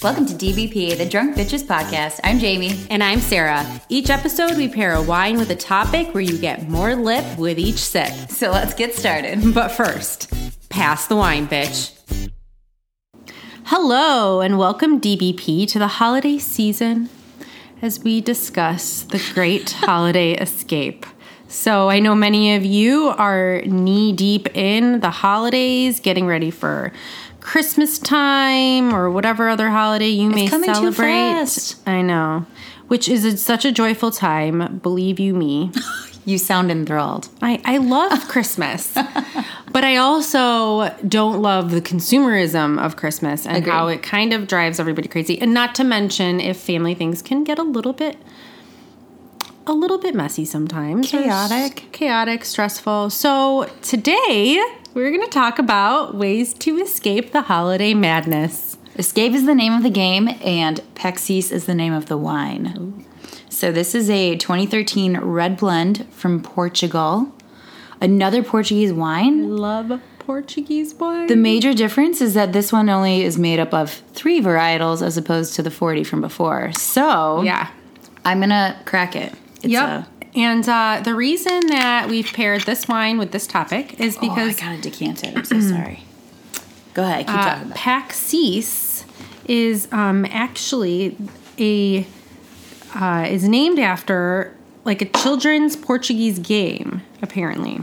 Welcome 0.00 0.26
to 0.26 0.34
DBP, 0.34 0.96
the 0.96 1.08
Drunk 1.08 1.34
Bitches 1.34 1.64
Podcast. 1.64 2.20
I'm 2.22 2.38
Jamie. 2.38 2.78
And 2.88 3.02
I'm 3.02 3.18
Sarah. 3.20 3.66
Each 3.88 4.10
episode, 4.10 4.56
we 4.56 4.68
pair 4.68 4.94
a 4.94 5.02
wine 5.02 5.38
with 5.38 5.50
a 5.50 5.56
topic 5.56 6.14
where 6.14 6.22
you 6.22 6.38
get 6.38 6.68
more 6.68 6.94
lip 6.94 7.24
with 7.36 7.58
each 7.58 7.78
sip. 7.78 8.12
So 8.28 8.52
let's 8.52 8.74
get 8.74 8.94
started. 8.94 9.40
But 9.54 9.70
first, 9.70 10.32
pass 10.68 11.08
the 11.08 11.16
wine, 11.16 11.48
bitch. 11.48 11.98
Hello, 13.64 14.40
and 14.40 14.56
welcome, 14.56 15.00
DBP, 15.00 15.66
to 15.70 15.80
the 15.80 15.88
holiday 15.88 16.38
season 16.38 17.08
as 17.80 18.04
we 18.04 18.20
discuss 18.20 19.02
the 19.02 19.20
great 19.34 19.70
holiday 19.80 20.34
escape. 20.34 21.06
So, 21.48 21.90
I 21.90 21.98
know 21.98 22.14
many 22.14 22.54
of 22.54 22.64
you 22.64 23.08
are 23.08 23.60
knee 23.66 24.14
deep 24.14 24.56
in 24.56 25.00
the 25.00 25.10
holidays, 25.10 26.00
getting 26.00 26.26
ready 26.26 26.50
for 26.50 26.92
Christmas 27.42 27.98
time 27.98 28.94
or 28.94 29.10
whatever 29.10 29.48
other 29.48 29.68
holiday 29.68 30.08
you 30.08 30.30
may 30.30 30.48
coming 30.48 30.68
too 30.68 30.74
celebrate. 30.74 31.10
fast. 31.10 31.76
I 31.86 32.00
know, 32.00 32.46
which 32.88 33.08
is 33.08 33.24
a, 33.24 33.36
such 33.36 33.64
a 33.64 33.72
joyful 33.72 34.10
time, 34.10 34.78
believe 34.78 35.20
you 35.20 35.34
me. 35.34 35.70
You 36.24 36.38
sound 36.38 36.70
enthralled. 36.70 37.28
I, 37.42 37.60
I 37.64 37.78
love 37.78 38.28
Christmas, 38.28 38.94
but 39.72 39.82
I 39.82 39.96
also 39.96 40.94
don't 41.08 41.42
love 41.42 41.72
the 41.72 41.80
consumerism 41.80 42.78
of 42.80 42.94
Christmas 42.94 43.44
and 43.44 43.56
Agreed. 43.56 43.72
how 43.72 43.88
it 43.88 44.04
kind 44.04 44.32
of 44.32 44.46
drives 44.46 44.78
everybody 44.78 45.08
crazy. 45.08 45.40
And 45.40 45.52
not 45.52 45.74
to 45.74 45.82
mention 45.82 46.38
if 46.40 46.58
family 46.58 46.94
things 46.94 47.22
can 47.22 47.42
get 47.42 47.58
a 47.58 47.64
little 47.64 47.92
bit 47.92 48.18
a 49.66 49.72
little 49.72 49.98
bit 49.98 50.14
messy 50.14 50.44
sometimes. 50.44 51.10
Chaotic. 51.10 51.88
chaotic, 51.90 52.44
stressful. 52.44 53.10
So 53.10 53.68
today 53.82 54.62
we're 54.94 55.10
going 55.10 55.24
to 55.24 55.30
talk 55.30 55.58
about 55.58 56.14
ways 56.14 56.52
to 56.54 56.78
escape 56.78 57.32
the 57.32 57.42
holiday 57.42 57.94
madness. 57.94 58.76
Escape 58.96 59.32
is 59.32 59.46
the 59.46 59.54
name 59.54 59.72
of 59.72 59.82
the 59.82 59.90
game, 59.90 60.28
and 60.42 60.80
Pexis 60.94 61.50
is 61.50 61.66
the 61.66 61.74
name 61.74 61.92
of 61.92 62.06
the 62.06 62.18
wine. 62.18 63.06
So 63.48 63.72
this 63.72 63.94
is 63.94 64.10
a 64.10 64.36
2013 64.36 65.18
red 65.18 65.56
blend 65.56 66.06
from 66.12 66.42
Portugal. 66.42 67.32
Another 68.00 68.42
Portuguese 68.42 68.92
wine. 68.92 69.56
Love 69.56 70.00
Portuguese 70.18 70.94
wine. 70.94 71.26
The 71.26 71.36
major 71.36 71.72
difference 71.72 72.20
is 72.20 72.34
that 72.34 72.52
this 72.52 72.72
one 72.72 72.88
only 72.88 73.22
is 73.22 73.38
made 73.38 73.60
up 73.60 73.72
of 73.72 73.90
three 74.12 74.40
varietals 74.40 75.04
as 75.04 75.16
opposed 75.16 75.54
to 75.54 75.62
the 75.62 75.70
40 75.70 76.04
from 76.04 76.20
before. 76.20 76.72
So 76.72 77.42
yeah. 77.42 77.70
I'm 78.24 78.40
gonna 78.40 78.80
crack 78.84 79.16
it. 79.16 79.32
It's 79.56 79.66
Yep. 79.66 80.08
And 80.34 80.66
uh, 80.68 81.00
the 81.04 81.14
reason 81.14 81.66
that 81.68 82.08
we've 82.08 82.32
paired 82.32 82.62
this 82.62 82.88
wine 82.88 83.18
with 83.18 83.32
this 83.32 83.46
topic 83.46 84.00
is 84.00 84.16
because. 84.16 84.30
oh, 84.30 84.40
I 84.40 84.48
because 84.48 84.60
gotta 84.60 84.80
decant. 84.80 85.24
I'm 85.24 85.44
so 85.44 85.60
sorry. 85.60 86.04
Go 86.94 87.04
ahead, 87.04 87.26
keep 87.26 87.34
uh, 87.34 87.44
talking 87.44 87.62
about. 87.66 87.76
it. 87.76 87.80
Paxis 87.80 89.04
is 89.46 89.88
um, 89.92 90.24
actually 90.26 91.16
a 91.58 92.06
uh, 92.94 93.26
is 93.28 93.48
named 93.48 93.78
after 93.78 94.56
like 94.84 95.00
a 95.02 95.06
children's 95.06 95.76
Portuguese 95.76 96.38
game, 96.38 97.02
apparently, 97.20 97.80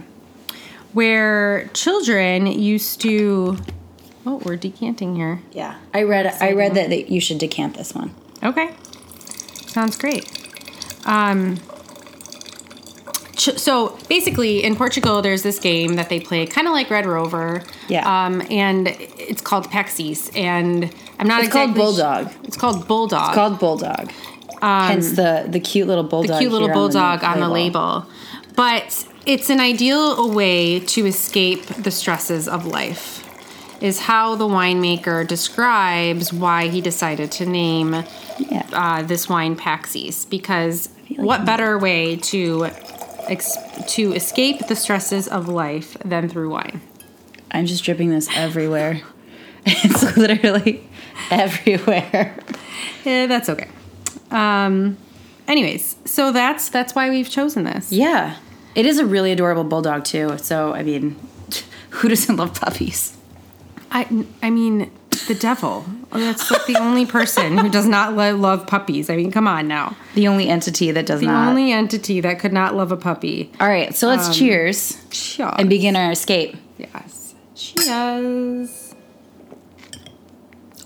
where 0.93 1.69
children 1.73 2.47
used 2.47 3.01
to. 3.01 3.57
Oh, 4.25 4.41
we're 4.45 4.57
decanting 4.57 5.15
here. 5.15 5.41
Yeah, 5.51 5.77
I 5.93 6.03
read. 6.03 6.25
I 6.27 6.53
read 6.53 6.75
that, 6.75 6.89
that 6.89 7.09
you 7.09 7.21
should 7.21 7.37
decant 7.37 7.75
this 7.75 7.93
one. 7.93 8.13
Okay. 8.43 8.75
Sounds 9.67 9.97
great. 9.97 10.27
Um, 11.05 11.57
so 13.39 13.97
basically, 14.07 14.63
in 14.63 14.75
Portugal, 14.75 15.21
there's 15.21 15.43
this 15.43 15.59
game 15.59 15.95
that 15.95 16.09
they 16.09 16.19
play, 16.19 16.45
kind 16.45 16.67
of 16.67 16.73
like 16.73 16.89
Red 16.89 17.05
Rover. 17.05 17.63
Yeah. 17.87 18.25
Um, 18.25 18.41
and 18.49 18.87
it's 18.89 19.41
called 19.41 19.69
Pexis, 19.71 20.35
and 20.37 20.93
I'm 21.17 21.27
not. 21.27 21.43
It's 21.43 21.51
called 21.53 21.71
exactly 21.71 21.73
sh- 21.73 21.97
Bulldog. 21.97 22.31
it's 22.43 22.57
called 22.57 22.87
Bulldog. 22.87 23.27
It's 23.29 23.35
called 23.35 23.59
bulldog. 23.59 24.11
Hence 24.61 25.11
the 25.15 25.45
the 25.47 25.59
cute 25.59 25.87
little 25.87 26.03
bulldog. 26.03 26.35
the 26.35 26.39
cute 26.39 26.51
little 26.51 26.67
here 26.67 26.75
on 26.75 26.81
the 26.81 26.87
bulldog 26.89 27.23
on 27.23 27.39
the 27.39 27.49
label. 27.49 28.05
But 28.55 29.07
it's 29.25 29.49
an 29.49 29.59
ideal 29.61 30.29
way 30.33 30.81
to 30.81 31.05
escape 31.05 31.65
the 31.65 31.91
stresses 31.91 32.47
of 32.47 32.65
life. 32.65 33.25
Is 33.81 34.01
how 34.01 34.35
the 34.35 34.45
winemaker 34.45 35.25
describes 35.25 36.33
why 36.33 36.67
he 36.67 36.81
decided 36.81 37.31
to 37.33 37.45
name 37.45 38.03
Yeah. 38.37 38.65
uh, 38.73 39.03
this 39.03 39.29
wine 39.29 39.55
Paxis 39.55 40.29
because 40.29 40.89
like 41.09 41.19
what 41.25 41.45
better 41.45 41.77
way 41.79 42.17
to 42.17 42.67
ex- 43.29 43.57
to 43.93 44.13
escape 44.13 44.67
the 44.67 44.75
stresses 44.75 45.27
of 45.27 45.47
life 45.47 45.97
than 46.03 46.29
through 46.29 46.49
wine? 46.49 46.81
I'm 47.51 47.65
just 47.65 47.83
dripping 47.83 48.09
this 48.09 48.27
everywhere. 48.35 49.01
it's 49.65 50.17
literally 50.17 50.87
everywhere. 51.31 52.37
Eh, 53.05 53.27
that's 53.27 53.49
okay. 53.49 53.67
Um, 54.31 54.97
anyways, 55.47 55.95
so 56.05 56.31
that's 56.31 56.69
that's 56.69 56.93
why 56.95 57.09
we've 57.09 57.29
chosen 57.29 57.63
this. 57.63 57.91
Yeah, 57.91 58.37
it 58.75 58.85
is 58.85 58.99
a 58.99 59.05
really 59.05 59.31
adorable 59.31 59.63
bulldog 59.63 60.05
too. 60.05 60.37
So 60.37 60.73
I 60.73 60.83
mean, 60.83 61.15
who 61.89 62.09
doesn't 62.09 62.35
love 62.35 62.59
puppies? 62.59 63.17
I 63.91 64.25
I 64.41 64.49
mean 64.49 64.91
the 65.27 65.35
devil. 65.35 65.85
Oh, 66.11 66.19
that's 66.19 66.49
like 66.51 66.65
the 66.65 66.77
only 66.77 67.05
person 67.05 67.57
who 67.57 67.69
does 67.69 67.85
not 67.87 68.15
lo- 68.15 68.35
love 68.35 68.65
puppies. 68.67 69.09
I 69.09 69.15
mean, 69.15 69.31
come 69.31 69.47
on 69.47 69.67
now. 69.67 69.95
The 70.15 70.27
only 70.27 70.49
entity 70.49 70.91
that 70.91 71.05
does 71.05 71.19
The 71.19 71.27
not. 71.27 71.45
The 71.45 71.49
only 71.51 71.71
entity 71.71 72.21
that 72.21 72.39
could 72.39 72.53
not 72.53 72.75
love 72.75 72.91
a 72.91 72.97
puppy. 72.97 73.51
All 73.59 73.67
right, 73.67 73.93
so 73.95 74.07
let's 74.07 74.27
um, 74.27 74.33
cheers 74.33 75.03
Cheers. 75.11 75.53
and 75.57 75.69
begin 75.69 75.95
our 75.95 76.11
escape. 76.11 76.55
yes. 76.77 77.33
Cheers. 77.55 78.95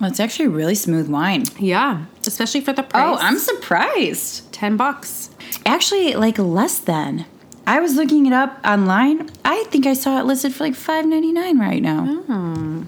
Well, 0.01 0.09
it's 0.09 0.19
actually 0.19 0.47
really 0.49 0.75
smooth 0.75 1.07
wine. 1.07 1.45
Yeah, 1.59 2.05
especially 2.27 2.61
for 2.61 2.73
the 2.73 2.83
price. 2.83 3.03
Oh, 3.05 3.17
I'm 3.21 3.37
surprised. 3.37 4.51
ten 4.51 4.75
bucks. 4.75 5.29
Actually, 5.65 6.15
like 6.15 6.37
less 6.37 6.79
than. 6.79 7.25
I 7.65 7.79
was 7.79 7.95
looking 7.95 8.25
it 8.25 8.33
up 8.33 8.59
online. 8.65 9.29
I 9.45 9.63
think 9.69 9.85
I 9.85 9.93
saw 9.93 10.19
it 10.19 10.25
listed 10.25 10.53
for 10.53 10.65
like 10.65 10.75
five 10.75 11.05
ninety 11.05 11.31
nine 11.31 11.59
right 11.59 11.81
now. 11.81 12.05
Hmm. 12.05 12.83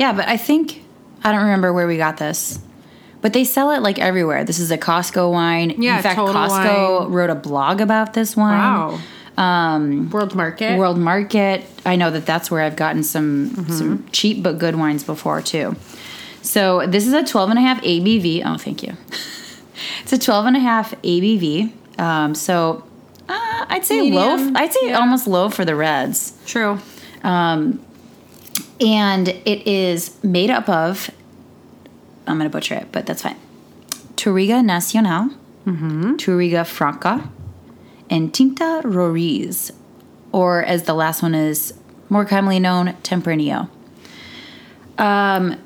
Yeah, 0.00 0.14
but 0.14 0.26
I 0.26 0.38
think 0.38 0.82
I 1.22 1.30
don't 1.30 1.42
remember 1.42 1.74
where 1.74 1.86
we 1.86 1.98
got 1.98 2.16
this. 2.16 2.58
But 3.20 3.34
they 3.34 3.44
sell 3.44 3.70
it 3.72 3.82
like 3.82 3.98
everywhere. 3.98 4.44
This 4.44 4.58
is 4.58 4.70
a 4.70 4.78
Costco 4.78 5.30
wine. 5.30 5.74
Yeah, 5.82 5.98
In 5.98 6.02
fact, 6.02 6.16
Total 6.16 6.34
Costco 6.34 7.00
Wine. 7.00 7.12
wrote 7.12 7.28
a 7.28 7.34
blog 7.34 7.82
about 7.82 8.14
this 8.14 8.34
wine. 8.34 8.58
Wow. 8.58 8.98
Um, 9.36 10.08
World 10.08 10.34
Market. 10.34 10.78
World 10.78 10.96
Market. 10.96 11.66
I 11.84 11.96
know 11.96 12.10
that 12.10 12.24
that's 12.24 12.50
where 12.50 12.62
I've 12.62 12.76
gotten 12.76 13.02
some 13.02 13.66
some 13.68 14.08
cheap 14.10 14.42
but 14.42 14.58
good 14.58 14.74
wines 14.76 15.04
before 15.04 15.42
too. 15.42 15.76
So 16.40 16.86
this 16.86 17.06
is 17.06 17.12
a 17.12 17.22
12 17.22 17.50
and 17.50 17.58
a 17.58 17.62
half 17.62 17.82
ABV. 17.82 18.42
Oh, 18.46 18.56
thank 18.56 18.82
you. 18.82 18.96
it's 20.02 20.14
a 20.14 20.18
12 20.18 20.46
and 20.46 20.56
a 20.56 20.60
half 20.60 20.92
ABV. 21.02 21.72
Um, 21.98 22.34
so 22.34 22.84
uh, 23.28 23.66
I'd 23.68 23.84
say 23.84 24.10
low. 24.10 24.50
I'd 24.54 24.72
say 24.72 24.88
yeah. 24.88 24.98
almost 24.98 25.26
low 25.26 25.50
for 25.50 25.66
the 25.66 25.76
reds. 25.76 26.32
True. 26.46 26.78
Um, 27.22 27.84
and 28.80 29.28
it 29.28 29.66
is 29.66 30.22
made 30.22 30.50
up 30.50 30.68
of. 30.68 31.10
I'm 32.26 32.38
gonna 32.38 32.50
butcher 32.50 32.74
it, 32.74 32.92
but 32.92 33.06
that's 33.06 33.22
fine. 33.22 33.36
Touriga 34.16 34.64
Nacional, 34.64 35.30
Touriga 36.16 36.66
Franca, 36.66 37.30
and 38.08 38.32
Tinta 38.32 38.82
Roriz, 38.84 39.72
or 40.32 40.62
as 40.62 40.84
the 40.84 40.94
last 40.94 41.22
one 41.22 41.34
is 41.34 41.74
more 42.08 42.24
commonly 42.24 42.58
known, 42.58 42.88
Tempranillo. 43.02 43.68
Um, 44.98 45.56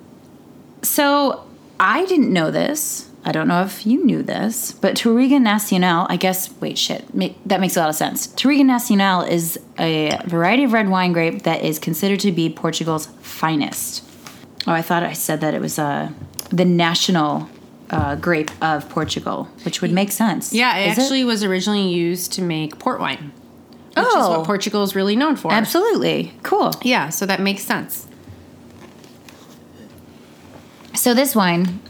so 0.83 1.45
I 1.81 2.05
didn't 2.07 2.33
know 2.33 2.51
this. 2.51 3.11
I 3.27 3.33
don't 3.33 3.49
know 3.49 3.63
if 3.63 3.87
you 3.87 4.05
knew 4.05 4.23
this, 4.23 4.73
but 4.73 4.95
Touriga 4.97 5.41
Nacional, 5.41 6.07
I 6.11 6.17
guess, 6.17 6.51
wait, 6.61 6.77
shit, 6.77 7.05
that 7.49 7.59
makes 7.59 7.75
a 7.77 7.81
lot 7.81 7.89
of 7.89 7.95
sense. 7.95 8.27
Touriga 8.27 8.65
Nacional 8.67 9.23
is 9.23 9.59
a 9.79 10.19
variety 10.27 10.65
of 10.65 10.73
red 10.75 10.91
wine 10.91 11.13
grape 11.15 11.43
that 11.45 11.63
is 11.63 11.79
considered 11.79 12.21
to 12.21 12.33
be 12.33 12.51
Portugal's 12.51 13.07
finest. 13.23 14.05
Oh, 14.67 14.73
I 14.73 14.83
thought 14.83 15.03
I 15.03 15.15
said 15.15 15.41
that 15.41 15.55
it 15.55 15.61
was 15.63 15.79
uh, 15.79 16.11
the 16.51 16.67
national 16.67 17.49
uh, 17.91 18.17
grape 18.17 18.51
of 18.63 18.89
Portugal, 18.91 19.49
which 19.65 19.81
would 19.81 19.91
make 19.93 20.11
sense. 20.13 20.53
Yeah, 20.53 20.77
it 20.77 20.93
Is 20.93 20.99
actually 20.99 21.25
was 21.25 21.43
originally 21.43 21.89
used 21.89 22.33
to 22.35 22.43
make 22.43 22.79
port 22.79 23.01
wine, 23.01 23.33
which 23.97 24.05
is 24.07 24.13
Oh. 24.15 24.39
what 24.39 24.47
Portugal 24.47 24.83
is 24.83 24.95
really 24.95 25.17
known 25.17 25.37
for. 25.37 25.51
Absolutely. 25.51 26.35
Cool. 26.43 26.73
Yeah, 26.83 27.09
so 27.09 27.25
that 27.25 27.41
makes 27.41 27.63
sense. 27.63 28.07
So 30.95 31.15
this 31.15 31.35
wine 31.35 31.81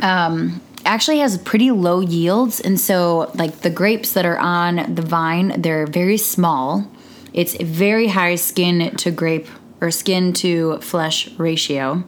um, 0.00 0.60
actually 0.84 1.18
has 1.18 1.38
pretty 1.38 1.70
low 1.70 2.00
yields, 2.00 2.60
and 2.60 2.78
so 2.78 3.30
like 3.34 3.60
the 3.60 3.70
grapes 3.70 4.12
that 4.14 4.24
are 4.24 4.38
on 4.38 4.94
the 4.94 5.02
vine, 5.02 5.60
they're 5.60 5.86
very 5.86 6.16
small. 6.16 6.90
It's 7.32 7.54
a 7.60 7.64
very 7.64 8.08
high 8.08 8.34
skin 8.34 8.96
to 8.96 9.10
grape 9.10 9.46
or 9.80 9.90
skin 9.90 10.32
to 10.34 10.78
flesh 10.80 11.30
ratio. 11.38 12.04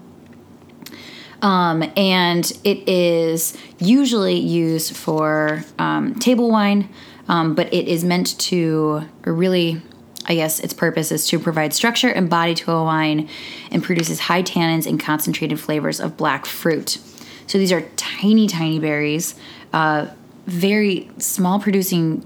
Um, 1.41 1.83
and 1.97 2.51
it 2.63 2.89
is 2.89 3.57
usually 3.79 4.39
used 4.39 4.97
for 4.97 5.65
um, 5.79 6.15
table 6.15 6.51
wine, 6.51 6.89
um, 7.29 7.55
but 7.55 7.73
it 7.73 7.89
is 7.89 8.05
meant 8.05 8.39
to 8.41 9.03
really 9.25 9.83
I 10.25 10.37
guess 10.37 10.61
its 10.61 10.73
purpose 10.73 11.11
is 11.11 11.27
to 11.29 11.39
provide 11.41 11.75
structure 11.75 12.09
and 12.09 12.31
body 12.31 12.55
to 12.55 12.71
a 12.71 12.85
wine 12.85 13.29
and 13.73 13.83
produces 13.83 14.21
high 14.21 14.43
tannins 14.43 14.87
and 14.87 15.01
concentrated 15.01 15.59
flavors 15.59 15.99
of 16.01 16.17
black 16.17 16.47
fruit. 16.47 16.99
So 17.47 17.59
these 17.59 17.73
are 17.73 17.83
tiny, 17.97 18.47
tiny 18.47 18.79
berries, 18.79 19.35
uh, 19.73 20.07
very 20.47 21.11
small 21.19 21.59
producing 21.61 22.25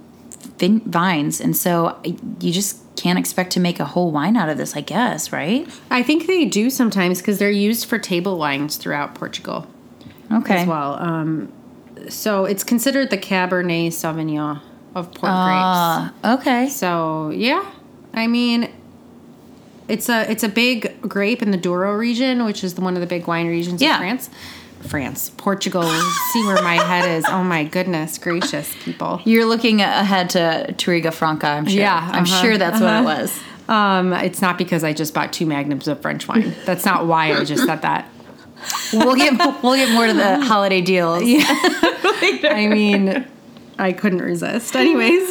vin- 0.59 0.81
vines. 0.81 1.41
And 1.41 1.57
so 1.57 1.99
you 2.41 2.53
just 2.53 2.79
can't 2.97 3.19
expect 3.19 3.53
to 3.53 3.61
make 3.61 3.79
a 3.81 3.85
whole 3.85 4.11
wine 4.11 4.37
out 4.37 4.49
of 4.49 4.57
this, 4.57 4.75
I 4.77 4.81
guess, 4.81 5.33
right? 5.33 5.69
I 5.91 6.03
think 6.03 6.27
they 6.27 6.45
do 6.47 6.71
sometimes 6.71 7.21
because 7.21 7.39
they're 7.39 7.51
used 7.51 7.87
for 7.87 7.99
table 7.99 8.39
wines 8.39 8.77
throughout 8.77 9.15
Portugal 9.15 9.67
Okay. 10.33 10.63
as 10.63 10.67
well. 10.67 10.95
Um, 11.01 11.53
so 12.09 12.45
it's 12.45 12.65
considered 12.65 13.11
the 13.11 13.19
Cabernet 13.19 13.89
Sauvignon 13.89 14.61
of 14.95 15.07
port 15.13 15.31
grapes. 15.33 16.23
Uh, 16.25 16.37
okay. 16.39 16.69
So 16.71 17.31
yeah, 17.31 17.65
I 18.15 18.27
mean, 18.27 18.71
it's 19.89 20.09
a 20.09 20.29
it's 20.31 20.43
a 20.43 20.49
big 20.49 21.01
grape 21.03 21.43
in 21.43 21.51
the 21.51 21.57
Douro 21.57 21.95
region, 21.95 22.45
which 22.45 22.65
is 22.65 22.75
the, 22.75 22.81
one 22.81 22.95
of 22.95 23.01
the 23.01 23.07
big 23.07 23.27
wine 23.27 23.47
regions 23.47 23.81
Yeah. 23.83 23.95
of 23.95 23.99
France. 23.99 24.31
France, 24.89 25.31
Portugal. 25.37 25.83
See 26.33 26.45
where 26.45 26.63
my 26.63 26.75
head 26.75 27.09
is. 27.19 27.25
Oh 27.29 27.43
my 27.43 27.65
goodness 27.65 28.19
gracious, 28.19 28.75
people. 28.83 29.21
You're 29.25 29.45
looking 29.45 29.81
ahead 29.81 30.31
to 30.31 30.75
Touriga 30.77 31.13
Franca, 31.13 31.49
I'm 31.49 31.67
sure. 31.67 31.81
Yeah, 31.81 32.11
I'm 32.13 32.25
uh-huh, 32.25 32.43
sure 32.43 32.59
that's 32.59 32.81
what 32.81 32.91
uh-huh. 32.91 33.03
it 33.03 33.21
was. 33.21 33.41
Um, 33.69 34.13
it's 34.13 34.41
not 34.41 34.59
because 34.59 34.85
I 34.85 34.93
just 34.93 35.13
bought 35.13 35.33
two 35.33 35.47
magnums 35.47 35.89
of 35.89 36.01
French 36.01 36.29
wine. 36.29 36.55
That's 36.65 36.85
not 36.85 37.07
why 37.07 37.33
I 37.33 37.45
just 37.45 37.65
said 37.65 37.83
that. 37.83 38.09
We'll 38.93 39.17
get 39.17 39.63
we'll 39.63 39.77
get 39.77 39.93
more 39.93 40.07
to 40.07 40.13
the 40.13 40.41
holiday 40.41 40.81
deals. 40.81 41.23
Yeah, 41.25 41.45
I 41.47 42.69
mean, 42.71 43.27
I 43.79 43.93
couldn't 43.93 44.23
resist. 44.23 44.75
Anyways, 44.75 45.29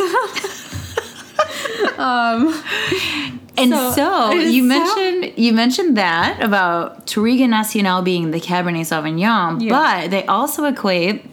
And 3.58 3.72
So- 3.72 3.92
so, 3.92 4.32
you 4.56 4.62
so- 4.64 4.68
mentioned 4.68 5.34
you 5.38 5.54
mentioned 5.54 5.98
that 5.98 6.42
about 6.42 7.08
Touriga 7.08 7.48
Nacional 7.50 8.02
being 8.02 8.32
the 8.32 8.40
Cabernet 8.40 8.82
Sauvignon, 8.86 9.62
Yeah. 9.62 9.70
but 9.70 10.12
they 10.12 10.26
also 10.26 10.66
equate 10.66 11.26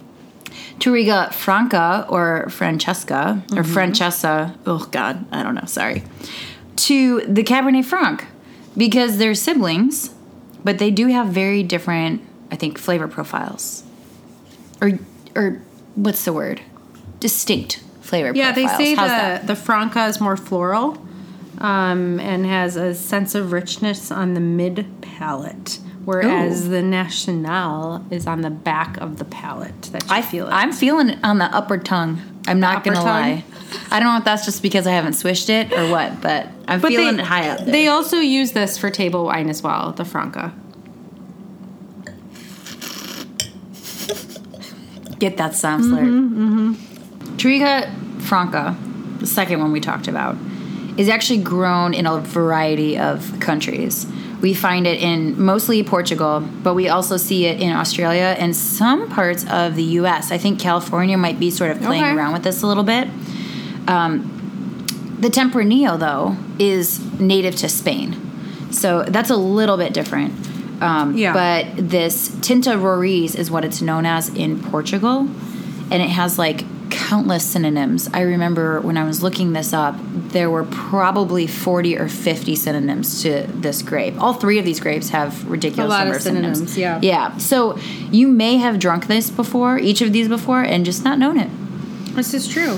Touriga 0.79 1.31
Franca 1.33 2.05
or 2.09 2.47
Francesca 2.49 3.43
or 3.51 3.63
mm-hmm. 3.63 3.73
Francesa. 3.73 4.55
Oh 4.65 4.87
God, 4.91 5.25
I 5.31 5.43
don't 5.43 5.55
know. 5.55 5.65
Sorry, 5.65 6.03
to 6.87 7.21
the 7.21 7.43
Cabernet 7.43 7.85
Franc 7.85 8.25
because 8.75 9.17
they're 9.17 9.35
siblings, 9.35 10.09
but 10.63 10.79
they 10.79 10.91
do 10.91 11.07
have 11.07 11.27
very 11.27 11.61
different, 11.63 12.21
I 12.51 12.55
think, 12.55 12.77
flavor 12.77 13.07
profiles, 13.07 13.83
or 14.81 14.99
or 15.35 15.61
what's 15.95 16.25
the 16.25 16.33
word? 16.33 16.61
Distinct 17.19 17.81
flavor. 18.01 18.31
yeah, 18.35 18.51
they 18.51 18.67
say 18.67 18.95
How's 18.95 19.09
the 19.09 19.15
that? 19.15 19.47
the 19.47 19.55
Franca 19.55 20.05
is 20.07 20.19
more 20.19 20.35
floral, 20.35 20.97
um, 21.59 22.19
and 22.19 22.45
has 22.45 22.75
a 22.75 22.93
sense 22.93 23.35
of 23.35 23.51
richness 23.51 24.11
on 24.11 24.33
the 24.33 24.39
mid 24.39 24.85
palate, 25.01 25.79
whereas 26.05 26.65
Ooh. 26.65 26.69
the 26.69 26.81
National 26.81 28.05
is 28.11 28.27
on 28.27 28.41
the 28.41 28.49
back 28.49 28.97
of 28.97 29.17
the 29.17 29.25
palate. 29.25 29.81
That 29.93 30.03
I 30.09 30.21
feel 30.21 30.47
it. 30.47 30.51
I'm 30.51 30.71
feeling 30.71 31.09
it 31.09 31.19
on 31.23 31.37
the 31.37 31.45
upper 31.45 31.77
tongue. 31.77 32.21
I'm 32.47 32.59
not 32.59 32.83
gonna 32.83 32.97
tongue? 32.97 33.05
lie. 33.05 33.43
I 33.89 33.99
don't 33.99 34.13
know 34.13 34.17
if 34.17 34.25
that's 34.25 34.45
just 34.45 34.61
because 34.61 34.85
I 34.85 34.91
haven't 34.91 35.13
swished 35.13 35.49
it 35.49 35.71
or 35.71 35.89
what, 35.89 36.21
but 36.21 36.47
I'm 36.67 36.79
But 36.81 36.89
feeling 36.89 37.17
they, 37.17 37.23
it 37.23 37.25
high 37.25 37.49
up 37.49 37.59
there. 37.59 37.71
They 37.71 37.87
also 37.87 38.17
use 38.17 38.51
this 38.51 38.77
for 38.77 38.89
table 38.89 39.25
wine 39.25 39.49
as 39.49 39.63
well, 39.63 39.91
the 39.93 40.05
Franca. 40.05 40.53
Get 45.19 45.37
that 45.37 45.55
sound 45.55 45.85
slurp. 45.85 46.01
Mm-hmm, 46.05 46.73
Touriga 47.37 48.21
Franca, 48.21 48.77
the 49.19 49.27
second 49.27 49.61
one 49.61 49.71
we 49.71 49.79
talked 49.79 50.07
about, 50.07 50.35
is 50.97 51.09
actually 51.09 51.41
grown 51.41 51.93
in 51.93 52.05
a 52.05 52.19
variety 52.19 52.97
of 52.97 53.39
countries. 53.39 54.05
We 54.41 54.53
find 54.53 54.85
it 54.85 55.01
in 55.01 55.41
mostly 55.41 55.81
Portugal, 55.83 56.41
but 56.61 56.73
we 56.73 56.89
also 56.89 57.17
see 57.17 57.45
it 57.45 57.61
in 57.61 57.71
Australia 57.71 58.35
and 58.37 58.55
some 58.55 59.09
parts 59.09 59.45
of 59.49 59.75
the 59.75 59.83
US. 60.01 60.31
I 60.31 60.37
think 60.37 60.59
California 60.59 61.17
might 61.17 61.39
be 61.39 61.49
sort 61.49 61.71
of 61.71 61.81
playing 61.81 62.03
Okay. 62.03 62.13
around 62.13 62.33
with 62.33 62.43
this 62.43 62.61
a 62.61 62.67
little 62.67 62.83
bit. 62.83 63.07
Um, 63.87 64.29
the 65.19 65.29
Tempranillo, 65.29 65.97
though, 65.97 66.35
is 66.59 66.99
native 67.19 67.55
to 67.57 67.69
Spain. 67.69 68.17
So 68.71 69.03
that's 69.03 69.29
a 69.29 69.35
little 69.37 69.77
bit 69.77 69.93
different. 69.93 70.33
Um, 70.81 71.15
Yeah. 71.15 71.31
But 71.33 71.89
this 71.89 72.29
Tinta 72.41 72.71
Roriz 72.77 73.35
is 73.35 73.49
what 73.49 73.63
it's 73.63 73.81
known 73.81 74.05
as 74.05 74.27
in 74.29 74.59
Portugal. 74.61 75.27
And 75.89 76.01
it 76.01 76.09
has 76.09 76.37
like 76.37 76.65
countless 76.93 77.43
synonyms. 77.43 78.07
I 78.13 78.21
remember 78.21 78.79
when 78.79 78.97
I 78.97 79.03
was 79.03 79.23
looking 79.23 79.53
this 79.53 79.73
up, 79.73 79.95
there 79.99 80.49
were 80.49 80.63
probably 80.63 81.47
40 81.47 81.97
or 81.97 82.07
50 82.07 82.55
synonyms 82.55 83.23
to 83.23 83.47
this 83.47 83.81
grape. 83.81 84.21
All 84.21 84.33
three 84.33 84.59
of 84.59 84.65
these 84.65 84.79
grapes 84.79 85.09
have 85.09 85.49
ridiculous 85.49 85.87
A 85.87 85.89
lot 85.89 85.99
number 86.01 86.17
of 86.17 86.21
synonyms, 86.21 86.77
yeah. 86.77 86.99
Yeah. 87.01 87.35
So 87.37 87.77
you 88.11 88.27
may 88.27 88.57
have 88.57 88.77
drunk 88.77 89.07
this 89.07 89.31
before, 89.31 89.79
each 89.79 90.01
of 90.01 90.13
these 90.13 90.27
before, 90.27 90.61
and 90.61 90.85
just 90.85 91.03
not 91.03 91.17
known 91.17 91.39
it. 91.39 91.49
This 92.15 92.35
is 92.35 92.47
true. 92.47 92.77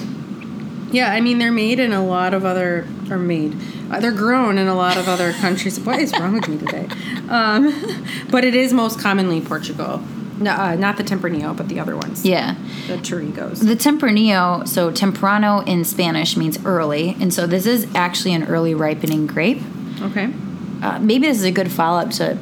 Yeah, 0.92 1.12
I 1.12 1.20
mean 1.20 1.40
they're 1.40 1.52
made 1.52 1.82
in 1.82 1.92
a 1.92 2.06
lot 2.06 2.34
of 2.34 2.46
other 2.46 2.88
or 3.10 3.18
made. 3.18 3.58
Uh, 3.92 4.00
they're 4.00 4.14
grown 4.14 4.58
in 4.58 4.68
a 4.68 4.76
lot 4.76 4.96
of 4.96 5.10
other 5.10 5.34
countries. 5.34 5.78
What 5.78 6.00
is 6.00 6.18
wrong 6.18 6.34
with 6.34 6.48
me 6.48 6.58
today? 6.58 6.88
Um, 7.28 8.08
but 8.32 8.46
it 8.46 8.56
is 8.56 8.72
most 8.72 8.98
commonly 8.98 9.42
Portugal. 9.42 10.02
No, 10.38 10.52
uh, 10.52 10.76
not 10.76 10.98
the 10.98 11.04
Tempranillo, 11.04 11.56
but 11.56 11.70
the 11.70 11.80
other 11.80 11.96
ones. 11.96 12.26
Yeah. 12.26 12.56
The 12.88 12.98
Churrigos. 12.98 13.66
The 13.66 13.76
Tempranillo, 13.76 14.68
so 14.68 14.92
temprano 14.92 15.62
in 15.62 15.86
Spanish 15.86 16.36
means 16.36 16.64
early, 16.66 17.16
and 17.20 17.34
so 17.34 17.48
this 17.48 17.66
is 17.66 17.88
actually 17.96 18.34
an 18.34 18.44
early 18.44 18.76
ripening 18.76 19.28
grape. 19.28 19.62
Okay. 20.02 20.34
Uh, 20.82 21.00
maybe 21.00 21.28
this 21.28 21.38
is 21.38 21.46
a 21.46 21.52
good 21.52 21.72
follow 21.72 22.00
up 22.00 22.12
to, 22.12 22.38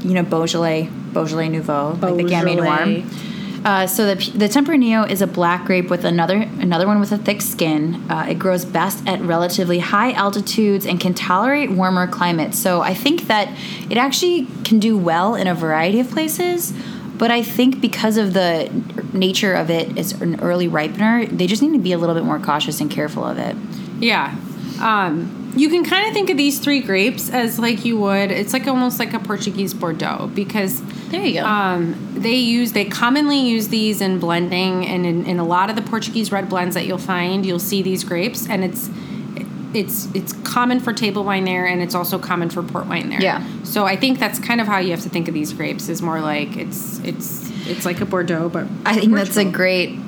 you 0.00 0.14
know, 0.14 0.22
Beaujolais, 0.22 0.88
Beaujolais 1.12 1.48
Nouveau, 1.48 1.98
like 2.00 2.16
the 2.16 2.24
Gamay 2.24 2.56
Noir. 2.56 3.04
Uh, 3.64 3.86
so 3.86 4.14
the 4.14 4.16
the 4.32 4.46
Tempranillo 4.46 5.08
is 5.10 5.22
a 5.22 5.26
black 5.26 5.64
grape 5.64 5.88
with 5.88 6.04
another 6.04 6.36
another 6.36 6.86
one 6.86 7.00
with 7.00 7.12
a 7.12 7.18
thick 7.18 7.40
skin. 7.40 7.94
Uh, 8.10 8.26
it 8.28 8.38
grows 8.38 8.64
best 8.66 9.06
at 9.06 9.22
relatively 9.22 9.78
high 9.78 10.12
altitudes 10.12 10.84
and 10.84 11.00
can 11.00 11.14
tolerate 11.14 11.70
warmer 11.70 12.06
climates. 12.06 12.58
So 12.58 12.82
I 12.82 12.92
think 12.92 13.26
that 13.28 13.48
it 13.90 13.96
actually 13.96 14.46
can 14.64 14.80
do 14.80 14.98
well 14.98 15.34
in 15.34 15.46
a 15.46 15.54
variety 15.54 15.98
of 15.98 16.10
places. 16.10 16.74
But 17.16 17.30
I 17.30 17.42
think 17.42 17.80
because 17.80 18.16
of 18.16 18.32
the 18.34 18.70
nature 19.12 19.54
of 19.54 19.70
it 19.70 19.96
as 19.96 20.12
an 20.20 20.40
early 20.40 20.68
ripener, 20.68 21.28
they 21.28 21.46
just 21.46 21.62
need 21.62 21.72
to 21.72 21.78
be 21.78 21.92
a 21.92 21.98
little 21.98 22.14
bit 22.14 22.24
more 22.24 22.38
cautious 22.40 22.80
and 22.80 22.90
careful 22.90 23.24
of 23.24 23.38
it. 23.38 23.56
Yeah. 24.00 24.34
Um, 24.80 25.52
you 25.56 25.68
can 25.68 25.84
kind 25.84 26.08
of 26.08 26.12
think 26.12 26.30
of 26.30 26.36
these 26.36 26.58
three 26.58 26.80
grapes 26.80 27.30
as 27.30 27.60
like 27.60 27.84
you 27.84 27.96
would. 27.98 28.32
It's 28.32 28.52
like 28.52 28.66
almost 28.66 28.98
like 28.98 29.12
a 29.14 29.20
Portuguese 29.20 29.72
Bordeaux 29.72 30.28
because 30.34 30.82
There 31.10 31.24
you 31.24 31.34
go. 31.40 31.46
um, 31.46 31.94
they 32.14 32.34
use 32.34 32.72
they 32.72 32.84
commonly 32.84 33.38
use 33.38 33.68
these 33.68 34.00
in 34.00 34.18
blending 34.18 34.84
and 34.84 35.06
in, 35.06 35.24
in 35.26 35.38
a 35.38 35.44
lot 35.44 35.70
of 35.70 35.76
the 35.76 35.82
Portuguese 35.82 36.32
red 36.32 36.48
blends 36.48 36.74
that 36.74 36.86
you'll 36.86 36.98
find, 36.98 37.46
you'll 37.46 37.60
see 37.60 37.82
these 37.82 38.02
grapes 38.02 38.48
and 38.48 38.64
it's 38.64 38.90
it's 39.74 40.08
it's 40.14 40.32
common 40.44 40.80
for 40.80 40.92
table 40.92 41.24
wine 41.24 41.44
there 41.44 41.66
and 41.66 41.82
it's 41.82 41.94
also 41.94 42.18
common 42.18 42.50
for 42.50 42.62
port 42.62 42.86
wine 42.86 43.08
there. 43.10 43.20
Yeah. 43.20 43.46
So 43.64 43.84
I 43.84 43.96
think 43.96 44.18
that's 44.18 44.38
kind 44.38 44.60
of 44.60 44.66
how 44.66 44.78
you 44.78 44.90
have 44.92 45.02
to 45.02 45.08
think 45.08 45.28
of 45.28 45.34
these 45.34 45.52
grapes 45.52 45.88
is 45.88 46.00
more 46.00 46.20
like 46.20 46.56
it's 46.56 47.00
it's 47.00 47.50
it's 47.66 47.84
like 47.84 48.00
a 48.00 48.06
Bordeaux 48.06 48.48
but 48.48 48.66
I 48.86 48.98
think 48.98 49.14
that's 49.14 49.36
a 49.36 49.44
great 49.44 49.98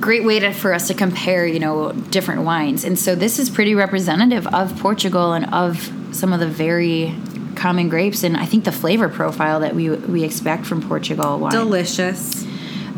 great 0.00 0.24
way 0.24 0.40
to, 0.40 0.52
for 0.52 0.72
us 0.72 0.88
to 0.88 0.94
compare, 0.94 1.46
you 1.46 1.60
know, 1.60 1.92
different 1.92 2.42
wines. 2.42 2.84
And 2.84 2.98
so 2.98 3.14
this 3.14 3.38
is 3.38 3.50
pretty 3.50 3.74
representative 3.74 4.46
of 4.48 4.78
Portugal 4.78 5.34
and 5.34 5.52
of 5.52 5.92
some 6.12 6.32
of 6.32 6.40
the 6.40 6.48
very 6.48 7.14
common 7.56 7.88
grapes 7.88 8.24
and 8.24 8.36
I 8.36 8.46
think 8.46 8.64
the 8.64 8.72
flavor 8.72 9.08
profile 9.08 9.60
that 9.60 9.74
we 9.74 9.90
we 9.90 10.24
expect 10.24 10.66
from 10.66 10.82
Portugal 10.82 11.38
wine. 11.38 11.52
delicious. 11.52 12.44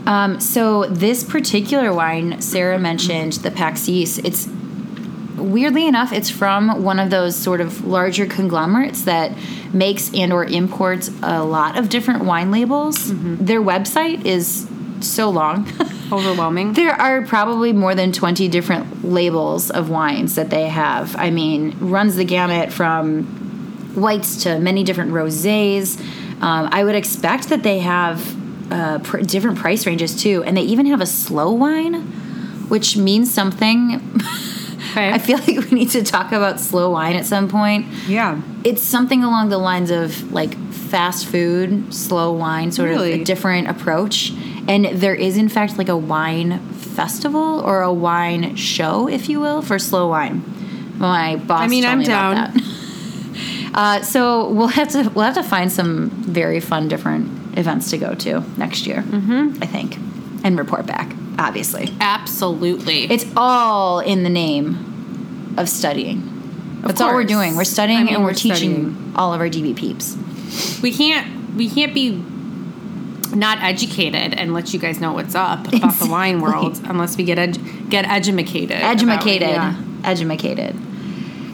Um, 0.06 0.38
so 0.38 0.84
this 0.84 1.24
particular 1.24 1.92
wine, 1.92 2.40
Sarah 2.40 2.78
mentioned 2.78 3.34
the 3.34 3.50
Paxis. 3.50 4.18
It's 4.24 4.46
weirdly 5.44 5.86
enough, 5.86 6.12
it's 6.12 6.30
from 6.30 6.82
one 6.82 6.98
of 6.98 7.10
those 7.10 7.36
sort 7.36 7.60
of 7.60 7.84
larger 7.84 8.26
conglomerates 8.26 9.02
that 9.04 9.32
makes 9.72 10.12
and 10.14 10.32
or 10.32 10.44
imports 10.44 11.10
a 11.22 11.42
lot 11.44 11.78
of 11.78 11.88
different 11.88 12.24
wine 12.24 12.50
labels. 12.50 13.12
Their 13.12 13.60
website 13.60 14.24
is 14.24 14.68
so 15.00 15.30
long. 15.30 15.68
Overwhelming. 16.12 16.74
There 16.74 16.92
are 16.92 17.22
probably 17.22 17.72
more 17.72 17.94
than 17.94 18.12
20 18.12 18.48
different 18.48 19.04
labels 19.04 19.70
of 19.70 19.90
wines 19.90 20.34
that 20.34 20.50
they 20.50 20.68
have. 20.68 21.16
I 21.16 21.30
mean, 21.30 21.76
runs 21.80 22.16
the 22.16 22.24
gamut 22.24 22.72
from 22.72 23.24
whites 23.94 24.42
to 24.44 24.58
many 24.58 24.84
different 24.84 25.12
rosés. 25.12 25.98
Um, 26.42 26.68
I 26.70 26.84
would 26.84 26.94
expect 26.94 27.48
that 27.48 27.62
they 27.62 27.80
have 27.80 28.72
uh, 28.72 28.98
pr- 28.98 29.18
different 29.18 29.58
price 29.58 29.86
ranges 29.86 30.20
too, 30.20 30.42
and 30.44 30.56
they 30.56 30.62
even 30.62 30.86
have 30.86 31.00
a 31.00 31.06
slow 31.06 31.52
wine, 31.52 32.02
which 32.68 32.96
means 32.96 33.32
something. 33.32 34.20
Okay. 34.94 35.10
I 35.10 35.18
feel 35.18 35.38
like 35.46 35.70
we 35.70 35.78
need 35.78 35.90
to 35.90 36.04
talk 36.04 36.32
about 36.32 36.60
slow 36.60 36.90
wine 36.90 37.16
at 37.16 37.26
some 37.26 37.48
point. 37.48 37.86
yeah. 38.06 38.40
It's 38.62 38.82
something 38.82 39.24
along 39.24 39.48
the 39.48 39.58
lines 39.58 39.90
of 39.90 40.32
like 40.32 40.56
fast 40.72 41.26
food, 41.26 41.92
slow 41.92 42.32
wine, 42.32 42.70
sort 42.70 42.92
of 42.92 43.00
a 43.00 43.24
different 43.24 43.68
approach. 43.68 44.32
And 44.68 44.86
there 44.86 45.14
is, 45.14 45.36
in 45.36 45.48
fact, 45.48 45.76
like 45.76 45.88
a 45.88 45.96
wine 45.96 46.60
festival 46.72 47.60
or 47.60 47.82
a 47.82 47.92
wine 47.92 48.54
show, 48.56 49.08
if 49.08 49.28
you 49.28 49.40
will, 49.40 49.60
for 49.60 49.78
slow 49.78 50.08
wine. 50.08 50.44
My 50.96 51.36
boss. 51.36 51.62
I 51.62 51.66
mean, 51.66 51.84
I'm 51.84 51.98
me 51.98 52.04
down. 52.06 52.54
Uh, 53.74 54.00
so 54.02 54.50
we'll 54.50 54.68
have 54.68 54.88
to 54.88 55.10
we'll 55.16 55.24
have 55.24 55.34
to 55.34 55.42
find 55.42 55.72
some 55.72 56.08
very 56.10 56.60
fun 56.60 56.86
different 56.86 57.58
events 57.58 57.90
to 57.90 57.98
go 57.98 58.14
to 58.14 58.40
next 58.56 58.86
year. 58.86 58.98
Mm-hmm. 58.98 59.58
I 59.60 59.66
think, 59.66 59.96
and 60.44 60.56
report 60.56 60.86
back. 60.86 61.12
Obviously, 61.38 61.88
Absolutely. 62.00 63.04
it's 63.04 63.26
all 63.36 64.00
in 64.00 64.22
the 64.22 64.30
name 64.30 65.54
of 65.58 65.68
studying. 65.68 66.30
That's 66.82 67.00
all 67.00 67.14
we're 67.14 67.24
doing. 67.24 67.56
We're 67.56 67.64
studying 67.64 68.00
I 68.00 68.04
mean, 68.04 68.14
and 68.14 68.24
we're, 68.24 68.30
we're 68.30 68.34
teaching 68.34 68.72
studying. 68.72 69.12
all 69.16 69.32
of 69.32 69.40
our 69.40 69.48
DB 69.48 69.74
peeps. 69.76 70.16
we 70.82 70.92
can't 70.92 71.54
we 71.56 71.68
can't 71.68 71.94
be 71.94 72.22
not 73.34 73.62
educated 73.62 74.34
and 74.34 74.52
let 74.54 74.72
you 74.72 74.78
guys 74.78 75.00
know 75.00 75.12
what's 75.12 75.34
up 75.34 75.66
about 75.72 75.94
the 75.94 76.06
wine 76.08 76.40
world 76.40 76.80
unless 76.84 77.16
we 77.16 77.24
get 77.24 77.38
edu- 77.38 77.88
get 77.90 78.04
edumacated. 78.06 78.76
Edumacated. 78.76 79.48
yeah. 79.48 79.80
Edumacated. 80.04 80.76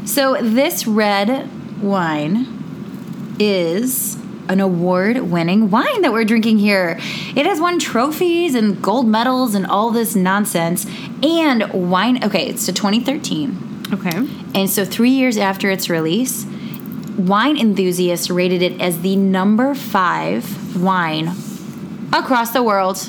So 0.04 0.37
this 0.42 0.87
red 0.87 1.49
wine 1.80 3.37
is 3.38 4.16
an 4.50 4.61
award-winning 4.61 5.71
wine 5.71 6.02
that 6.02 6.12
we're 6.12 6.25
drinking 6.25 6.59
here. 6.59 6.99
It 7.37 7.47
has 7.47 7.61
won 7.61 7.78
trophies 7.78 8.54
and 8.54 8.83
gold 8.83 9.07
medals 9.07 9.54
and 9.54 9.64
all 9.64 9.90
this 9.90 10.14
nonsense. 10.16 10.87
And 11.23 11.90
wine, 11.90 12.23
okay, 12.25 12.49
it's 12.49 12.66
to 12.66 12.73
2013. 12.73 13.85
Okay. 13.92 14.28
And 14.54 14.69
so 14.69 14.85
3 14.85 15.11
years 15.11 15.37
after 15.37 15.71
its 15.71 15.88
release, 15.88 16.45
wine 17.16 17.57
enthusiasts 17.57 18.28
rated 18.28 18.61
it 18.61 18.80
as 18.80 19.00
the 19.02 19.16
number 19.16 19.75
5 19.75 20.83
wine 20.83 21.28
across 22.12 22.50
the 22.50 22.62
world. 22.62 23.09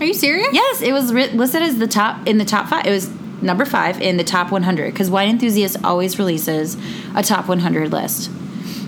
Are 0.00 0.06
you 0.06 0.14
serious? 0.14 0.48
Yes, 0.52 0.82
it 0.82 0.92
was 0.92 1.12
ri- 1.12 1.28
listed 1.28 1.62
as 1.62 1.78
the 1.78 1.86
top 1.86 2.26
in 2.26 2.38
the 2.38 2.44
top 2.44 2.68
five. 2.68 2.86
It 2.86 2.90
was 2.90 3.10
number 3.42 3.64
five 3.66 4.00
in 4.00 4.16
the 4.16 4.24
top 4.24 4.50
100 4.50 4.92
because 4.92 5.10
Wine 5.10 5.28
Enthusiast 5.28 5.76
always 5.84 6.18
releases 6.18 6.76
a 7.14 7.22
top 7.22 7.48
100 7.48 7.92
list, 7.92 8.30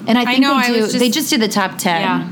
and 0.06 0.18
I 0.18 0.24
think 0.24 0.40
know, 0.40 0.60
they 0.60 0.66
do. 0.68 0.78
just- 0.80 0.98
they 0.98 1.10
just 1.10 1.30
did 1.30 1.40
the 1.40 1.48
top 1.48 1.78
10, 1.78 2.00
Yeah. 2.00 2.24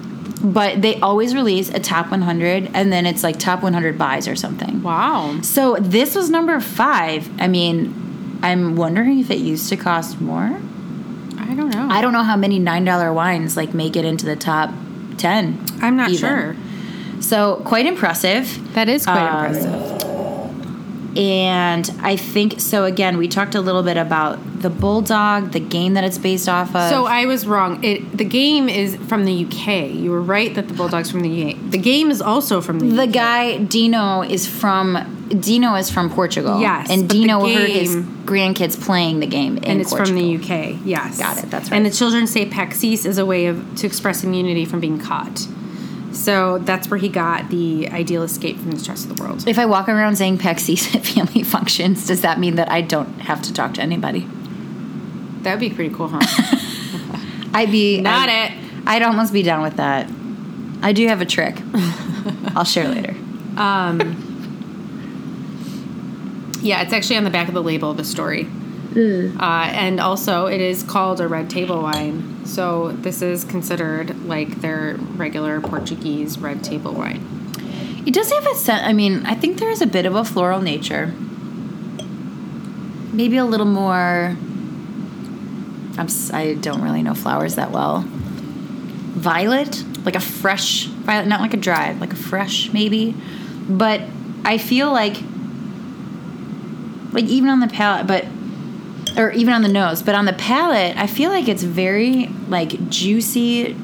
but 0.43 0.83
they 0.83 0.99
always 1.01 1.35
release 1.35 1.69
a 1.71 1.79
top 1.81 2.11
100, 2.11 2.71
and 2.75 2.93
then 2.93 3.07
it's 3.07 3.23
like 3.23 3.39
top 3.39 3.63
100 3.63 3.97
buys 3.99 4.27
or 4.29 4.37
something. 4.37 4.83
Wow. 4.83 5.37
So 5.43 5.77
this 5.81 6.15
was 6.15 6.31
number 6.31 6.59
five. 6.61 7.29
I 7.41 7.47
mean, 7.49 8.39
I'm 8.43 8.77
wondering 8.77 9.19
if 9.21 9.31
it 9.31 9.39
used 9.39 9.69
to 9.69 9.77
cost 9.77 10.21
more. 10.21 10.59
I 11.39 11.55
don't 11.55 11.71
know. 11.71 11.89
I 11.91 12.01
don't 12.01 12.13
know 12.13 12.23
how 12.23 12.37
many 12.37 12.59
nine 12.59 12.85
dollar 12.85 13.13
wines 13.13 13.57
like 13.57 13.75
make 13.75 13.97
it 13.97 14.05
into 14.05 14.25
the 14.25 14.37
top 14.37 14.71
10. 15.19 15.59
I'm 15.83 15.97
not 15.97 16.11
even. 16.11 16.19
sure. 16.21 16.57
So 17.21 17.61
quite 17.65 17.85
impressive. 17.87 18.73
That 18.75 18.89
is 18.89 19.05
quite 19.05 19.19
Um, 19.29 19.45
impressive. 19.55 20.10
And 21.17 21.91
I 22.01 22.17
think 22.17 22.61
so. 22.61 22.85
Again, 22.85 23.19
we 23.19 23.27
talked 23.27 23.55
a 23.55 23.61
little 23.61 23.83
bit 23.83 23.97
about 23.97 24.39
the 24.63 24.71
bulldog, 24.71 25.53
the 25.53 25.61
game 25.61 25.95
that 25.95 26.05
it's 26.05 26.19
based 26.19 26.49
off 26.49 26.75
of. 26.75 26.91
So 26.91 27.07
I 27.07 27.27
was 27.27 27.47
wrong. 27.47 27.83
It 27.83 28.17
the 28.17 28.25
game 28.25 28.69
is 28.69 28.97
from 28.97 29.25
the 29.25 29.45
UK. 29.45 29.91
You 29.91 30.11
were 30.11 30.23
right 30.23 30.55
that 30.55 30.69
the 30.69 30.75
Bulldogs 30.75 31.11
from 31.11 31.23
the 31.23 31.53
UK. 31.53 31.71
The 31.71 31.79
game 31.79 32.11
is 32.11 32.21
also 32.21 32.61
from 32.61 32.79
the, 32.79 32.87
the 32.87 33.03
UK. 33.05 33.13
guy 33.13 33.59
Dino 33.59 34.23
is 34.23 34.47
from 34.47 35.29
Dino 35.29 35.75
is 35.75 35.91
from 35.91 36.11
Portugal. 36.11 36.61
Yes, 36.61 36.91
and 36.91 37.09
Dino 37.09 37.41
heard 37.41 37.71
his 37.71 37.97
grandkids 37.97 38.81
playing 38.81 39.21
the 39.21 39.27
game 39.27 39.57
in 39.59 39.65
and 39.65 39.81
it's 39.81 39.91
Portugal. 39.91 40.21
from 40.21 40.39
the 40.39 40.75
UK. 40.75 40.81
Yes, 40.85 41.19
Got 41.19 41.43
it, 41.43 41.51
that's 41.51 41.71
right. 41.71 41.77
And 41.77 41.87
the 41.87 41.91
children 41.91 42.27
say 42.27 42.49
Paxis 42.49 43.07
is 43.07 43.19
a 43.19 43.27
way 43.27 43.47
of 43.47 43.77
to 43.77 43.87
express 43.87 44.23
immunity 44.23 44.65
from 44.65 44.81
being 44.81 44.99
caught. 44.99 45.47
So 46.21 46.59
that's 46.59 46.91
where 46.91 46.99
he 46.99 47.09
got 47.09 47.49
the 47.49 47.89
ideal 47.89 48.23
escape 48.23 48.59
from 48.59 48.73
the 48.73 48.79
stress 48.79 49.07
of 49.07 49.17
the 49.17 49.23
world. 49.23 49.49
If 49.49 49.59
I 49.59 49.65
walk 49.65 49.89
around 49.89 50.17
saying 50.17 50.37
Pexis 50.37 50.95
at 50.95 51.07
family 51.07 51.43
functions, 51.43 52.07
does 52.07 52.21
that 52.21 52.39
mean 52.39 52.57
that 52.57 52.71
I 52.71 52.83
don't 52.83 53.21
have 53.23 53.41
to 53.43 53.55
talk 53.55 53.73
to 53.75 53.81
anybody? 53.81 54.29
That 55.41 55.53
would 55.55 55.61
be 55.61 55.71
pretty 55.71 55.95
cool, 55.95 56.09
huh? 56.13 56.21
I'd 57.55 57.73
be 57.73 58.03
Not 58.03 58.29
I'd, 58.29 58.53
it. 58.53 58.59
I'd 58.87 59.03
almost 59.03 59.33
be 59.33 59.43
down 59.43 59.63
with 59.63 59.77
that. 59.77 60.11
I 60.83 60.93
do 60.93 61.09
have 61.09 61.23
a 61.23 61.27
trick. 61.27 61.57
I'll 62.55 62.65
share 62.65 62.89
later. 62.89 63.17
Um, 63.57 64.29
yeah, 66.61 66.83
it's 66.83 66.93
actually 66.93 67.17
on 67.17 67.25
the 67.25 67.31
back 67.31 67.49
of 67.49 67.55
the 67.55 67.63
label 67.63 67.91
of 67.91 67.97
the 67.97 68.05
story. 68.05 68.47
Uh, 68.97 69.71
and 69.73 70.01
also, 70.01 70.47
it 70.47 70.61
is 70.61 70.83
called 70.83 71.21
a 71.21 71.29
red 71.29 71.49
table 71.49 71.83
wine. 71.83 72.45
So 72.45 72.93
this 72.93 73.23
is 73.23 73.45
considered 73.45 74.25
like 74.27 74.61
their 74.61 74.97
regular 75.17 75.61
Portuguese 75.61 76.39
red 76.39 76.65
table 76.65 76.93
wine. 76.93 77.25
It 78.07 78.15
does 78.15 78.33
have 78.33 78.47
a 78.47 78.55
scent. 78.55 78.87
I 78.87 78.93
mean, 78.93 79.25
I 79.27 79.35
think 79.35 79.59
there 79.59 79.71
is 79.71 79.83
a 79.83 79.87
bit 79.87 80.07
of 80.07 80.17
a 80.17 80.25
floral 80.25 80.61
nature. 80.61 81.15
Maybe 83.13 83.37
a 83.37 83.45
little 83.45 83.67
more. 83.67 84.37
I'm. 85.99 86.09
I 86.33 86.55
don't 86.61 86.83
really 86.83 87.03
know 87.03 87.15
flowers 87.15 87.57
that 87.57 87.71
well. 87.71 88.05
Violet, 88.07 89.85
like 90.05 90.17
a 90.17 90.21
fresh 90.21 90.87
violet, 90.87 91.29
not 91.29 91.41
like 91.41 91.53
a 91.53 91.59
dry, 91.59 91.93
like 91.93 92.13
a 92.13 92.17
fresh 92.17 92.73
maybe. 92.73 93.15
But 93.69 94.01
I 94.45 94.59
feel 94.59 94.91
like, 94.93 95.17
like 97.13 97.25
even 97.27 97.51
on 97.51 97.61
the 97.61 97.69
palate, 97.69 98.07
but 98.07 98.25
or 99.17 99.31
even 99.33 99.53
on 99.53 99.63
the 99.63 99.69
nose, 99.69 100.03
but 100.03 100.15
on 100.15 100.25
the 100.25 100.33
palate, 100.33 100.97
I 100.97 101.07
feel 101.07 101.31
like 101.31 101.49
it's 101.49 101.63
very 101.63 102.27
like 102.49 102.89
juicy 102.89 103.77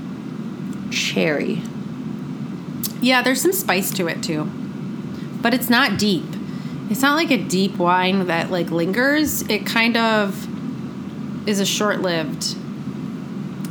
cherry. 0.91 1.63
Yeah, 3.01 3.23
there's 3.23 3.43
some 3.43 3.53
spice 3.53 3.91
to 3.93 4.07
it 4.09 4.23
too, 4.23 4.45
but 5.43 5.55
it's 5.55 5.69
not 5.69 5.99
deep. 5.99 6.25
It's 6.89 7.03
not 7.03 7.17
like 7.17 7.31
a 7.31 7.37
deep 7.37 7.77
wine 7.77 8.27
that 8.27 8.51
like 8.51 8.71
lingers. 8.71 9.43
It 9.43 9.67
kind 9.67 9.97
of 9.97 11.49
is 11.49 11.61
a 11.61 11.67
short-lived. 11.67 12.57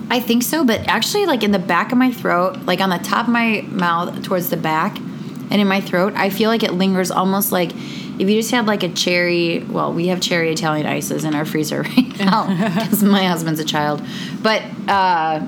I 0.09 0.19
think 0.19 0.43
so, 0.43 0.63
but 0.63 0.81
actually, 0.87 1.25
like 1.25 1.43
in 1.43 1.51
the 1.51 1.59
back 1.59 1.91
of 1.91 1.97
my 1.97 2.11
throat, 2.11 2.59
like 2.65 2.79
on 2.79 2.89
the 2.89 2.99
top 2.99 3.27
of 3.27 3.33
my 3.33 3.61
mouth 3.69 4.23
towards 4.23 4.49
the 4.49 4.57
back, 4.57 4.97
and 4.97 5.53
in 5.53 5.67
my 5.67 5.81
throat, 5.81 6.13
I 6.15 6.29
feel 6.29 6.49
like 6.49 6.63
it 6.63 6.73
lingers 6.73 7.09
almost 7.11 7.51
like 7.51 7.71
if 8.19 8.29
you 8.29 8.37
just 8.39 8.51
had 8.51 8.65
like 8.67 8.83
a 8.83 8.89
cherry. 8.89 9.59
Well, 9.59 9.93
we 9.93 10.07
have 10.07 10.21
cherry 10.21 10.51
Italian 10.51 10.85
ices 10.85 11.23
in 11.23 11.35
our 11.35 11.45
freezer 11.45 11.81
right 11.83 12.19
now 12.19 12.47
because 12.47 13.03
my 13.03 13.25
husband's 13.25 13.59
a 13.59 13.65
child, 13.65 14.01
but 14.41 14.61
uh, 14.87 15.41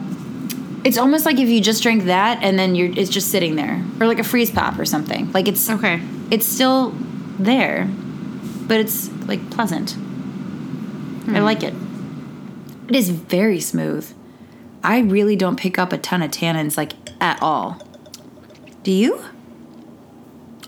it's 0.83 0.97
almost 0.97 1.25
like 1.25 1.37
if 1.39 1.49
you 1.49 1.61
just 1.61 1.83
drank 1.83 2.03
that 2.05 2.41
and 2.43 2.57
then 2.57 2.75
you're 2.75 2.91
it's 2.97 3.09
just 3.09 3.29
sitting 3.31 3.55
there, 3.55 3.83
or 3.99 4.07
like 4.07 4.19
a 4.19 4.23
freeze 4.23 4.51
pop 4.51 4.77
or 4.79 4.85
something. 4.85 5.31
Like 5.31 5.47
it's 5.47 5.69
Okay. 5.69 6.01
it's 6.31 6.45
still 6.45 6.91
there, 7.39 7.87
but 8.67 8.79
it's 8.79 9.09
like 9.27 9.49
pleasant. 9.49 9.95
I 11.29 11.39
like 11.39 11.61
it. 11.63 11.73
It 12.87 12.95
is 12.95 13.09
very 13.09 13.59
smooth. 13.59 14.09
I 14.81 14.99
really 14.99 15.35
don't 15.35 15.57
pick 15.59 15.77
up 15.77 15.91
a 15.91 15.97
ton 15.97 16.21
of 16.21 16.31
tannins 16.31 16.77
like 16.77 16.93
at 17.19 17.41
all. 17.41 17.81
Do 18.83 18.91
you? 18.91 19.21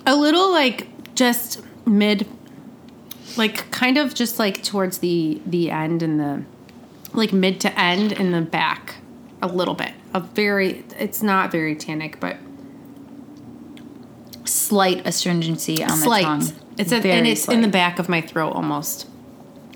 A 0.06 0.16
little 0.16 0.52
like 0.52 0.88
just 1.16 1.62
mid, 1.90 2.28
like 3.36 3.70
kind 3.72 3.98
of 3.98 4.14
just 4.14 4.40
like 4.40 4.64
towards 4.64 5.00
the 5.00 5.42
the 5.46 5.72
end 5.72 6.02
and 6.04 6.20
the 6.20 6.44
like 7.14 7.34
mid 7.34 7.60
to 7.62 7.80
end 7.80 8.12
in 8.14 8.32
the 8.32 8.42
back, 8.42 8.96
a 9.42 9.48
little 9.48 9.74
bit. 9.74 9.92
A 10.14 10.20
very, 10.20 10.84
it's 10.98 11.22
not 11.22 11.52
very 11.52 11.76
tannic, 11.76 12.20
but 12.20 12.38
Slight 14.46 15.06
astringency 15.06 15.84
on 15.84 15.90
slight. 15.92 16.22
the 16.22 16.26
tongue. 16.48 16.60
It's 16.78 16.92
a, 16.92 17.00
Very 17.02 17.18
and 17.18 17.28
it's 17.28 17.48
in 17.48 17.62
the 17.62 17.68
back 17.68 18.00
of 18.00 18.10
my 18.10 18.22
throat 18.22 18.52
almost. 18.54 19.08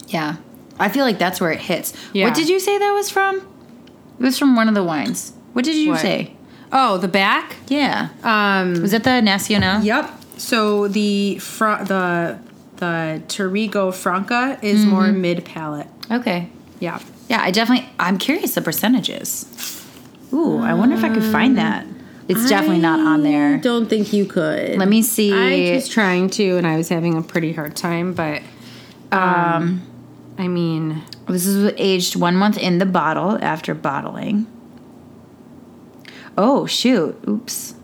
Yeah. 0.07 0.37
I 0.79 0.89
feel 0.89 1.05
like 1.05 1.19
that's 1.19 1.39
where 1.39 1.51
it 1.51 1.59
hits. 1.59 1.93
Yeah. 2.13 2.25
What 2.25 2.33
did 2.35 2.49
you 2.49 2.59
say 2.59 2.77
that 2.79 2.91
was 2.91 3.09
from? 3.09 3.37
It 4.19 4.23
was 4.23 4.39
from 4.39 4.55
one 4.55 4.67
of 4.67 4.73
the 4.73 4.83
wines. 4.83 5.33
What 5.53 5.65
did 5.65 5.75
you 5.75 5.91
What? 5.91 5.99
say? 5.99 6.33
Oh, 6.71 6.97
the 6.97 7.07
back. 7.07 7.55
Yeah. 7.67 8.09
Um. 8.23 8.81
Was 8.81 8.91
that 8.91 9.03
the 9.03 9.21
Nacional? 9.21 9.83
Yep. 9.83 10.09
So 10.43 10.89
the 10.89 11.37
fr- 11.39 11.83
the 11.85 12.37
the 12.75 13.23
Touriga 13.27 13.93
Franca 13.93 14.59
is 14.61 14.81
mm-hmm. 14.81 14.89
more 14.89 15.07
mid 15.07 15.45
palate. 15.45 15.87
Okay. 16.11 16.49
Yeah. 16.81 16.99
Yeah, 17.29 17.41
I 17.41 17.51
definitely. 17.51 17.89
I'm 17.97 18.17
curious 18.17 18.55
the 18.55 18.61
percentages. 18.61 19.45
Ooh, 20.33 20.59
I 20.59 20.73
wonder 20.73 20.95
if 20.95 21.03
I 21.03 21.13
could 21.13 21.23
find 21.23 21.51
um, 21.51 21.63
that. 21.63 21.87
It's 22.27 22.49
definitely 22.49 22.79
not 22.79 22.99
on 22.99 23.23
there. 23.23 23.57
Don't 23.57 23.87
think 23.87 24.11
you 24.11 24.25
could. 24.25 24.77
Let 24.77 24.89
me 24.89 25.01
see. 25.01 25.31
I 25.31 25.75
was 25.75 25.87
trying 25.87 26.29
to, 26.31 26.57
and 26.57 26.67
I 26.67 26.75
was 26.75 26.89
having 26.89 27.17
a 27.17 27.21
pretty 27.21 27.53
hard 27.53 27.75
time, 27.77 28.13
but 28.13 28.41
um, 29.11 29.21
um 29.21 29.81
I 30.37 30.49
mean, 30.49 31.03
This 31.27 31.45
is 31.45 31.73
aged 31.77 32.17
one 32.17 32.35
month 32.35 32.57
in 32.57 32.79
the 32.79 32.85
bottle 32.85 33.37
after 33.41 33.73
bottling. 33.73 34.47
Oh 36.37 36.65
shoot! 36.65 37.17
Oops. 37.27 37.75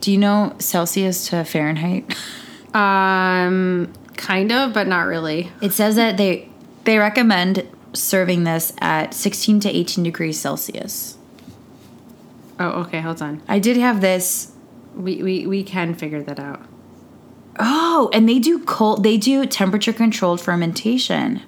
Do 0.00 0.10
you 0.10 0.18
know 0.18 0.54
Celsius 0.58 1.28
to 1.28 1.44
Fahrenheit? 1.44 2.14
um, 2.74 3.92
kind 4.16 4.52
of, 4.52 4.72
but 4.72 4.86
not 4.86 5.06
really. 5.06 5.52
It 5.60 5.72
says 5.72 5.96
that 5.96 6.16
they 6.16 6.48
they 6.84 6.98
recommend 6.98 7.66
serving 7.92 8.44
this 8.44 8.72
at 8.80 9.12
16 9.14 9.60
to 9.60 9.68
18 9.68 10.04
degrees 10.04 10.40
Celsius. 10.40 11.18
Oh, 12.58 12.82
okay. 12.82 13.00
Hold 13.00 13.22
on. 13.22 13.42
I 13.48 13.58
did 13.58 13.76
have 13.76 14.00
this. 14.00 14.52
We 14.94 15.22
we 15.22 15.46
we 15.46 15.62
can 15.62 15.94
figure 15.94 16.22
that 16.22 16.38
out. 16.38 16.62
Oh, 17.58 18.10
and 18.12 18.28
they 18.28 18.38
do 18.38 18.58
cold. 18.60 19.02
They 19.02 19.16
do 19.16 19.44
temperature 19.46 19.92
controlled 19.92 20.40
fermentation. 20.40 21.42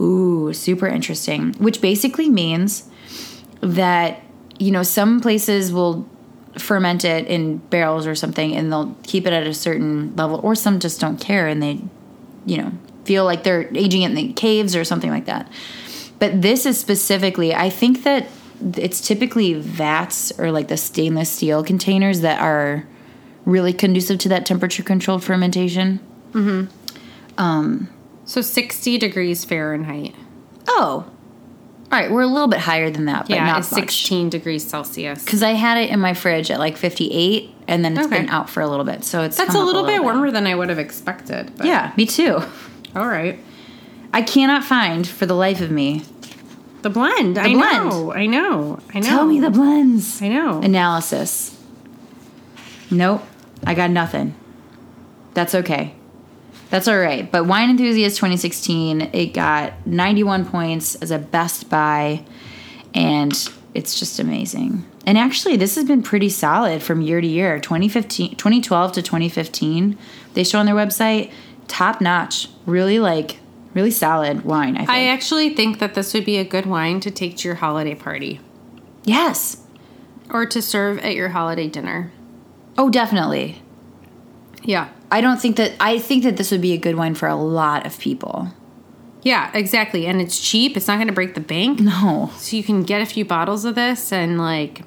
Ooh, 0.00 0.52
super 0.52 0.86
interesting. 0.86 1.54
Which 1.54 1.80
basically 1.80 2.28
means 2.28 2.88
that 3.60 4.22
you 4.58 4.70
know 4.70 4.82
some 4.82 5.20
places 5.20 5.72
will 5.72 6.08
ferment 6.58 7.04
it 7.04 7.26
in 7.26 7.58
barrels 7.58 8.06
or 8.06 8.14
something, 8.14 8.54
and 8.54 8.70
they'll 8.70 8.96
keep 9.02 9.26
it 9.26 9.32
at 9.32 9.46
a 9.46 9.54
certain 9.54 10.14
level, 10.16 10.40
or 10.42 10.54
some 10.54 10.80
just 10.80 11.00
don't 11.00 11.20
care 11.20 11.46
and 11.46 11.62
they, 11.62 11.80
you 12.46 12.58
know, 12.58 12.72
feel 13.04 13.24
like 13.24 13.44
they're 13.44 13.68
aging 13.76 14.02
it 14.02 14.10
in 14.10 14.14
the 14.14 14.32
caves 14.32 14.74
or 14.74 14.84
something 14.84 15.10
like 15.10 15.26
that. 15.26 15.50
But 16.18 16.42
this 16.42 16.64
is 16.64 16.78
specifically, 16.78 17.54
I 17.54 17.70
think 17.70 18.04
that 18.04 18.28
it's 18.76 19.00
typically 19.06 19.54
vats 19.54 20.32
or 20.38 20.50
like 20.50 20.68
the 20.68 20.76
stainless 20.76 21.30
steel 21.30 21.64
containers 21.64 22.20
that 22.20 22.40
are 22.40 22.86
really 23.44 23.72
conducive 23.72 24.18
to 24.20 24.28
that 24.30 24.46
temperature 24.46 24.82
controlled 24.82 25.22
fermentation. 25.22 25.98
Hmm. 26.32 26.64
Um. 27.36 27.90
So 28.24 28.40
60 28.40 28.96
degrees 28.96 29.44
Fahrenheit. 29.44 30.14
Oh, 30.66 31.10
all 31.94 32.00
right. 32.00 32.10
We're 32.10 32.22
a 32.22 32.26
little 32.26 32.48
bit 32.48 32.60
higher 32.60 32.90
than 32.90 33.04
that, 33.06 33.22
but 33.28 33.30
Yeah, 33.30 33.46
not 33.46 33.60
it's 33.60 33.70
much. 33.70 33.80
16 33.82 34.28
degrees 34.30 34.66
Celsius. 34.66 35.24
Because 35.24 35.42
I 35.42 35.50
had 35.52 35.78
it 35.78 35.90
in 35.90 36.00
my 36.00 36.12
fridge 36.14 36.50
at 36.50 36.58
like 36.58 36.76
58, 36.76 37.50
and 37.68 37.84
then 37.84 37.96
it's 37.96 38.06
Okay. 38.06 38.20
been 38.22 38.28
out 38.30 38.50
for 38.50 38.60
a 38.60 38.68
little 38.68 38.84
bit, 38.84 39.04
so 39.04 39.22
it's 39.22 39.36
That's 39.36 39.54
a 39.54 39.58
up 39.58 39.64
little 39.64 39.84
bit 39.84 39.92
bit. 39.98 40.02
warmer 40.02 40.30
than 40.30 40.46
I 40.46 40.54
would 40.54 40.68
have 40.70 40.78
expected. 40.78 41.52
But 41.56 41.66
Yeah, 41.66 41.92
me 41.96 42.04
too. 42.06 42.42
All 42.96 43.06
right. 43.06 43.38
I 44.12 44.22
cannot 44.22 44.64
find 44.64 45.06
for 45.06 45.26
the 45.26 45.34
life 45.34 45.60
of 45.60 45.70
me. 45.70 46.02
The 46.82 46.90
blend. 46.90 47.38
I 47.38 47.52
blend. 47.54 47.88
know. 47.90 48.12
I 48.12 48.26
know. 48.26 48.78
I 48.94 48.98
know. 49.00 49.06
Tell 49.06 49.24
me 49.26 49.40
the 49.40 49.50
blends. 49.50 50.20
I 50.20 50.28
know. 50.28 50.60
Analysis. 50.60 51.56
Nope, 52.90 53.24
I 53.66 53.74
got 53.74 53.90
nothing. 53.90 54.34
That's 55.32 55.54
okay. 55.54 55.94
That's 56.74 56.88
all 56.88 56.98
right. 56.98 57.30
But 57.30 57.46
Wine 57.46 57.70
Enthusiast 57.70 58.16
2016, 58.16 59.02
it 59.12 59.26
got 59.26 59.86
91 59.86 60.44
points 60.44 60.96
as 60.96 61.12
a 61.12 61.20
best 61.20 61.70
buy, 61.70 62.24
and 62.92 63.32
it's 63.74 63.96
just 63.96 64.18
amazing. 64.18 64.84
And 65.06 65.16
actually, 65.16 65.56
this 65.56 65.76
has 65.76 65.84
been 65.84 66.02
pretty 66.02 66.30
solid 66.30 66.82
from 66.82 67.00
year 67.00 67.20
to 67.20 67.26
year. 67.28 67.60
2015, 67.60 68.34
2012 68.34 68.90
to 68.90 69.02
2015, 69.02 69.96
they 70.32 70.42
show 70.42 70.58
on 70.58 70.66
their 70.66 70.74
website, 70.74 71.32
top 71.68 72.00
notch. 72.00 72.48
Really 72.66 72.98
like, 72.98 73.38
really 73.72 73.92
solid 73.92 74.44
wine. 74.44 74.74
I 74.74 74.78
think. 74.78 74.90
I 74.90 75.06
actually 75.06 75.54
think 75.54 75.78
that 75.78 75.94
this 75.94 76.12
would 76.12 76.24
be 76.24 76.38
a 76.38 76.44
good 76.44 76.66
wine 76.66 76.98
to 76.98 77.10
take 77.12 77.36
to 77.36 77.48
your 77.48 77.54
holiday 77.54 77.94
party 77.94 78.40
yes. 79.04 79.62
or 80.28 80.44
to 80.46 80.60
serve 80.60 80.98
at 80.98 81.14
your 81.14 81.28
holiday 81.28 81.68
dinner. 81.68 82.10
Oh, 82.76 82.90
definitely. 82.90 83.62
Yeah. 84.64 84.88
I 85.14 85.20
don't 85.20 85.40
think 85.40 85.56
that 85.56 85.72
I 85.80 85.98
think 85.98 86.24
that 86.24 86.36
this 86.36 86.50
would 86.50 86.60
be 86.60 86.72
a 86.72 86.78
good 86.78 86.96
wine 86.96 87.14
for 87.14 87.28
a 87.28 87.36
lot 87.36 87.86
of 87.86 87.98
people. 87.98 88.48
Yeah, 89.22 89.50
exactly. 89.54 90.06
And 90.06 90.20
it's 90.20 90.38
cheap. 90.38 90.76
It's 90.76 90.86
not 90.88 90.96
going 90.96 91.06
to 91.08 91.14
break 91.14 91.34
the 91.34 91.40
bank. 91.40 91.80
No. 91.80 92.30
So 92.36 92.56
you 92.56 92.62
can 92.62 92.82
get 92.82 93.00
a 93.00 93.06
few 93.06 93.24
bottles 93.24 93.64
of 93.64 93.74
this 93.74 94.12
and 94.12 94.38
like 94.38 94.82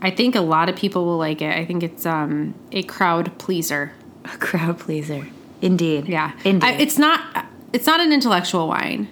I 0.00 0.10
think 0.10 0.34
a 0.34 0.40
lot 0.40 0.68
of 0.68 0.76
people 0.76 1.04
will 1.04 1.18
like 1.18 1.40
it. 1.42 1.52
I 1.56 1.64
think 1.64 1.82
it's 1.82 2.04
um 2.06 2.54
a 2.70 2.82
crowd 2.82 3.36
pleaser. 3.38 3.92
A 4.24 4.36
crowd 4.38 4.78
pleaser. 4.78 5.26
Indeed. 5.60 6.06
Yeah. 6.08 6.32
Indeed. 6.44 6.66
I, 6.66 6.72
it's 6.74 6.98
not 6.98 7.46
it's 7.72 7.86
not 7.86 8.00
an 8.00 8.12
intellectual 8.12 8.68
wine. 8.68 9.08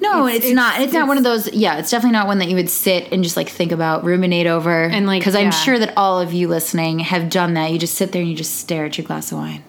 no, 0.00 0.26
it's- 0.26 0.36
it's, 0.36 0.44
it's- 0.46 0.54
not. 0.54 0.80
It's, 0.80 0.92
not 0.92 1.06
one 1.08 1.18
of 1.18 1.24
those. 1.24 1.52
Yeah, 1.52 1.78
it's 1.78 1.90
definitely 1.90 2.12
not 2.18 2.26
one 2.26 2.38
that 2.38 2.48
you 2.48 2.56
would 2.56 2.70
sit 2.70 3.12
and 3.12 3.22
just 3.22 3.36
like 3.36 3.48
think 3.48 3.72
about, 3.72 4.04
ruminate 4.04 4.46
over. 4.46 4.84
And, 4.84 5.06
like, 5.06 5.20
because 5.20 5.34
I'm 5.34 5.50
sure 5.52 5.78
that 5.78 5.92
all 5.96 6.20
of 6.20 6.32
you 6.32 6.48
listening 6.48 7.00
have 7.00 7.28
done 7.28 7.54
that. 7.54 7.72
You 7.72 7.78
just 7.78 7.94
sit 7.94 8.12
there 8.12 8.20
and 8.22 8.30
you 8.30 8.36
just 8.36 8.54
stare 8.56 8.84
at 8.84 8.96
your 8.98 9.06
glass 9.06 9.32
of 9.32 9.38
wine. 9.38 9.62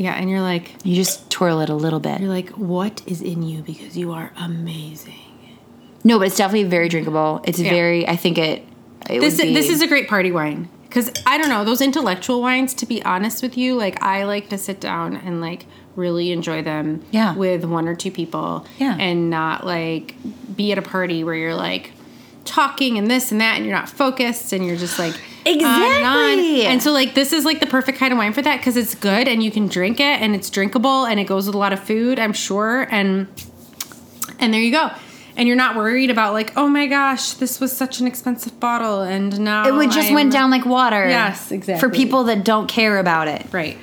Yeah, 0.00 0.14
and 0.14 0.30
you're 0.30 0.40
like 0.40 0.72
You 0.82 0.94
just 0.96 1.28
twirl 1.30 1.60
it 1.60 1.68
a 1.68 1.74
little 1.74 2.00
bit. 2.00 2.20
you're 2.20 2.30
like 2.30 2.50
what 2.50 3.02
is 3.06 3.20
in 3.20 3.42
you 3.42 3.62
because 3.62 3.96
you 3.96 4.12
are 4.12 4.32
amazing. 4.38 5.14
No, 6.02 6.18
but 6.18 6.28
it's 6.28 6.36
definitely 6.36 6.64
very 6.64 6.88
drinkable. 6.88 7.42
It's 7.44 7.58
Yeah. 7.60 7.70
very. 7.70 8.08
I 8.08 8.16
think 8.16 8.38
it. 8.38 8.66
it 9.10 9.20
This 9.20 9.40
be, 9.40 9.52
this 9.52 9.68
is 9.68 9.82
a 9.82 9.86
great 9.86 10.08
party 10.08 10.32
wine 10.32 10.68
cuz 10.90 11.10
I 11.26 11.36
don't 11.38 11.50
know, 11.50 11.64
those 11.64 11.80
intellectual 11.82 12.40
wines 12.40 12.72
to 12.74 12.86
be 12.86 13.02
honest 13.04 13.42
with 13.42 13.56
you, 13.58 13.74
like 13.76 14.02
I 14.02 14.24
like 14.24 14.48
to 14.48 14.58
sit 14.58 14.80
down 14.80 15.16
and 15.16 15.40
like 15.40 15.66
really 15.96 16.32
enjoy 16.32 16.62
them 16.62 17.02
Yeah. 17.10 17.34
with 17.34 17.64
one 17.64 17.86
or 17.86 17.94
two 17.94 18.10
people 18.10 18.64
Yeah. 18.78 18.96
and 18.98 19.28
not 19.28 19.66
like 19.66 20.14
be 20.56 20.72
at 20.72 20.78
a 20.78 20.82
party 20.82 21.22
where 21.24 21.34
you're 21.34 21.54
like 21.54 21.92
talking 22.44 22.96
and 22.98 23.10
this 23.10 23.30
and 23.30 23.40
that 23.40 23.56
and 23.56 23.66
you're 23.66 23.74
not 23.74 23.88
focused 23.88 24.52
and 24.54 24.64
you're 24.66 24.76
just 24.76 24.98
like 24.98 25.14
on 25.46 25.54
and 25.54 26.04
on. 26.04 26.38
Exactly. 26.38 26.66
Uh, 26.66 26.70
and 26.70 26.82
so 26.82 26.92
like 26.92 27.14
this 27.14 27.32
is 27.32 27.44
like 27.44 27.60
the 27.60 27.66
perfect 27.66 27.98
kind 27.98 28.12
of 28.12 28.18
wine 28.18 28.32
for 28.32 28.42
that 28.42 28.58
because 28.58 28.76
it's 28.76 28.94
good 28.94 29.26
and 29.28 29.42
you 29.42 29.50
can 29.50 29.66
drink 29.68 30.00
it 30.00 30.20
and 30.20 30.34
it's 30.34 30.50
drinkable 30.50 31.04
and 31.04 31.18
it 31.20 31.24
goes 31.24 31.46
with 31.46 31.54
a 31.54 31.58
lot 31.58 31.72
of 31.72 31.80
food, 31.80 32.18
I'm 32.18 32.32
sure. 32.32 32.86
And 32.90 33.26
and 34.38 34.52
there 34.54 34.60
you 34.60 34.70
go. 34.72 34.90
And 35.36 35.46
you're 35.46 35.56
not 35.56 35.76
worried 35.76 36.10
about 36.10 36.32
like, 36.34 36.52
oh 36.56 36.68
my 36.68 36.86
gosh, 36.86 37.32
this 37.34 37.60
was 37.60 37.74
such 37.74 38.00
an 38.00 38.06
expensive 38.06 38.58
bottle 38.60 39.00
and 39.02 39.40
now 39.40 39.66
It 39.66 39.72
would 39.74 39.90
just 39.90 40.06
I'm- 40.08 40.14
went 40.14 40.32
down 40.32 40.50
like 40.50 40.66
water. 40.66 41.08
Yes, 41.08 41.50
exactly. 41.50 41.80
For 41.88 41.94
people 41.94 42.24
that 42.24 42.44
don't 42.44 42.66
care 42.68 42.98
about 42.98 43.28
it. 43.28 43.46
Right. 43.52 43.78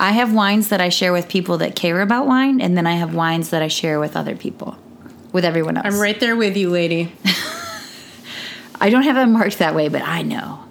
I 0.00 0.12
have 0.12 0.32
wines 0.32 0.68
that 0.68 0.80
I 0.80 0.88
share 0.88 1.12
with 1.12 1.28
people 1.28 1.58
that 1.58 1.76
care 1.76 2.00
about 2.00 2.26
wine, 2.26 2.60
and 2.60 2.76
then 2.76 2.88
I 2.88 2.94
have 2.94 3.14
wines 3.14 3.50
that 3.50 3.62
I 3.62 3.68
share 3.68 4.00
with 4.00 4.16
other 4.16 4.34
people, 4.34 4.76
with 5.32 5.44
everyone 5.44 5.76
else. 5.76 5.86
I'm 5.86 6.00
right 6.00 6.18
there 6.18 6.34
with 6.34 6.56
you, 6.56 6.70
lady. 6.70 7.12
I 8.80 8.90
don't 8.90 9.04
have 9.04 9.14
them 9.14 9.32
marked 9.32 9.58
that 9.58 9.76
way, 9.76 9.88
but 9.88 10.02
I 10.02 10.22
know. 10.22 10.64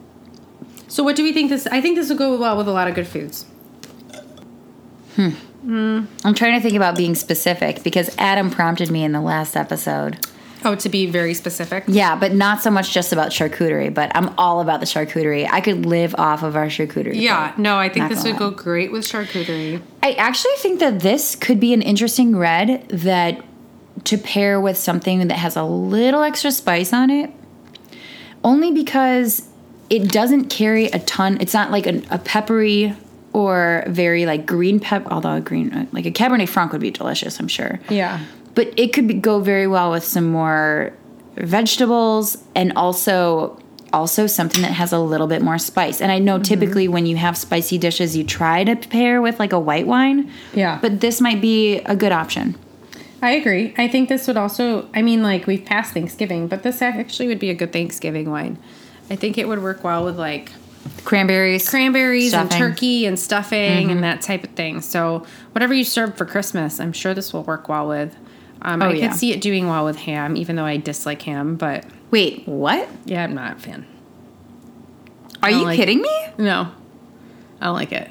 So 0.92 1.04
what 1.04 1.16
do 1.16 1.24
we 1.24 1.32
think 1.32 1.50
this 1.50 1.68
I 1.68 1.80
think 1.80 1.96
this 1.96 2.10
will 2.10 2.18
go 2.18 2.38
well 2.38 2.58
with 2.58 2.68
a 2.68 2.72
lot 2.74 2.90
of 2.90 2.96
good 2.96 3.08
foods. 3.08 3.46
Hmm. 5.16 5.30
I'm 6.26 6.34
trying 6.34 6.54
to 6.56 6.60
think 6.60 6.76
about 6.76 6.98
being 6.98 7.16
specific 7.16 7.82
because 7.82 8.14
Adam 8.18 8.50
prompted 8.50 8.92
me 8.92 9.06
in 9.06 9.14
the 9.14 9.22
last 9.22 9.56
episode. 9.56 10.28
Oh, 10.66 10.76
to 10.76 10.90
be 10.90 11.06
very 11.06 11.34
specific. 11.34 11.86
Yeah, 11.88 12.18
but 12.18 12.34
not 12.34 12.62
so 12.62 12.70
much 12.70 12.92
just 12.92 13.14
about 13.14 13.30
charcuterie, 13.32 13.94
but 13.94 14.12
I'm 14.16 14.34
all 14.38 14.60
about 14.60 14.82
the 14.82 14.86
charcuterie. 14.86 15.48
I 15.50 15.62
could 15.62 15.86
live 15.86 16.14
off 16.18 16.44
of 16.44 16.58
our 16.58 16.66
charcuterie. 16.66 17.16
Yeah, 17.16 17.54
no, 17.58 17.78
I 17.78 17.88
think 17.88 18.10
this 18.10 18.26
would 18.26 18.34
lie. 18.34 18.40
go 18.40 18.52
great 18.52 18.92
with 18.92 19.06
charcuterie. 19.06 19.82
I 20.04 20.12
actually 20.14 20.56
think 20.58 20.82
that 20.82 21.00
this 21.00 21.36
could 21.36 21.60
be 21.62 21.74
an 21.74 21.82
interesting 21.82 22.36
red 22.36 22.90
that 22.90 23.42
to 24.04 24.18
pair 24.18 24.60
with 24.60 24.78
something 24.78 25.26
that 25.26 25.38
has 25.38 25.56
a 25.56 25.64
little 25.64 26.22
extra 26.22 26.52
spice 26.52 26.92
on 26.92 27.10
it. 27.10 27.32
Only 28.44 28.72
because 28.72 29.48
it 29.92 30.08
doesn't 30.10 30.46
carry 30.46 30.86
a 30.86 31.00
ton. 31.00 31.38
It's 31.42 31.54
not 31.54 31.70
like 31.70 31.86
a, 31.86 32.02
a 32.10 32.18
peppery 32.18 32.96
or 33.34 33.84
very 33.88 34.26
like 34.26 34.46
green 34.46 34.80
pep. 34.80 35.06
Although 35.12 35.36
a 35.36 35.42
green 35.42 35.90
like 35.92 36.06
a 36.06 36.12
Cabernet 36.12 36.48
Franc 36.48 36.72
would 36.72 36.82
be 36.82 36.92
delicious, 36.92 37.40
I'm 37.40 37.50
sure. 37.50 37.80
Yeah. 37.90 38.22
But 38.56 38.74
it 38.80 38.94
could 38.94 39.08
be, 39.08 39.16
go 39.16 39.42
very 39.42 39.68
well 39.68 39.92
with 39.92 40.06
some 40.06 40.32
more 40.32 40.94
vegetables 41.36 42.38
and 42.56 42.74
also 42.76 43.62
also 43.94 44.26
something 44.26 44.62
that 44.62 44.72
has 44.72 44.94
a 44.94 45.00
little 45.00 45.28
bit 45.28 45.42
more 45.42 45.58
spice. 45.58 46.00
And 46.00 46.10
I 46.10 46.20
know 46.20 46.36
mm-hmm. 46.36 46.44
typically 46.44 46.88
when 46.88 47.06
you 47.06 47.18
have 47.18 47.38
spicy 47.38 47.78
dishes, 47.78 48.16
you 48.16 48.24
try 48.24 48.64
to 48.64 48.78
pair 48.78 49.22
with 49.22 49.40
like 49.40 49.52
a 49.52 49.60
white 49.60 49.88
wine. 49.88 50.32
Yeah. 50.54 50.80
But 50.82 51.02
this 51.02 51.20
might 51.20 51.42
be 51.42 51.80
a 51.80 51.98
good 51.98 52.14
option. 52.14 52.56
I 53.22 53.32
agree. 53.32 53.74
I 53.78 53.90
think 53.90 54.08
this 54.08 54.26
would 54.28 54.38
also, 54.38 54.90
I 54.96 55.02
mean, 55.02 55.22
like 55.22 55.48
we've 55.48 55.66
passed 55.66 55.94
Thanksgiving, 55.94 56.48
but 56.48 56.64
this 56.64 56.82
actually 56.82 57.28
would 57.28 57.40
be 57.40 57.50
a 57.50 57.54
good 57.54 57.74
Thanksgiving 57.74 58.32
wine. 58.32 58.58
I 59.12 59.16
think 59.18 59.38
it 59.38 59.48
would 59.48 59.62
work 59.62 59.84
well 59.84 60.04
with 60.06 60.18
like 60.18 60.52
Cranberries. 61.04 61.70
cranberries 61.70 62.34
and 62.34 62.50
turkey 62.50 63.06
and 63.06 63.20
stuffing 63.20 63.92
and 63.92 64.04
that 64.04 64.22
type 64.22 64.44
of 64.44 64.52
thing. 64.52 64.82
So, 64.82 65.26
whatever 65.52 65.74
you 65.74 65.84
serve 65.84 66.16
for 66.18 66.26
Christmas, 66.26 66.80
I'm 66.80 66.94
sure 66.94 67.14
this 67.14 67.34
will 67.34 67.44
work 67.44 67.68
well 67.70 67.88
with. 67.88 68.16
Um, 68.64 68.82
Oh, 68.82 68.88
I 68.90 68.94
yeah. 68.94 69.08
could 69.10 69.18
see 69.18 69.32
it 69.32 69.42
doing 69.42 69.68
well 69.68 69.86
with 69.86 69.98
ham, 69.98 70.36
even 70.38 70.56
though 70.56 70.66
I 70.66 70.78
dislike 70.78 71.22
ham, 71.24 71.56
but 71.56 71.86
Wait, 72.10 72.48
what? 72.48 72.88
yeah, 73.06 73.24
I'm 73.24 73.36
not 73.36 73.58
a 73.58 73.60
fan. 73.60 73.86
Are 75.44 75.52
you 75.52 75.64
like- 75.64 75.78
kidding 75.78 76.02
me? 76.02 76.26
No, 76.38 76.70
I 77.60 77.66
don't 77.66 77.76
like 77.76 77.92
it. 77.92 78.10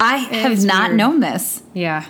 I 0.00 0.16
have 0.16 0.64
not 0.64 0.88
weird. 0.90 0.96
known 0.96 1.20
this. 1.20 1.62
Yeah, 1.74 2.04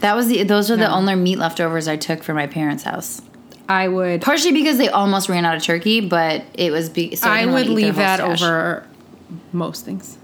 That 0.00 0.16
was 0.16 0.26
the 0.26 0.42
those 0.42 0.70
are 0.70 0.76
the 0.76 0.90
only 0.90 1.14
meat 1.14 1.38
leftovers 1.38 1.86
I 1.88 1.96
took 1.96 2.22
from 2.22 2.36
my 2.36 2.46
parents' 2.48 2.82
house. 2.84 3.22
I 3.68 3.88
would. 3.88 4.20
Partially 4.22 4.52
because 4.52 4.76
they 4.78 4.88
almost 4.88 5.28
ran 5.28 5.44
out 5.44 5.56
of 5.56 5.62
turkey, 5.62 6.00
but 6.00 6.44
it 6.54 6.70
was 6.70 6.88
be 6.90 7.16
so 7.16 7.28
I 7.30 7.40
didn't 7.40 7.54
would 7.54 7.66
wanna 7.68 7.70
eat 7.72 7.74
their 7.76 7.84
leave 7.86 7.96
that 7.96 8.16
stash. 8.20 8.42
over 8.42 8.86
most 9.52 9.84
things. 9.84 10.18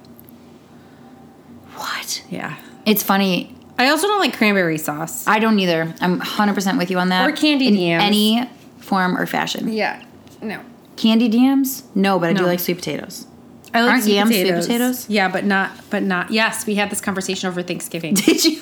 What? 1.74 2.22
Yeah. 2.30 2.56
It's 2.86 3.02
funny. 3.02 3.54
I 3.78 3.88
also 3.88 4.06
don't 4.06 4.20
like 4.20 4.36
cranberry 4.36 4.76
sauce. 4.78 5.26
I 5.26 5.38
don't 5.38 5.58
either. 5.58 5.94
I'm 6.00 6.20
100% 6.20 6.78
with 6.78 6.90
you 6.90 6.98
on 6.98 7.08
that. 7.08 7.28
Or 7.28 7.32
candy 7.32 7.68
in 7.68 7.74
yams. 7.76 8.04
any 8.04 8.48
form 8.78 9.16
or 9.16 9.24
fashion. 9.26 9.72
Yeah. 9.72 10.02
No. 10.42 10.60
Candied 10.96 11.32
yams? 11.34 11.84
No, 11.94 12.18
but 12.18 12.28
I 12.28 12.32
do 12.34 12.44
like 12.44 12.60
sweet 12.60 12.74
potatoes. 12.76 13.26
I 13.72 13.80
like 13.82 13.90
Aren't 13.92 14.02
sweet 14.04 14.14
yams 14.16 14.30
sweet 14.30 14.42
potatoes. 14.42 14.66
potatoes? 14.66 15.08
Yeah, 15.08 15.28
but 15.28 15.44
not. 15.44 15.70
But 15.88 16.02
not. 16.02 16.30
Yes, 16.30 16.66
we 16.66 16.74
had 16.74 16.90
this 16.90 17.00
conversation 17.00 17.48
over 17.48 17.62
Thanksgiving. 17.62 18.14
Did 18.14 18.44
you? 18.44 18.60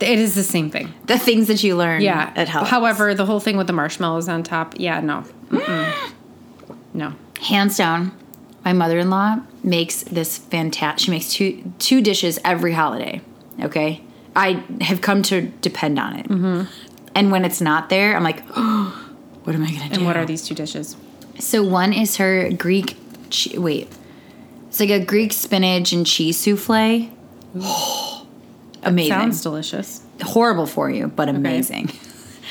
It 0.00 0.18
is 0.18 0.34
the 0.34 0.42
same 0.42 0.70
thing. 0.70 0.92
The 1.06 1.18
things 1.18 1.48
that 1.48 1.62
you 1.64 1.76
learn 1.76 2.00
Yeah. 2.02 2.32
at 2.36 2.48
health. 2.48 2.68
However, 2.68 3.14
the 3.14 3.26
whole 3.26 3.40
thing 3.40 3.56
with 3.56 3.66
the 3.66 3.72
marshmallows 3.72 4.28
on 4.28 4.42
top. 4.42 4.74
Yeah. 4.78 5.00
No. 5.00 5.24
No. 6.94 7.12
hands 7.40 7.76
down, 7.76 8.12
my 8.64 8.72
mother-in-law 8.72 9.40
makes 9.62 10.02
this 10.02 10.38
fantastic. 10.38 11.04
She 11.04 11.10
makes 11.10 11.32
two 11.32 11.72
two 11.78 12.00
dishes 12.00 12.38
every 12.44 12.72
holiday. 12.72 13.20
Okay, 13.62 14.02
I 14.34 14.62
have 14.80 15.00
come 15.00 15.22
to 15.24 15.42
depend 15.42 15.98
on 15.98 16.16
it. 16.16 16.28
Mm-hmm. 16.28 16.62
And 17.14 17.30
when 17.32 17.44
it's 17.44 17.60
not 17.60 17.88
there, 17.88 18.16
I'm 18.16 18.22
like, 18.24 18.42
oh, 18.56 19.10
what 19.44 19.54
am 19.54 19.62
I 19.62 19.70
gonna 19.70 19.88
do? 19.88 19.94
And 19.96 20.06
what 20.06 20.16
are 20.16 20.24
these 20.26 20.42
two 20.46 20.54
dishes? 20.54 20.96
So 21.38 21.62
one 21.62 21.92
is 21.92 22.16
her 22.16 22.50
Greek. 22.52 22.96
Che- 23.30 23.58
wait, 23.58 23.88
it's 24.68 24.80
like 24.80 24.90
a 24.90 25.04
Greek 25.04 25.32
spinach 25.32 25.92
and 25.92 26.04
cheese 26.06 26.38
souffle. 26.38 27.10
Amazing. 28.82 29.12
Sounds 29.12 29.42
delicious. 29.42 30.02
horrible 30.22 30.66
for 30.66 30.90
you, 30.90 31.08
but 31.08 31.28
amazing. 31.28 31.90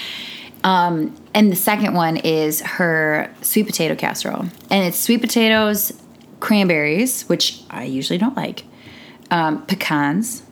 um, 0.63 1.15
and 1.33 1.51
the 1.51 1.55
second 1.55 1.93
one 1.93 2.17
is 2.17 2.61
her 2.61 3.33
sweet 3.41 3.65
potato 3.67 3.95
casserole, 3.95 4.45
and 4.69 4.85
it's 4.85 4.97
sweet 4.99 5.21
potatoes, 5.21 5.91
cranberries, 6.39 7.23
which 7.29 7.61
I 7.69 7.83
usually 7.85 8.17
don't 8.19 8.35
like, 8.35 8.63
um, 9.31 9.65
pecans. 9.65 10.43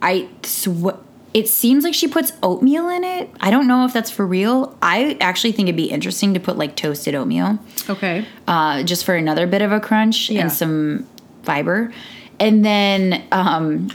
I 0.00 0.28
sw- 0.44 0.96
it 1.34 1.48
seems 1.48 1.84
like 1.84 1.92
she 1.94 2.08
puts 2.08 2.32
oatmeal 2.42 2.88
in 2.88 3.04
it. 3.04 3.30
I 3.40 3.50
don't 3.50 3.66
know 3.66 3.84
if 3.84 3.92
that's 3.92 4.10
for 4.10 4.26
real. 4.26 4.76
I 4.80 5.16
actually 5.20 5.52
think 5.52 5.68
it'd 5.68 5.76
be 5.76 5.90
interesting 5.90 6.34
to 6.34 6.40
put 6.40 6.56
like 6.56 6.74
toasted 6.74 7.14
oatmeal 7.14 7.58
Okay. 7.88 8.24
uh, 8.46 8.82
just 8.84 9.04
for 9.04 9.14
another 9.14 9.46
bit 9.46 9.60
of 9.60 9.70
a 9.70 9.80
crunch 9.80 10.30
Yeah. 10.30 10.42
and 10.42 10.52
some 10.52 11.06
fiber. 11.42 11.92
And 12.40 12.64
then 12.64 13.24
um, 13.32 13.90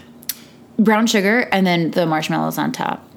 brown 0.79 1.07
sugar 1.07 1.41
and 1.51 1.65
then 1.65 1.91
the 1.91 2.05
marshmallows 2.05 2.57
on 2.57 2.71
top. 2.71 3.07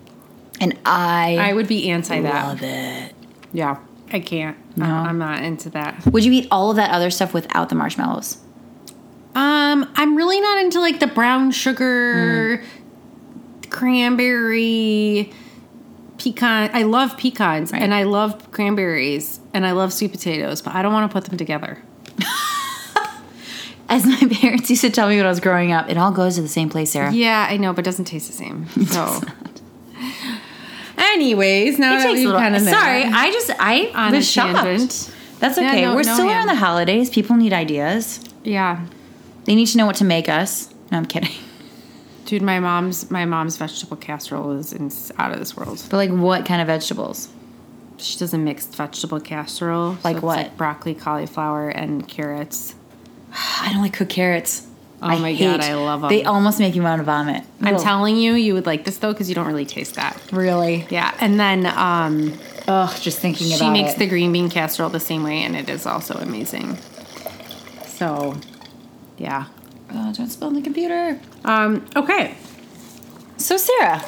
And 0.60 0.78
I, 0.84 1.36
I 1.40 1.52
would 1.52 1.68
be 1.68 1.90
anti 1.90 2.20
that. 2.20 2.46
love 2.46 2.62
it. 2.62 3.14
Yeah. 3.52 3.78
I 4.12 4.20
can't. 4.20 4.56
No? 4.76 4.84
I'm, 4.86 5.18
not 5.18 5.42
into 5.42 5.68
that. 5.70 6.06
Would 6.06 6.24
you 6.24 6.32
eat 6.32 6.46
all 6.50 6.70
of 6.70 6.76
that 6.76 6.90
other 6.92 7.10
stuff 7.10 7.34
without 7.34 7.68
the 7.68 7.74
marshmallows? 7.74 8.38
Um, 9.34 9.90
I'm 9.96 10.16
really 10.16 10.40
not 10.40 10.58
into 10.58 10.80
like 10.80 11.00
the 11.00 11.06
brown 11.08 11.50
sugar, 11.50 12.62
cranberry, 13.68 15.32
pecan. 16.18 16.70
I 16.72 16.82
love 16.84 17.16
pecans 17.16 17.72
Right. 17.72 17.82
and 17.82 17.92
I 17.92 18.04
love 18.04 18.50
cranberries 18.50 19.40
and 19.52 19.66
I 19.66 19.72
love 19.72 19.92
sweet 19.92 20.12
potatoes, 20.12 20.62
but 20.62 20.74
I 20.74 20.82
don't 20.82 20.92
want 20.92 21.10
to 21.10 21.12
put 21.14 21.24
them 21.28 21.36
together. 21.36 21.82
As 23.88 24.04
my 24.04 24.16
parents 24.40 24.68
used 24.70 24.82
to 24.82 24.90
tell 24.90 25.08
me 25.08 25.16
when 25.16 25.26
I 25.26 25.28
was 25.28 25.40
growing 25.40 25.72
up, 25.72 25.88
it 25.88 25.96
all 25.96 26.10
goes 26.12 26.34
to 26.36 26.42
the 26.42 26.48
same 26.48 26.68
place, 26.68 26.90
Sarah. 26.92 27.12
Yeah, 27.12 27.46
I 27.48 27.56
know, 27.56 27.72
but 27.72 27.80
it 27.80 27.84
doesn't 27.84 28.06
taste 28.06 28.26
the 28.26 28.32
same. 28.32 28.66
So, 28.86 29.20
anyways, 30.98 31.78
now 31.78 31.94
It 31.94 31.98
that 31.98 32.02
takes 32.04 32.10
a 32.10 32.12
we've 32.14 32.24
little. 32.26 32.40
kind 32.40 32.56
of 32.56 32.62
Sorry, 32.62 33.04
I 33.04 33.30
just 33.30 33.50
I 33.58 33.90
on 33.94 34.12
a 34.14 34.16
was 34.16 34.30
shocked. 34.30 34.54
tangent. 34.64 35.12
That's 35.38 35.58
Yeah, 35.58 35.68
okay. 35.70 35.82
no- 35.82 35.90
We're 35.94 36.02
no 36.02 36.14
still 36.14 36.28
ham. 36.28 36.28
around 36.28 36.46
the 36.48 36.54
holidays. 36.54 37.10
People 37.10 37.36
need 37.36 37.52
ideas. 37.52 38.20
Yeah, 38.44 38.80
They 39.44 39.54
need 39.54 39.66
to 39.66 39.78
know 39.78 39.86
what 39.86 39.96
to 39.96 40.04
make 40.04 40.28
us. 40.28 40.72
No, 40.90 40.98
I'm 40.98 41.06
kidding. 41.06 41.30
dude, 42.24 42.42
my 42.42 42.58
mom's 42.60 43.10
my 43.10 43.24
mom's 43.24 43.56
vegetable 43.56 43.96
casserole 43.96 44.52
is 44.52 44.72
in, 44.72 44.90
out 45.18 45.32
of 45.32 45.38
this 45.38 45.56
world. 45.56 45.82
But 45.90 45.96
like, 45.98 46.10
what 46.10 46.46
kind 46.46 46.60
of 46.60 46.66
vegetables? 46.68 47.28
She 47.98 48.18
does 48.18 48.32
a 48.34 48.38
mixed 48.38 48.74
vegetable 48.76 49.20
casserole, 49.20 49.98
Like 50.04 50.16
it's 50.16 50.22
what? 50.22 50.56
broccoli, 50.56 50.94
cauliflower, 50.94 51.68
and 51.70 52.06
carrots. 52.08 52.74
I 53.36 53.70
don't 53.72 53.82
like 53.82 53.92
cooked 53.92 54.10
carrots. 54.12 54.66
Oh 55.02 55.18
my 55.18 55.34
God, 55.34 55.60
I 55.60 55.74
love 55.74 56.00
them. 56.00 56.08
They 56.08 56.24
almost 56.24 56.58
make 56.58 56.74
me 56.74 56.80
want 56.80 57.00
to 57.00 57.04
vomit. 57.04 57.44
I'm 57.60 57.74
Ugh. 57.76 57.82
telling 57.82 58.16
you, 58.16 58.32
you 58.32 58.54
would 58.54 58.64
like 58.66 58.84
this 58.84 58.96
though 58.98 59.12
because 59.12 59.28
you 59.28 59.34
don't 59.34 59.46
really 59.46 59.66
taste 59.66 59.94
that. 59.96 60.18
Really? 60.32 60.86
Yeah, 60.90 61.14
and 61.20 61.38
then 61.38 61.66
um, 61.66 62.32
Ugh, 62.66 62.96
just 63.00 63.18
thinking 63.18 63.48
about 63.48 63.58
she 63.58 63.70
makes 63.70 63.92
it. 63.92 63.98
the 63.98 64.06
green 64.06 64.32
bean 64.32 64.48
casserole 64.48 64.88
the 64.88 64.98
same 65.00 65.22
way, 65.22 65.42
and 65.42 65.54
it 65.54 65.68
is 65.68 65.84
also 65.86 66.14
amazing. 66.14 66.78
So, 67.88 68.36
yeah. 69.18 69.46
Oh, 69.92 70.12
don't 70.12 70.28
spill 70.28 70.48
on 70.48 70.54
the 70.54 70.62
computer. 70.62 71.20
Um, 71.44 71.84
okay, 71.94 72.34
So, 73.36 73.56
Sarah, 73.56 74.02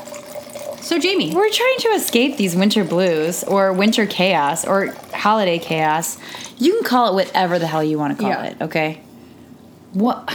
so 0.80 0.98
Jamie, 0.98 1.34
we're 1.34 1.50
trying 1.50 1.76
to 1.80 1.88
escape 1.90 2.36
these 2.38 2.56
winter 2.56 2.82
blues 2.84 3.44
or 3.44 3.72
winter 3.72 4.06
chaos 4.06 4.66
or 4.66 4.94
holiday 5.14 5.58
chaos. 5.58 6.18
You 6.58 6.74
can 6.74 6.84
call 6.84 7.10
it 7.10 7.14
whatever 7.26 7.58
the 7.58 7.66
hell 7.66 7.84
you 7.84 7.98
want 7.98 8.16
to 8.16 8.22
call 8.22 8.30
Yeah. 8.32 8.44
it, 8.44 8.62
okay? 8.62 9.02
What? 9.92 10.32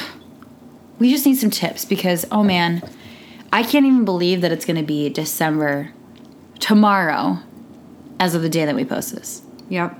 We 1.00 1.12
just 1.12 1.26
need 1.26 1.36
some 1.36 1.50
tips 1.50 1.86
because, 1.86 2.26
oh 2.32 2.44
man, 2.44 2.82
I 3.52 3.64
can't 3.64 3.86
even 3.86 4.06
believe 4.06 4.42
that 4.42 4.52
it's 4.52 4.66
going 4.66 4.78
to 4.78 4.84
be 4.84 5.10
December 5.10 5.92
tomorrow 6.60 7.40
as 8.20 8.36
of 8.36 8.42
the 8.42 8.50
day 8.50 8.66
that 8.66 8.76
we 8.76 8.86
post 8.86 9.14
this. 9.14 9.42
yep, 9.70 10.00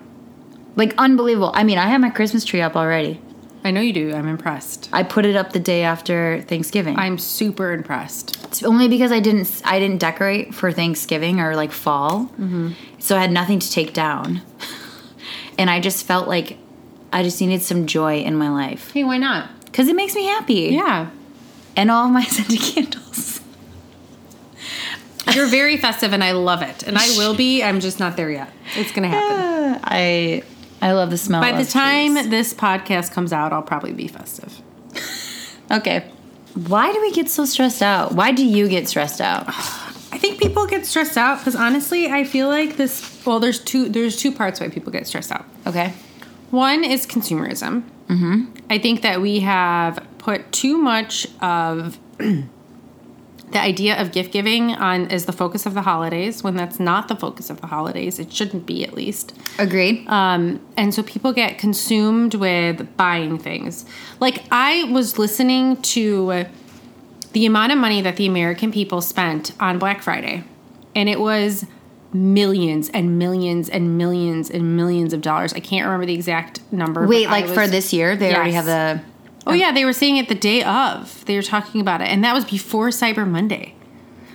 Like, 0.76 0.94
unbelievable. 0.98 1.52
I 1.54 1.64
mean, 1.64 1.78
I 1.78 1.88
have 1.88 2.00
my 2.00 2.10
Christmas 2.10 2.46
tree 2.46 2.62
up 2.62 2.76
already. 2.76 3.20
I 3.66 3.72
know 3.72 3.82
you 3.82 3.94
do. 3.94 4.14
I'm 4.14 4.28
impressed. 4.28 4.90
I 4.92 5.04
put 5.04 5.26
it 5.26 5.36
up 5.36 5.54
the 5.54 5.60
day 5.60 5.84
after 5.84 6.42
Thanksgiving. 6.48 6.98
I'm 6.98 7.18
super 7.18 7.72
impressed. 7.72 8.44
It's 8.46 8.64
only 8.64 8.88
because 8.88 9.12
I 9.12 9.20
didn't 9.20 9.62
I 9.64 9.80
didn't 9.80 10.00
decorate 10.00 10.54
for 10.54 10.72
Thanksgiving 10.72 11.40
or 11.40 11.56
like 11.56 11.72
fall, 11.72 12.26
mm-hmm. 12.26 12.72
so 13.00 13.16
I 13.16 13.22
had 13.22 13.32
nothing 13.32 13.60
to 13.60 13.72
take 13.72 13.94
down, 13.94 14.42
and 15.58 15.70
I 15.70 15.80
just 15.80 16.06
felt 16.06 16.28
like 16.28 16.58
I 17.14 17.24
just 17.24 17.40
needed 17.40 17.62
some 17.62 17.86
joy 17.86 18.20
in 18.22 18.36
my 18.36 18.50
life 18.50 18.92
Hey, 18.92 19.04
why 19.04 19.18
not? 19.18 19.50
because 19.66 19.88
it 19.88 19.96
makes 19.96 20.14
me 20.16 20.26
happy. 20.26 20.70
Yeah, 20.72 21.10
and 21.76 21.90
all 21.90 22.06
of 22.08 22.12
my 22.12 22.24
scented 22.36 22.60
candles. 22.60 23.40
you're 25.34 25.48
very 25.48 25.78
festive, 25.78 26.14
and 26.14 26.24
I 26.24 26.32
love 26.34 26.62
it, 26.62 26.84
and 26.84 26.98
I 26.98 27.08
will 27.18 27.36
be. 27.36 27.64
I'm 27.64 27.80
just 27.80 28.00
not 28.00 28.18
there 28.18 28.30
yet. 28.32 28.50
It's 28.76 28.92
gonna 28.92 29.08
happen. 29.10 29.80
I 29.84 30.44
I 30.82 30.92
love 30.92 31.10
the 31.10 31.18
smell. 31.18 31.42
By 31.42 31.54
the 31.54 31.66
time 31.70 32.14
trees. 32.16 32.30
this 32.30 32.54
podcast 32.54 33.12
comes 33.14 33.32
out, 33.32 33.54
I'll 33.54 33.62
probably 33.64 33.94
be 33.94 34.08
festive. 34.08 34.62
okay, 35.72 36.06
why 36.68 36.92
do 36.92 37.02
we 37.02 37.12
get 37.14 37.30
so 37.30 37.46
stressed 37.46 37.82
out? 37.82 38.12
Why 38.14 38.32
do 38.32 38.46
you 38.46 38.68
get 38.68 38.88
stressed 38.88 39.22
out? 39.22 39.46
I 39.48 40.18
think 40.20 40.40
people 40.40 40.68
get 40.68 40.86
stressed 40.86 41.18
out 41.18 41.40
because 41.40 41.56
honestly, 41.56 42.08
I 42.12 42.24
feel 42.26 42.48
like 42.50 42.76
this. 42.78 43.26
Well, 43.26 43.40
there's 43.40 43.60
two. 43.60 43.90
There's 43.90 44.18
two 44.18 44.32
parts 44.32 44.60
why 44.60 44.68
people 44.70 44.92
get 44.92 45.08
stressed 45.08 45.32
out. 45.32 45.46
Okay, 45.66 45.94
One 46.54 46.84
is 46.84 47.08
consumerism. 47.08 47.82
Mm-hmm. 48.10 48.44
I 48.70 48.78
think 48.78 49.02
that 49.02 49.22
we 49.22 49.40
have 49.40 50.06
put 50.20 50.52
too 50.52 50.78
much 50.78 51.26
of 51.42 51.98
the 52.20 52.46
idea 53.56 54.00
of 54.00 54.12
gift 54.12 54.32
giving 54.32 54.70
on 54.70 55.08
as 55.08 55.26
the 55.26 55.32
focus 55.32 55.66
of 55.66 55.74
the 55.74 55.82
holidays 55.82 56.44
when 56.44 56.56
that's 56.56 56.80
not 56.80 57.08
the 57.08 57.16
focus 57.16 57.50
of 57.50 57.60
the 57.60 57.66
holidays. 57.66 58.20
It 58.20 58.32
shouldn't 58.32 58.68
be 58.68 58.84
at 58.84 58.94
least. 58.94 59.34
agreed. 59.58 60.08
Um, 60.08 60.62
and 60.78 60.94
so 60.94 61.02
people 61.02 61.34
get 61.34 61.58
consumed 61.58 62.36
with 62.36 62.96
buying 62.98 63.40
things. 63.40 63.88
Like 64.20 64.44
I 64.52 64.84
was 64.84 65.18
listening 65.18 65.82
to 65.82 66.46
the 67.32 67.48
amount 67.48 67.72
of 67.72 67.80
money 67.80 68.00
that 68.02 68.16
the 68.18 68.28
American 68.28 68.72
people 68.72 69.02
spent 69.02 69.54
on 69.60 69.80
Black 69.80 70.04
Friday, 70.04 70.44
and 70.94 71.10
it 71.10 71.20
was 71.20 71.66
millions 72.14 72.90
and 72.90 73.18
millions 73.18 73.70
and 73.70 73.98
millions 73.98 74.50
and 74.50 74.78
millions 74.78 75.14
of 75.14 75.22
dollars. 75.22 75.54
I 75.54 75.60
can't 75.60 75.86
remember 75.86 76.06
the 76.06 76.14
exact 76.14 76.62
number. 76.72 77.08
Wait, 77.08 77.28
like 77.28 77.48
for 77.48 77.68
this 77.68 77.92
year, 77.94 78.16
they 78.16 78.34
already 78.36 78.52
have 78.52 78.66
the. 78.66 79.02
Oh, 79.46 79.52
oh 79.52 79.54
yeah, 79.54 79.72
they 79.72 79.84
were 79.84 79.94
saying 79.94 80.18
it 80.18 80.30
the 80.30 80.36
day 80.36 80.64
of. 80.64 81.26
They 81.26 81.36
were 81.36 81.42
talking 81.42 81.82
about 81.82 82.02
it, 82.02 82.08
and 82.08 82.24
that 82.24 82.34
was 82.34 82.46
before 82.46 82.90
Cyber 82.90 83.28
Monday. 83.28 83.76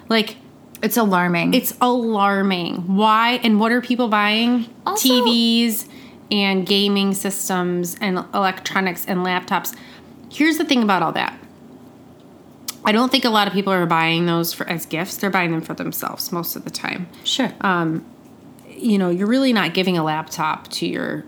Like 0.08 0.36
It's 0.82 0.96
alarming. 0.96 1.54
it's 1.54 1.74
alarming. 1.80 2.96
Why 2.96 3.40
and 3.42 3.60
what 3.60 3.72
are 3.72 3.80
people 3.80 4.08
buying? 4.08 4.66
Also- 4.84 5.08
TVs 5.08 5.86
and 6.30 6.66
gaming 6.66 7.14
systems 7.14 7.96
and 8.00 8.18
electronics 8.34 9.06
and 9.06 9.20
laptops. 9.20 9.74
Here's 10.30 10.58
the 10.58 10.64
thing 10.64 10.82
about 10.82 11.02
all 11.02 11.12
that. 11.12 11.37
I 12.88 12.92
don't 12.92 13.10
think 13.12 13.24
a 13.26 13.30
lot 13.30 13.46
of 13.46 13.52
people 13.52 13.72
are 13.72 13.84
buying 13.86 14.24
those 14.26 14.52
for 14.54 14.66
as 14.68 14.86
gifts. 14.86 15.16
They're 15.18 15.30
buying 15.30 15.50
them 15.52 15.60
for 15.60 15.74
themselves 15.74 16.32
most 16.32 16.56
of 16.56 16.64
the 16.64 16.70
time. 16.70 17.06
sure. 17.24 17.52
Um, 17.60 18.04
You 18.78 18.96
know, 18.96 19.10
you're 19.10 19.26
really 19.26 19.52
not 19.52 19.74
giving 19.74 19.98
a 19.98 20.04
laptop 20.04 20.68
to 20.78 20.86
your 20.86 21.24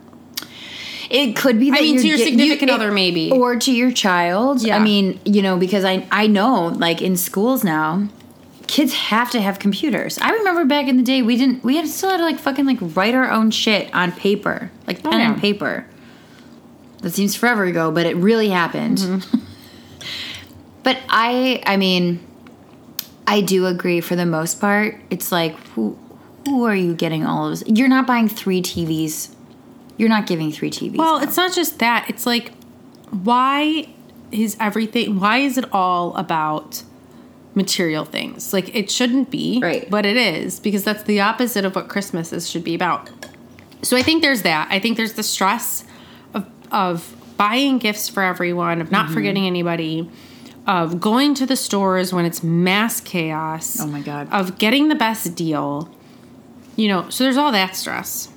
It 1.10 1.34
could 1.36 1.58
be. 1.58 1.70
That 1.70 1.80
mean, 1.82 1.98
to 2.00 2.06
your 2.06 2.16
get- 2.16 2.26
significant 2.28 2.70
other, 2.70 2.90
maybe. 2.92 3.30
or 3.32 3.56
to 3.56 3.72
your 3.72 3.90
child. 3.92 4.62
Yeah. 4.62 4.76
I 4.76 4.78
mean, 4.78 5.18
you 5.24 5.42
know, 5.42 5.56
because 5.58 5.84
I 5.84 6.06
I 6.12 6.26
know, 6.28 6.68
like 6.68 7.02
in 7.02 7.16
schools 7.16 7.64
now, 7.64 8.06
kids 8.68 8.92
have 8.94 9.30
to 9.32 9.40
have 9.40 9.58
computers. 9.58 10.16
I 10.18 10.30
remember 10.30 10.64
back 10.64 10.86
in 10.86 10.96
the 10.96 11.02
day, 11.02 11.20
we 11.22 11.36
didn't. 11.36 11.64
We 11.64 11.76
had 11.76 11.88
still 11.88 12.10
had 12.10 12.18
to 12.18 12.24
like 12.24 12.38
fucking 12.38 12.64
like 12.66 12.78
write 12.96 13.14
our 13.16 13.28
own 13.30 13.50
shit 13.50 13.92
on 13.92 14.12
paper, 14.12 14.70
like 14.86 15.02
pen 15.02 15.14
Oh, 15.14 15.18
yeah. 15.18 15.32
and 15.32 15.40
paper. 15.40 15.84
That 17.02 17.10
seems 17.10 17.34
forever 17.34 17.64
ago, 17.64 17.90
but 17.90 18.06
it 18.06 18.14
really 18.16 18.48
happened. 18.50 18.98
Mm-hmm. 18.98 19.38
but 20.82 20.98
I, 21.08 21.62
I 21.66 21.76
mean, 21.76 22.20
I 23.26 23.40
do 23.40 23.66
agree 23.66 24.00
for 24.00 24.16
the 24.16 24.26
most 24.26 24.60
part. 24.60 25.00
It's 25.10 25.30
like 25.32 25.56
who. 25.68 25.98
Who 26.46 26.64
are 26.64 26.74
you 26.74 26.94
getting 26.94 27.26
all 27.26 27.44
of 27.52 27.58
this? 27.58 27.68
You're 27.68 27.86
not 27.86 28.06
buying 28.06 28.26
three 28.26 28.62
TVs. 28.62 29.34
You're 29.98 30.08
not 30.08 30.26
giving 30.26 30.50
three 30.50 30.70
TVs. 30.70 30.96
Well, 30.96 31.16
out. 31.16 31.22
it's 31.22 31.36
not 31.36 31.52
just 31.52 31.78
that. 31.80 32.06
It's 32.08 32.24
like, 32.24 32.52
why 33.10 33.90
is 34.32 34.56
everything, 34.58 35.20
why 35.20 35.38
is 35.38 35.58
it 35.58 35.66
all 35.70 36.16
about 36.16 36.82
material 37.54 38.06
things? 38.06 38.54
Like, 38.54 38.74
it 38.74 38.90
shouldn't 38.90 39.30
be. 39.30 39.60
Right. 39.62 39.88
But 39.90 40.06
it 40.06 40.16
is, 40.16 40.58
because 40.60 40.82
that's 40.82 41.02
the 41.02 41.20
opposite 41.20 41.66
of 41.66 41.74
what 41.76 41.88
Christmas 41.88 42.32
is, 42.32 42.48
should 42.48 42.64
be 42.64 42.74
about. 42.74 43.10
So 43.82 43.94
I 43.98 44.02
think 44.02 44.22
there's 44.22 44.40
that. 44.42 44.66
I 44.70 44.78
think 44.78 44.96
there's 44.96 45.12
the 45.12 45.22
stress 45.22 45.84
of, 46.32 46.46
of 46.72 47.14
buying 47.36 47.76
gifts 47.76 48.08
for 48.08 48.22
everyone, 48.22 48.80
of 48.80 48.90
not 48.90 49.04
Mm-hmm. 49.04 49.14
forgetting 49.14 49.46
anybody, 49.46 50.10
of 50.70 51.00
going 51.00 51.34
to 51.34 51.44
the 51.46 51.56
stores 51.56 52.12
when 52.12 52.24
it's 52.24 52.44
mass 52.44 53.00
chaos. 53.00 53.80
Oh 53.80 53.88
my 53.88 54.00
God. 54.00 54.28
Of 54.30 54.56
getting 54.56 54.86
the 54.86 54.94
best 54.94 55.34
deal. 55.34 55.90
You 56.76 56.86
know, 56.86 57.10
so 57.10 57.24
there's 57.24 57.36
all 57.36 57.50
that 57.50 57.74
stress. 57.74 58.28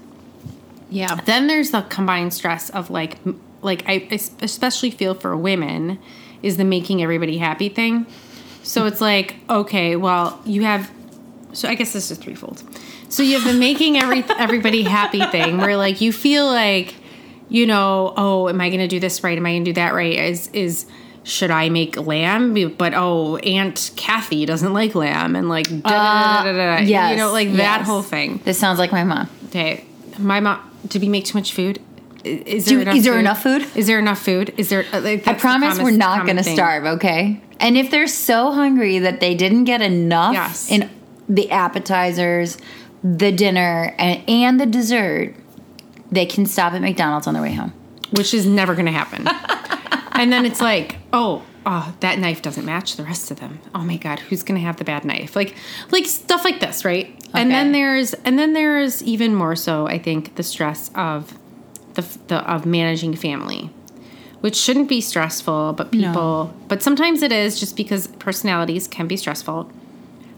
Yeah. 0.89 1.13
Then 1.13 1.45
there's 1.45 1.69
the 1.69 1.81
combined 1.83 2.33
stress 2.33 2.71
of 2.71 2.89
like, 2.89 3.19
like 3.61 3.83
I 3.85 4.07
especially 4.41 4.89
feel 4.89 5.13
for 5.13 5.37
women 5.37 5.99
is 6.41 6.57
the 6.57 6.63
making 6.63 7.03
everybody 7.03 7.37
happy 7.37 7.69
thing. 7.69 8.07
So 8.63 8.87
it's 8.87 8.99
like, 8.99 9.35
okay, 9.47 9.95
well, 9.95 10.41
you 10.43 10.63
have. 10.63 10.89
So 11.53 11.69
I 11.69 11.75
guess 11.75 11.93
this 11.93 12.09
is 12.09 12.17
threefold. 12.17 12.63
So 13.09 13.21
you 13.21 13.37
have 13.37 13.45
the 13.45 13.59
making 13.59 13.97
every 13.97 14.23
everybody 14.39 14.81
happy 14.81 15.23
thing, 15.27 15.59
where 15.59 15.77
like 15.77 16.01
you 16.01 16.11
feel 16.11 16.47
like, 16.47 16.95
you 17.47 17.67
know, 17.67 18.13
oh, 18.17 18.49
am 18.49 18.59
I 18.59 18.69
going 18.69 18.79
to 18.79 18.87
do 18.87 18.99
this 18.99 19.23
right? 19.23 19.37
Am 19.37 19.45
I 19.45 19.51
going 19.51 19.65
to 19.65 19.69
do 19.69 19.75
that 19.75 19.93
right? 19.93 20.13
Is 20.13 20.47
is 20.47 20.87
should 21.23 21.51
I 21.51 21.69
make 21.69 21.95
lamb? 21.97 22.53
But 22.77 22.93
oh, 22.95 23.37
Aunt 23.37 23.91
Kathy 23.95 24.45
doesn't 24.45 24.73
like 24.73 24.93
lamb, 24.95 25.35
and 25.35 25.49
like, 25.49 25.67
da, 25.69 25.77
da, 25.89 26.43
da, 26.43 26.51
da, 26.51 26.77
da, 26.77 26.81
Yes. 26.83 27.11
you 27.11 27.17
know, 27.17 27.31
like 27.31 27.53
that 27.53 27.81
whole 27.81 28.01
thing. 28.01 28.41
This 28.43 28.59
sounds 28.59 28.77
like 28.79 28.91
my 28.91 29.03
mom. 29.03 29.29
Okay, 29.47 29.85
my 30.19 30.39
mom. 30.39 30.59
Did 30.87 31.01
we 31.01 31.07
make 31.09 31.25
too 31.25 31.37
much 31.37 31.53
food? 31.53 31.79
Is 32.25 32.65
Do- 32.65 32.75
there 32.75 32.81
enough? 32.83 32.95
is 32.95 33.03
there 33.03 33.13
food? 33.13 33.19
enough 33.19 33.43
food? 33.43 33.65
Is 33.75 33.87
there 33.87 33.99
enough 33.99 34.19
food? 34.21 34.53
Is 34.57 34.69
there? 34.69 34.85
uh, 34.93 34.99
Like, 35.01 35.27
I 35.27 35.33
the 35.33 35.39
promise 35.39 35.79
we're 35.79 35.91
not 35.91 36.25
going 36.25 36.37
to 36.37 36.43
starve, 36.43 36.85
okay? 36.85 37.41
And 37.59 37.77
if 37.77 37.91
they're 37.91 38.07
so 38.07 38.51
hungry 38.51 38.99
that 38.99 39.19
they 39.19 39.35
didn't 39.35 39.63
get 39.65 39.81
enough 39.81 40.33
Yes. 40.33 40.69
in 40.71 40.89
the 41.29 41.51
appetizers, 41.51 42.57
the 43.03 43.31
dinner, 43.31 43.93
and, 43.97 44.21
and 44.29 44.59
the 44.59 44.65
dessert, 44.65 45.35
they 46.11 46.25
can 46.25 46.45
stop 46.45 46.73
at 46.73 46.81
McDonald's 46.81 47.27
on 47.27 47.33
their 47.33 47.43
way 47.43 47.53
home. 47.53 47.73
which 48.11 48.33
is 48.33 48.45
never 48.45 48.73
going 48.73 48.85
to 48.85 48.91
happen. 48.91 49.27
and 50.13 50.31
then 50.31 50.45
it's 50.45 50.61
like, 50.61 50.97
oh, 51.11 51.43
oh, 51.65 51.93
that 51.99 52.19
knife 52.19 52.41
doesn't 52.41 52.65
match 52.65 52.95
the 52.95 53.03
rest 53.03 53.31
of 53.31 53.39
them. 53.39 53.59
Oh 53.73 53.83
my 53.83 53.97
god, 53.97 54.19
who's 54.19 54.43
going 54.43 54.59
to 54.59 54.65
have 54.65 54.77
the 54.77 54.83
bad 54.83 55.05
knife? 55.05 55.35
Like, 55.35 55.55
like 55.91 56.05
stuff 56.05 56.43
like 56.43 56.59
this, 56.59 56.85
right? 56.85 57.19
And 57.33 57.49
then 57.49 57.71
there's, 57.71 58.13
and 58.13 58.37
then 58.37 58.53
there's 58.53 59.01
even 59.03 59.33
more 59.33 59.55
so, 59.55 59.87
I 59.87 59.97
think, 59.97 60.35
the 60.35 60.43
stress 60.43 60.91
of 60.93 61.37
the, 61.95 62.01
the 62.27 62.37
of 62.49 62.65
managing 62.65 63.15
family. 63.15 63.71
Which 64.41 64.57
shouldn't 64.57 64.89
be 64.89 64.99
stressful, 64.99 65.71
but 65.73 65.91
people, 65.91 66.53
but 66.67 66.83
sometimes 66.83 67.21
it 67.21 67.31
is 67.31 67.57
just 67.57 67.77
because 67.77 68.07
personalities 68.07 68.89
can 68.89 69.07
be 69.07 69.15
stressful. 69.15 69.71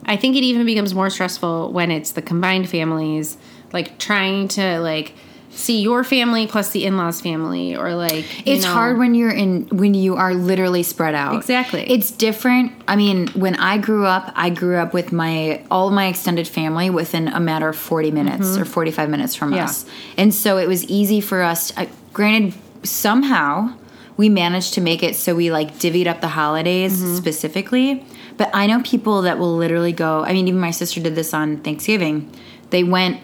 I 0.05 0.15
think 0.15 0.35
it 0.35 0.43
even 0.43 0.63
becomes 0.63 0.93
more 0.93 1.09
stressful 1.09 1.71
when 1.71 1.89
it's 1.89 2.11
the 2.11 2.21
combined 2.21 2.69
families, 2.69 3.35
like 3.73 3.97
trying 3.97 4.47
to 4.49 4.79
like 4.79 5.15
see 5.55 5.79
your 5.81 6.03
family 6.03 6.45
plus 6.47 6.69
the 6.71 6.85
in-laws 6.85 7.21
family 7.21 7.75
or 7.75 7.95
like 7.95 8.25
you 8.45 8.53
It's 8.53 8.65
know- 8.65 8.73
hard 8.73 8.97
when 8.97 9.15
you're 9.15 9.31
in 9.31 9.67
when 9.71 9.93
you 9.93 10.15
are 10.17 10.33
literally 10.33 10.83
spread 10.83 11.15
out. 11.15 11.35
Exactly. 11.35 11.89
It's 11.89 12.11
different. 12.11 12.73
I 12.87 12.95
mean, 12.97 13.27
when 13.29 13.55
I 13.55 13.77
grew 13.77 14.05
up, 14.05 14.31
I 14.35 14.49
grew 14.49 14.77
up 14.77 14.93
with 14.93 15.11
my 15.13 15.63
all 15.71 15.89
my 15.91 16.07
extended 16.07 16.47
family 16.47 16.89
within 16.89 17.29
a 17.29 17.39
matter 17.39 17.69
of 17.69 17.77
40 17.77 18.11
minutes 18.11 18.57
or 18.57 18.65
45 18.65 19.09
minutes 19.09 19.33
from 19.33 19.49
Mm-hmm. 19.49 19.57
Yeah. 19.57 19.63
us. 19.65 19.85
And 20.17 20.33
so 20.33 20.57
it 20.57 20.67
was 20.67 20.83
easy 20.85 21.21
for 21.21 21.41
us. 21.41 21.71
I, 21.77 21.87
granted 22.13 22.53
somehow 22.83 23.73
we 24.17 24.29
managed 24.29 24.73
to 24.75 24.81
make 24.81 25.03
it 25.03 25.15
so 25.15 25.35
we 25.35 25.51
like 25.51 25.75
divvied 25.75 26.07
up 26.07 26.21
the 26.21 26.29
holidays 26.29 27.01
Mm-hmm. 27.01 27.15
specifically. 27.15 28.05
But 28.37 28.49
I 28.53 28.67
know 28.67 28.81
people 28.83 29.21
that 29.23 29.37
will 29.39 29.55
literally 29.55 29.93
go, 29.93 30.23
I 30.25 30.33
mean 30.33 30.47
even 30.47 30.59
my 30.59 30.71
sister 30.71 30.99
did 31.01 31.15
this 31.15 31.33
on 31.33 31.57
Thanksgiving. 31.57 32.29
They 32.71 32.83
went 32.83 33.21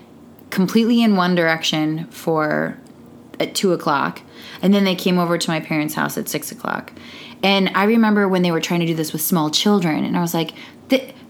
completely 0.52 1.02
in 1.02 1.16
one 1.16 1.34
direction 1.34 2.06
for 2.12 2.78
at 3.40 3.56
two 3.56 3.74
o'clock, 3.74 4.22
and 4.62 4.74
then 4.74 4.84
they 4.84 4.96
came 4.96 5.18
over 5.18 5.38
to 5.38 5.50
my 5.50 5.60
parents' 5.60 5.96
house 5.96 6.18
at 6.18 6.30
six 6.30 6.52
o'clock. 6.52 6.94
And 7.42 7.72
I 7.74 7.86
remember 7.86 8.28
when 8.28 8.44
they 8.44 8.52
were 8.52 8.62
trying 8.62 8.82
to 8.82 8.86
do 8.86 8.94
this 8.94 9.14
with 9.14 9.22
small 9.22 9.50
children, 9.50 10.04
and 10.04 10.16
I 10.16 10.22
was 10.22 10.34
like, 10.34 10.52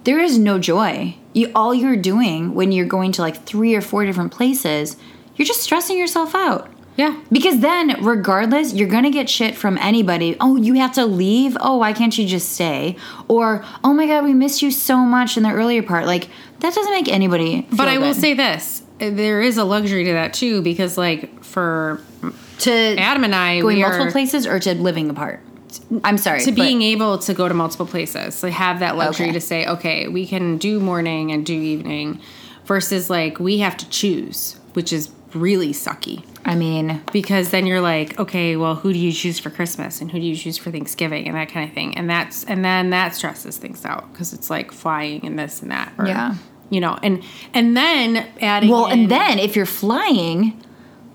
"There 0.03 0.19
is 0.19 0.37
no 0.37 0.59
joy. 0.59 1.15
You 1.33 1.51
all 1.55 1.73
you're 1.73 1.95
doing 1.95 2.53
when 2.53 2.73
you're 2.73 2.85
going 2.85 3.13
to 3.13 3.21
like 3.21 3.45
three 3.45 3.73
or 3.73 3.81
four 3.81 4.05
different 4.05 4.33
places, 4.33 4.97
you're 5.37 5.45
just 5.45 5.61
stressing 5.61 5.97
yourself 5.97 6.35
out." 6.35 6.67
Yeah. 6.97 7.17
Because 7.31 7.61
then, 7.61 7.95
regardless, 8.03 8.73
you're 8.73 8.89
gonna 8.89 9.11
get 9.11 9.29
shit 9.29 9.55
from 9.55 9.77
anybody. 9.77 10.35
Oh, 10.41 10.57
you 10.57 10.73
have 10.73 10.91
to 10.93 11.05
leave? 11.05 11.55
Oh, 11.61 11.77
why 11.77 11.93
can't 11.93 12.17
you 12.17 12.27
just 12.27 12.51
stay? 12.51 12.97
Or, 13.29 13.63
oh 13.83 13.93
my 13.93 14.07
god, 14.07 14.25
we 14.25 14.33
missed 14.33 14.61
you 14.61 14.71
so 14.71 14.97
much 14.97 15.37
in 15.37 15.43
the 15.43 15.51
earlier 15.51 15.83
part. 15.83 16.05
Like, 16.05 16.27
that 16.59 16.75
doesn't 16.75 16.91
make 16.91 17.07
anybody. 17.07 17.65
But 17.71 17.87
I 17.87 17.97
will 17.97 18.13
say 18.13 18.33
this. 18.33 18.83
There 19.09 19.41
is 19.41 19.57
a 19.57 19.63
luxury 19.63 20.05
to 20.05 20.13
that 20.13 20.33
too, 20.33 20.61
because 20.61 20.97
like 20.97 21.43
for 21.43 22.01
to 22.59 22.71
Adam 22.71 23.23
and 23.23 23.33
I, 23.35 23.59
going 23.59 23.79
multiple 23.81 24.07
are 24.07 24.11
places 24.11 24.45
or 24.45 24.59
to 24.59 24.75
living 24.75 25.09
apart. 25.09 25.39
I'm 26.03 26.17
sorry. 26.17 26.41
to 26.41 26.51
but- 26.51 26.55
being 26.55 26.81
able 26.81 27.17
to 27.19 27.33
go 27.33 27.47
to 27.47 27.53
multiple 27.53 27.85
places. 27.87 28.43
Like 28.43 28.53
have 28.53 28.79
that 28.79 28.97
luxury 28.97 29.27
Okay. 29.27 29.33
to 29.33 29.41
say, 29.41 29.65
okay, 29.65 30.07
we 30.07 30.27
can 30.27 30.57
do 30.57 30.79
morning 30.79 31.31
and 31.31 31.45
do 31.45 31.53
evening, 31.53 32.19
versus 32.65 33.09
like 33.09 33.39
we 33.39 33.59
have 33.59 33.77
to 33.77 33.89
choose, 33.89 34.57
which 34.73 34.91
is 34.93 35.09
really 35.33 35.71
sucky. 35.73 36.25
I 36.43 36.55
mean, 36.55 37.01
because 37.13 37.51
then 37.51 37.65
you're 37.67 37.81
like 37.81 38.19
okay 38.19 38.55
well 38.57 38.73
who 38.75 38.91
do 38.91 38.97
you 38.99 39.11
choose 39.13 39.37
for 39.39 39.49
christmas 39.51 40.01
and 40.01 40.11
who 40.11 40.19
do 40.19 40.25
you 40.25 40.35
choose 40.35 40.57
for 40.57 40.71
thanksgiving 40.71 41.27
and 41.27 41.35
that 41.37 41.49
kind 41.49 41.69
of 41.69 41.73
thing 41.75 41.95
and 41.95 42.09
that's 42.09 42.43
and 42.45 42.65
then 42.65 42.89
that 42.89 43.13
stresses 43.15 43.57
things 43.57 43.85
out 43.85 44.11
because 44.11 44.33
it's 44.33 44.49
like 44.49 44.71
flying 44.71 45.23
and 45.23 45.37
this 45.37 45.61
and 45.61 45.69
that 45.71 45.93
or, 45.99 46.07
Yeah. 46.07 46.33
You 46.71 46.81
know 46.81 46.97
and 47.03 47.23
and 47.53 47.77
then 47.77 48.27
adding 48.41 48.69
well, 48.71 48.87
in- 48.87 49.01
and 49.01 49.11
then 49.11 49.37
if 49.37 49.55
you're 49.55 49.67
flying, 49.67 50.59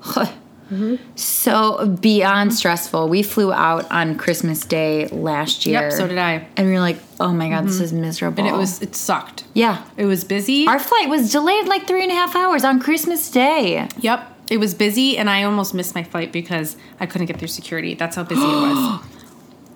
so 1.16 1.88
beyond 2.00 2.54
stressful. 2.54 3.08
We 3.08 3.22
flew 3.24 3.52
out 3.52 3.90
on 3.90 4.16
Christmas 4.16 4.60
Day 4.60 5.08
last 5.08 5.66
year. 5.66 5.82
yep 5.82 5.92
so 5.92 6.06
did 6.06 6.18
i 6.18 6.46
And 6.56 6.66
we 6.68 6.72
were 6.72 6.80
like, 6.80 6.98
oh 7.18 7.32
my 7.32 7.48
god, 7.48 7.64
this 7.66 7.76
mm-hmm. 7.76 7.84
is 7.84 7.92
miserable. 7.92 8.38
and 8.44 8.48
it 8.54 8.56
was 8.56 8.80
it 8.82 8.94
sucked 8.94 9.44
yeah. 9.54 9.82
it 9.96 10.06
was 10.06 10.22
busy 10.22 10.66
Our 10.68 10.78
flight 10.78 11.08
was 11.08 11.32
delayed 11.32 11.66
like 11.66 11.86
three 11.88 12.02
and 12.02 12.12
a 12.12 12.14
half 12.14 12.36
hours 12.36 12.62
on 12.62 12.78
Christmas 12.80 13.28
Day. 13.30 13.88
yep 13.98 14.32
it 14.48 14.58
was 14.58 14.74
busy 14.74 15.18
and 15.18 15.28
i 15.28 15.42
almost 15.42 15.74
missed 15.74 15.96
my 15.96 16.04
flight 16.04 16.30
because 16.30 16.76
i 17.00 17.06
couldn't 17.06 17.26
get 17.26 17.36
through 17.36 17.48
security 17.48 17.94
that's 17.94 18.14
how 18.14 18.22
busy 18.22 18.40
it 18.40 18.46
was 18.46 19.00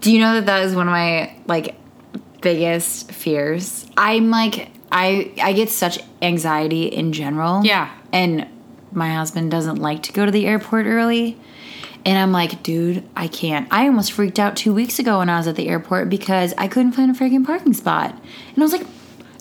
Do 0.00 0.12
you 0.12 0.20
know 0.20 0.34
that 0.34 0.46
that 0.46 0.64
is 0.64 0.74
one 0.74 0.88
of 0.88 0.92
my 0.92 1.34
like 1.46 1.76
biggest 2.40 3.12
fears? 3.12 3.86
I'm 3.96 4.30
like 4.30 4.70
I 4.92 5.32
I 5.42 5.52
get 5.52 5.70
such 5.70 6.00
anxiety 6.22 6.84
in 6.86 7.12
general. 7.12 7.64
Yeah. 7.64 7.90
And 8.12 8.46
my 8.92 9.14
husband 9.14 9.50
doesn't 9.50 9.76
like 9.76 10.02
to 10.04 10.12
go 10.12 10.26
to 10.26 10.32
the 10.32 10.46
airport 10.46 10.86
early. 10.86 11.38
And 12.04 12.18
I'm 12.18 12.32
like, 12.32 12.62
dude, 12.62 13.06
I 13.14 13.28
can't. 13.28 13.68
I 13.70 13.86
almost 13.86 14.12
freaked 14.12 14.38
out 14.38 14.56
two 14.56 14.72
weeks 14.72 14.98
ago 14.98 15.18
when 15.18 15.28
I 15.28 15.36
was 15.36 15.46
at 15.46 15.56
the 15.56 15.68
airport 15.68 16.08
because 16.08 16.54
I 16.56 16.66
couldn't 16.66 16.92
find 16.92 17.10
a 17.10 17.14
freaking 17.14 17.44
parking 17.44 17.74
spot. 17.74 18.12
And 18.12 18.58
I 18.58 18.62
was 18.62 18.72
like, 18.72 18.86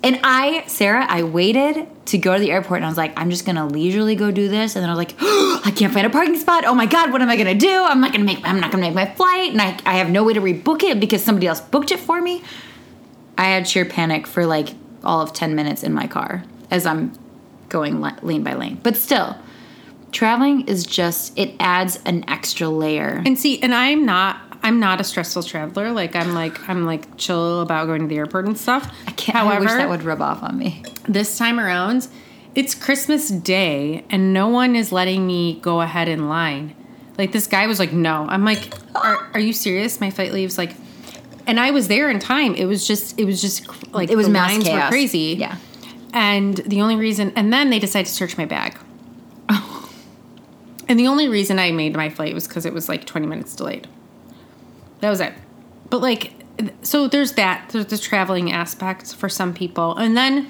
and 0.03 0.19
I, 0.23 0.63
Sarah, 0.67 1.05
I 1.07 1.23
waited 1.23 1.87
to 2.07 2.17
go 2.17 2.33
to 2.33 2.39
the 2.39 2.51
airport 2.51 2.77
and 2.77 2.85
I 2.85 2.89
was 2.89 2.97
like, 2.97 3.17
I'm 3.17 3.29
just 3.29 3.45
gonna 3.45 3.65
leisurely 3.67 4.15
go 4.15 4.31
do 4.31 4.47
this. 4.47 4.75
And 4.75 4.83
then 4.83 4.89
I 4.89 4.93
was 4.93 4.97
like, 4.97 5.15
I 5.65 5.71
can't 5.75 5.93
find 5.93 6.05
a 6.05 6.09
parking 6.09 6.37
spot. 6.37 6.65
Oh 6.65 6.75
my 6.75 6.85
God, 6.85 7.11
what 7.11 7.21
am 7.21 7.29
I 7.29 7.37
gonna 7.37 7.55
do? 7.55 7.83
I'm 7.83 8.01
not 8.01 8.11
gonna 8.11 8.25
make, 8.25 8.39
I'm 8.43 8.59
not 8.59 8.71
gonna 8.71 8.83
make 8.83 8.93
my 8.93 9.05
flight. 9.05 9.51
And 9.51 9.61
I, 9.61 9.77
I 9.85 9.95
have 9.95 10.09
no 10.09 10.23
way 10.23 10.33
to 10.33 10.41
rebook 10.41 10.83
it 10.83 10.99
because 10.99 11.23
somebody 11.23 11.47
else 11.47 11.61
booked 11.61 11.91
it 11.91 11.99
for 11.99 12.21
me. 12.21 12.43
I 13.37 13.45
had 13.45 13.67
sheer 13.67 13.85
panic 13.85 14.27
for 14.27 14.45
like 14.45 14.69
all 15.03 15.21
of 15.21 15.33
10 15.33 15.55
minutes 15.55 15.83
in 15.83 15.93
my 15.93 16.07
car 16.07 16.43
as 16.71 16.85
I'm 16.85 17.13
going 17.69 18.01
lane 18.01 18.43
by 18.43 18.53
lane. 18.53 18.79
But 18.81 18.97
still, 18.97 19.35
traveling 20.11 20.67
is 20.67 20.85
just, 20.85 21.37
it 21.37 21.53
adds 21.59 21.99
an 22.05 22.25
extra 22.27 22.67
layer. 22.67 23.21
and 23.25 23.37
see 23.37 23.61
and 23.61 23.73
i'm 23.75 24.05
not 24.05 24.41
i'm 24.63 24.79
not 24.79 24.99
a 24.99 25.03
stressful 25.03 25.43
traveler 25.43 25.91
like 25.91 26.15
i'm 26.15 26.33
like 26.33 26.67
i'm 26.67 26.85
like 26.85 27.15
chill 27.17 27.61
about 27.61 27.85
going 27.85 28.01
to 28.01 28.07
the 28.07 28.17
airport 28.17 28.45
and 28.45 28.57
stuff 28.57 28.91
I 29.07 29.11
can't, 29.11 29.37
I 29.37 29.59
wish 29.59 29.69
that 29.69 29.87
would 29.87 30.03
rub 30.03 30.21
off 30.21 30.41
on 30.43 30.57
me. 30.57 30.83
this 31.07 31.37
time 31.37 31.59
around, 31.59 32.07
it's 32.55 32.73
Christmas 32.73 33.29
Day 33.29 34.03
and 34.09 34.33
no 34.33 34.47
one 34.49 34.75
is 34.75 34.91
letting 34.91 35.25
me 35.27 35.59
go 35.61 35.81
ahead 35.81 36.07
in 36.09 36.27
line. 36.27 36.75
Like 37.17 37.31
this 37.31 37.47
guy 37.47 37.67
was 37.67 37.79
like, 37.79 37.91
"No." 37.93 38.25
I'm 38.29 38.45
like, 38.45 38.73
"Are, 38.95 39.29
are 39.33 39.39
you 39.39 39.53
serious? 39.53 39.99
My 40.01 40.09
flight 40.09 40.33
leaves 40.33 40.57
like." 40.57 40.73
And 41.49 41.59
I 41.59 41.71
was 41.71 41.87
there 41.87 42.09
in 42.09 42.19
time. 42.19 42.53
It 42.55 42.65
was 42.65 42.85
just, 42.87 43.19
it 43.19 43.25
was 43.25 43.41
just 43.41 43.67
like 43.93 44.09
It 44.11 44.15
was 44.15 44.27
the 44.27 44.31
mass 44.33 44.51
lines 44.51 44.65
were 44.65 44.71
chaos. 44.71 44.89
crazy. 44.89 45.35
Yeah. 45.39 45.57
And 46.13 46.55
the 46.57 46.81
only 46.81 46.95
reason, 46.95 47.33
and 47.35 47.51
then 47.51 47.69
they 47.71 47.79
decided 47.79 48.07
to 48.07 48.13
search 48.13 48.37
my 48.37 48.45
bag. 48.45 48.77
And 50.87 50.99
the 50.99 51.07
only 51.07 51.27
reason 51.27 51.59
I 51.59 51.71
made 51.71 51.95
my 51.95 52.09
flight 52.09 52.33
was 52.33 52.47
because 52.47 52.65
it 52.65 52.73
was 52.73 52.89
like 52.89 53.05
20 53.05 53.27
minutes 53.27 53.55
delayed. 53.55 53.87
That 55.01 55.09
was 55.11 55.19
it. 55.21 55.33
But 55.91 56.01
like, 56.01 56.33
so 56.81 57.07
there's 57.07 57.33
that. 57.33 57.69
There's 57.69 57.85
the 57.85 57.97
traveling 57.97 58.51
aspect 58.51 59.13
for 59.13 59.29
some 59.29 59.53
people, 59.53 59.95
and 59.95 60.17
then 60.17 60.47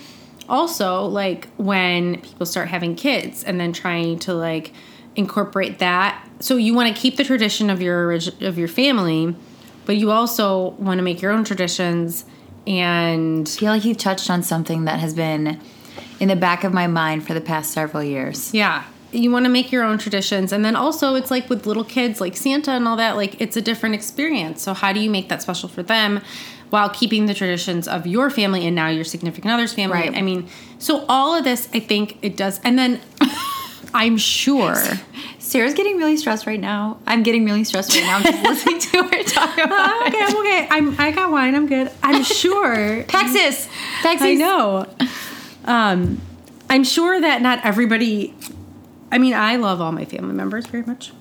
also 0.47 1.03
like 1.05 1.49
when 1.57 2.21
people 2.21 2.45
start 2.45 2.69
having 2.69 2.95
kids 2.95 3.43
and 3.43 3.59
then 3.59 3.73
trying 3.73 4.17
to 4.19 4.33
like 4.33 4.71
incorporate 5.17 5.79
that. 5.79 6.25
So 6.39 6.55
you 6.55 6.73
want 6.73 6.95
to 6.95 6.99
keep 6.99 7.17
the 7.17 7.25
tradition 7.25 7.69
of 7.69 7.81
your 7.81 8.05
orig- 8.07 8.41
of 8.41 8.57
your 8.57 8.69
family, 8.69 9.35
but 9.89 9.97
you 9.97 10.11
also 10.11 10.69
want 10.77 10.99
to 10.99 11.01
make 11.01 11.19
your 11.19 11.31
own 11.31 11.43
traditions 11.43 12.23
and 12.67 13.47
I 13.47 13.51
feel 13.59 13.71
like 13.71 13.83
you've 13.85 13.97
touched 13.97 14.29
on 14.29 14.43
something 14.43 14.85
that 14.85 14.99
has 14.99 15.15
been 15.15 15.59
in 16.19 16.27
the 16.27 16.35
back 16.35 16.63
of 16.63 16.71
my 16.73 16.85
mind 16.85 17.25
for 17.25 17.33
the 17.33 17.41
past 17.41 17.71
several 17.71 18.03
years. 18.03 18.53
yeah. 18.53 18.83
you 19.11 19.31
want 19.31 19.45
to 19.45 19.49
make 19.49 19.71
your 19.71 19.83
own 19.83 19.97
traditions 19.97 20.53
and 20.53 20.63
then 20.63 20.75
also 20.75 21.15
it's 21.15 21.31
like 21.31 21.49
with 21.49 21.65
little 21.65 21.83
kids 21.83 22.21
like 22.21 22.37
santa 22.37 22.69
and 22.69 22.87
all 22.87 22.97
that 22.97 23.15
like 23.15 23.41
it's 23.41 23.57
a 23.57 23.61
different 23.63 23.95
experience 23.95 24.61
so 24.61 24.75
how 24.75 24.93
do 24.93 24.99
you 24.99 25.09
make 25.09 25.27
that 25.29 25.41
special 25.41 25.67
for 25.67 25.81
them 25.81 26.21
while 26.69 26.89
keeping 26.89 27.25
the 27.25 27.33
traditions 27.33 27.87
of 27.87 28.05
your 28.05 28.29
family 28.29 28.67
and 28.67 28.75
now 28.75 28.89
your 28.89 29.03
significant 29.03 29.51
other's 29.51 29.73
family 29.73 29.97
Right. 30.01 30.15
i 30.15 30.21
mean 30.21 30.47
so 30.77 31.03
all 31.09 31.33
of 31.35 31.43
this 31.43 31.67
i 31.73 31.79
think 31.79 32.19
it 32.21 32.37
does 32.37 32.59
and 32.63 32.77
then 32.77 33.01
i'm 33.95 34.17
sure 34.19 34.75
Sarah's 35.49 35.73
getting 35.73 35.97
really 35.97 36.15
stressed 36.15 36.45
right 36.45 36.59
now. 36.59 36.99
I'm 37.07 37.23
getting 37.23 37.43
really 37.43 37.63
stressed 37.63 37.95
right 37.95 38.03
now 38.03 38.17
I'm 38.17 38.23
just 38.23 38.43
listening 38.65 38.79
to 38.79 39.01
her 39.01 39.23
talk 39.23 39.57
about 39.57 40.07
okay 40.07 40.21
i'm 40.21 40.37
okay 40.37 40.67
i'm 40.69 40.99
i 40.99 41.11
got 41.11 41.31
wine 41.31 41.55
i'm 41.55 41.65
good 41.67 41.91
i'm 42.03 42.23
sure 42.41 43.03
Texas. 43.03 43.67
Texas. 44.03 44.27
I 44.27 44.33
know. 44.35 44.85
Um, 45.65 46.21
I'm 46.69 46.83
sure 46.83 47.19
that 47.19 47.41
not 47.41 47.65
everybody. 47.65 48.35
I 49.11 49.17
mean, 49.17 49.33
I 49.33 49.55
love 49.55 49.81
all 49.81 49.91
my 49.91 50.05
family 50.05 50.35
members 50.35 50.67
very 50.67 50.83
much, 50.83 51.11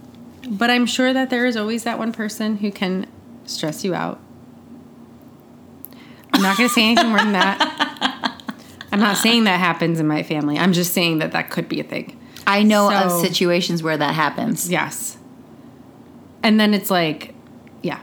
but 0.47 0.71
I'm 0.71 0.85
sure 0.85 1.15
that 1.15 1.31
there 1.31 1.47
is 1.47 1.57
always 1.57 1.85
that 1.85 1.99
one 1.99 2.13
person 2.13 2.59
who 2.59 2.71
can 2.71 3.07
stress 3.47 3.83
you 3.83 3.95
out. 3.95 4.21
I'm 6.35 6.43
not 6.43 6.59
going 6.59 6.69
to 6.69 6.75
say 6.75 6.85
anything 6.85 7.09
more 7.09 7.19
than 7.19 7.33
that. 7.33 8.43
I'm 8.93 9.01
not 9.01 9.17
saying 9.17 9.45
that 9.45 9.59
happens 9.59 9.99
in 9.99 10.07
my 10.07 10.23
family. 10.23 10.59
I'm 10.59 10.75
just 10.75 10.93
saying 10.93 11.19
that 11.19 11.33
that 11.33 11.51
could 11.51 11.69
be 11.69 11.81
a 11.81 11.85
thing. 11.85 12.18
I 12.49 12.63
know 12.63 12.89
So- 12.91 12.97
of 12.97 13.13
situations 13.21 13.83
where 13.83 13.97
that 13.97 14.15
happens. 14.15 14.69
Yes. 14.71 15.17
And 16.43 16.59
then 16.59 16.73
it's 16.75 16.91
like, 16.91 17.35
yeah. 17.83 18.01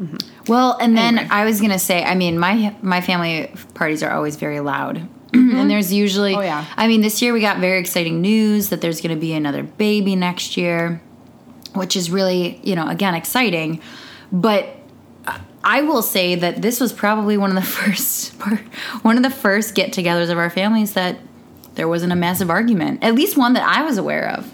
Mm-hmm. 0.00 0.16
Well, 0.48 0.76
and 0.80 0.96
then 0.96 1.18
Anyway. 1.18 1.28
I 1.32 1.44
was 1.44 1.60
gonna 1.60 1.78
say, 1.78 2.02
I 2.02 2.14
mean, 2.14 2.38
my 2.38 2.74
my 2.82 3.00
family 3.00 3.50
parties 3.74 4.02
are 4.02 4.10
always 4.10 4.36
very 4.36 4.60
loud, 4.60 4.96
mm-hmm. 5.30 5.56
and 5.56 5.70
there's 5.70 5.92
usually, 5.92 6.34
Oh, 6.34 6.40
yeah. 6.40 6.64
I 6.76 6.88
mean, 6.88 7.00
this 7.00 7.22
year 7.22 7.32
we 7.32 7.40
got 7.40 7.58
very 7.60 7.78
exciting 7.78 8.20
news 8.20 8.68
that 8.70 8.80
there's 8.80 9.00
gonna 9.00 9.16
be 9.16 9.32
another 9.32 9.62
baby 9.62 10.16
next 10.16 10.56
year, 10.56 11.00
which 11.74 11.96
is 11.96 12.10
really, 12.10 12.60
you 12.62 12.74
know, 12.74 12.88
again 12.88 13.14
exciting, 13.14 13.80
but. 14.32 14.68
I 15.66 15.80
will 15.80 16.02
say 16.02 16.34
that 16.34 16.60
this 16.60 16.78
was 16.78 16.92
probably 16.92 17.38
one 17.38 17.48
of 17.48 17.56
the 17.56 17.62
first 17.80 18.38
part, 18.38 18.58
one 19.02 19.16
of 19.16 19.22
the 19.22 19.30
first 19.30 19.74
get-togethers 19.74 20.28
of 20.28 20.36
our 20.36 20.50
families 20.50 20.92
that 20.92 21.16
there 21.74 21.88
wasn't 21.88 22.12
a 22.12 22.16
massive 22.16 22.50
argument. 22.50 23.02
At 23.02 23.14
least 23.14 23.36
one 23.36 23.52
that 23.54 23.62
I 23.62 23.82
was 23.82 23.98
aware 23.98 24.28
of. 24.30 24.52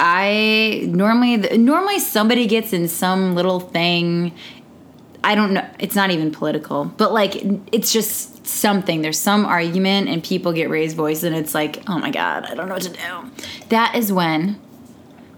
I 0.00 0.86
normally 0.88 1.36
normally 1.56 2.00
somebody 2.00 2.46
gets 2.46 2.72
in 2.72 2.88
some 2.88 3.34
little 3.34 3.60
thing. 3.60 4.34
I 5.22 5.34
don't 5.34 5.54
know. 5.54 5.66
It's 5.78 5.94
not 5.94 6.10
even 6.10 6.30
political, 6.32 6.84
but 6.84 7.12
like 7.12 7.36
it's 7.72 7.92
just 7.92 8.46
something. 8.46 9.02
There's 9.02 9.18
some 9.18 9.46
argument 9.46 10.08
and 10.08 10.22
people 10.22 10.52
get 10.52 10.68
raised 10.68 10.96
voice 10.96 11.22
and 11.22 11.34
it's 11.34 11.54
like, 11.54 11.82
"Oh 11.88 11.98
my 11.98 12.10
god, 12.10 12.44
I 12.44 12.54
don't 12.54 12.68
know 12.68 12.74
what 12.74 12.82
to 12.82 12.90
do." 12.90 13.30
That 13.68 13.94
is 13.94 14.12
when 14.12 14.60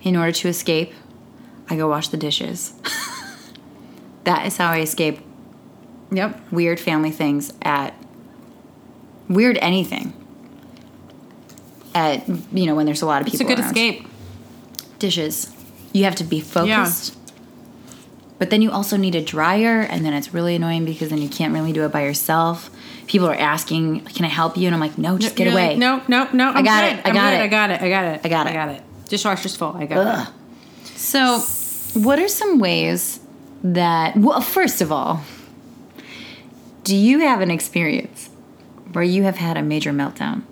in 0.02 0.16
order 0.16 0.32
to 0.32 0.48
escape, 0.48 0.92
I 1.68 1.76
go 1.76 1.88
wash 1.88 2.08
the 2.08 2.16
dishes. 2.16 2.72
that 4.24 4.46
is 4.46 4.56
how 4.56 4.70
I 4.70 4.80
escape 4.80 5.20
Yep. 6.10 6.52
weird 6.52 6.78
family 6.80 7.10
things 7.10 7.52
at 7.62 7.92
weird 9.28 9.58
anything. 9.58 10.12
At 11.96 12.28
you 12.28 12.66
know 12.66 12.74
when 12.74 12.84
there's 12.84 13.00
a 13.00 13.06
lot 13.06 13.22
of 13.22 13.26
people. 13.26 13.40
It's 13.40 13.50
a 13.50 13.54
good 13.54 13.58
around 13.58 13.74
escape. 13.74 14.06
dishes. 14.98 15.50
You 15.94 16.04
have 16.04 16.14
to 16.16 16.24
be 16.24 16.40
focused. 16.40 17.16
But 18.38 18.50
then 18.50 18.60
you 18.60 18.70
also 18.70 18.98
need 18.98 19.14
a 19.14 19.24
dryer, 19.24 19.80
and 19.80 20.04
then 20.04 20.12
it's 20.12 20.34
really 20.34 20.54
annoying 20.56 20.84
because 20.84 21.08
then 21.08 21.22
you 21.22 21.28
can't 21.30 21.54
really 21.54 21.72
do 21.72 21.86
it 21.86 21.92
by 21.92 22.02
yourself. 22.04 22.68
People 23.06 23.28
are 23.28 23.34
asking, 23.34 24.00
"Can 24.02 24.26
I 24.26 24.28
help 24.28 24.58
you?" 24.58 24.66
And 24.66 24.74
I'm 24.74 24.80
like, 24.80 24.98
"No, 24.98 25.16
just 25.16 25.36
get 25.36 25.50
away." 25.50 25.68
like, 25.68 25.78
no, 25.78 26.02
no, 26.06 26.28
no. 26.34 26.50
I'm 26.50 26.64
got 26.64 26.82
good. 26.84 26.98
it, 26.98 27.06
I 27.06 27.12
got 27.12 27.32
it. 27.32 27.40
I 27.40 27.48
got 27.48 27.70
it. 27.70 27.80
I 27.80 27.88
got 27.88 28.04
it. 28.04 28.20
I 28.24 28.28
got 28.28 28.46
it. 28.46 28.50
I 28.50 28.52
got 28.52 28.68
it. 28.68 28.82
Dishwasher's 29.08 29.56
full. 29.56 29.74
I 29.74 29.86
got 29.86 30.06
Ugh. 30.06 30.28
it. 30.28 30.86
So, 30.98 31.38
what 31.98 32.18
are 32.18 32.28
some 32.28 32.58
ways 32.58 33.20
that? 33.64 34.18
Well, 34.18 34.42
first 34.42 34.82
of 34.82 34.92
all, 34.92 35.22
do 36.84 36.94
you 36.94 37.20
have 37.20 37.40
an 37.40 37.50
experience 37.50 38.28
where 38.92 39.04
you 39.04 39.22
have 39.22 39.36
had 39.36 39.56
a 39.56 39.62
major 39.62 39.92
meltdown 39.92 40.42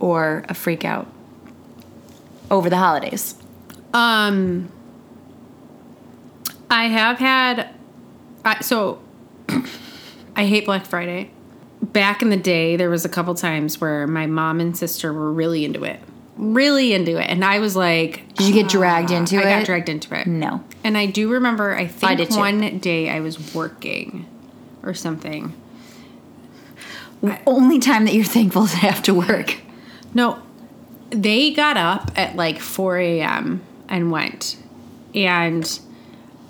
or 0.00 0.44
a 0.48 0.54
freak 0.54 0.84
out 0.84 1.06
over 2.50 2.68
the 2.70 2.76
holidays? 2.76 3.34
Um, 3.94 4.70
I 6.70 6.84
have 6.88 7.18
had. 7.18 7.70
I, 8.44 8.60
so, 8.60 9.00
I 10.36 10.46
hate 10.46 10.64
Black 10.66 10.86
Friday. 10.86 11.30
Back 11.82 12.22
in 12.22 12.30
the 12.30 12.36
day, 12.36 12.76
there 12.76 12.90
was 12.90 13.04
a 13.04 13.08
couple 13.08 13.34
times 13.34 13.80
where 13.80 14.06
my 14.06 14.26
mom 14.26 14.60
and 14.60 14.76
sister 14.76 15.12
were 15.12 15.32
really 15.32 15.64
into 15.64 15.84
it, 15.84 16.00
really 16.36 16.92
into 16.92 17.18
it, 17.18 17.28
and 17.28 17.44
I 17.44 17.58
was 17.58 17.76
like, 17.76 18.34
Did 18.34 18.48
you 18.48 18.54
get 18.54 18.68
dragged 18.68 19.12
"Ah." 19.12 19.16
into 19.16 19.36
I 19.36 19.40
it? 19.40 19.46
I 19.46 19.58
got 19.58 19.66
dragged 19.66 19.88
into 19.88 20.18
it. 20.18 20.26
No. 20.26 20.64
And 20.84 20.96
I 20.96 21.06
do 21.06 21.30
remember, 21.30 21.74
I 21.74 21.86
think 21.86 22.30
too. 22.30 22.36
one 22.36 22.78
day 22.78 23.08
I 23.10 23.20
was 23.20 23.54
working 23.54 24.26
or 24.82 24.94
something. 24.94 25.52
Only 27.46 27.78
time 27.78 28.04
that 28.04 28.14
you're 28.14 28.24
thankful 28.24 28.66
to 28.66 28.76
have 28.76 29.02
to 29.04 29.14
work. 29.14 29.56
No, 30.16 30.40
they 31.10 31.52
got 31.52 31.76
up 31.76 32.10
at 32.16 32.36
like 32.36 32.58
4 32.58 32.96
a.m. 32.96 33.60
and 33.86 34.10
went. 34.10 34.56
And 35.14 35.78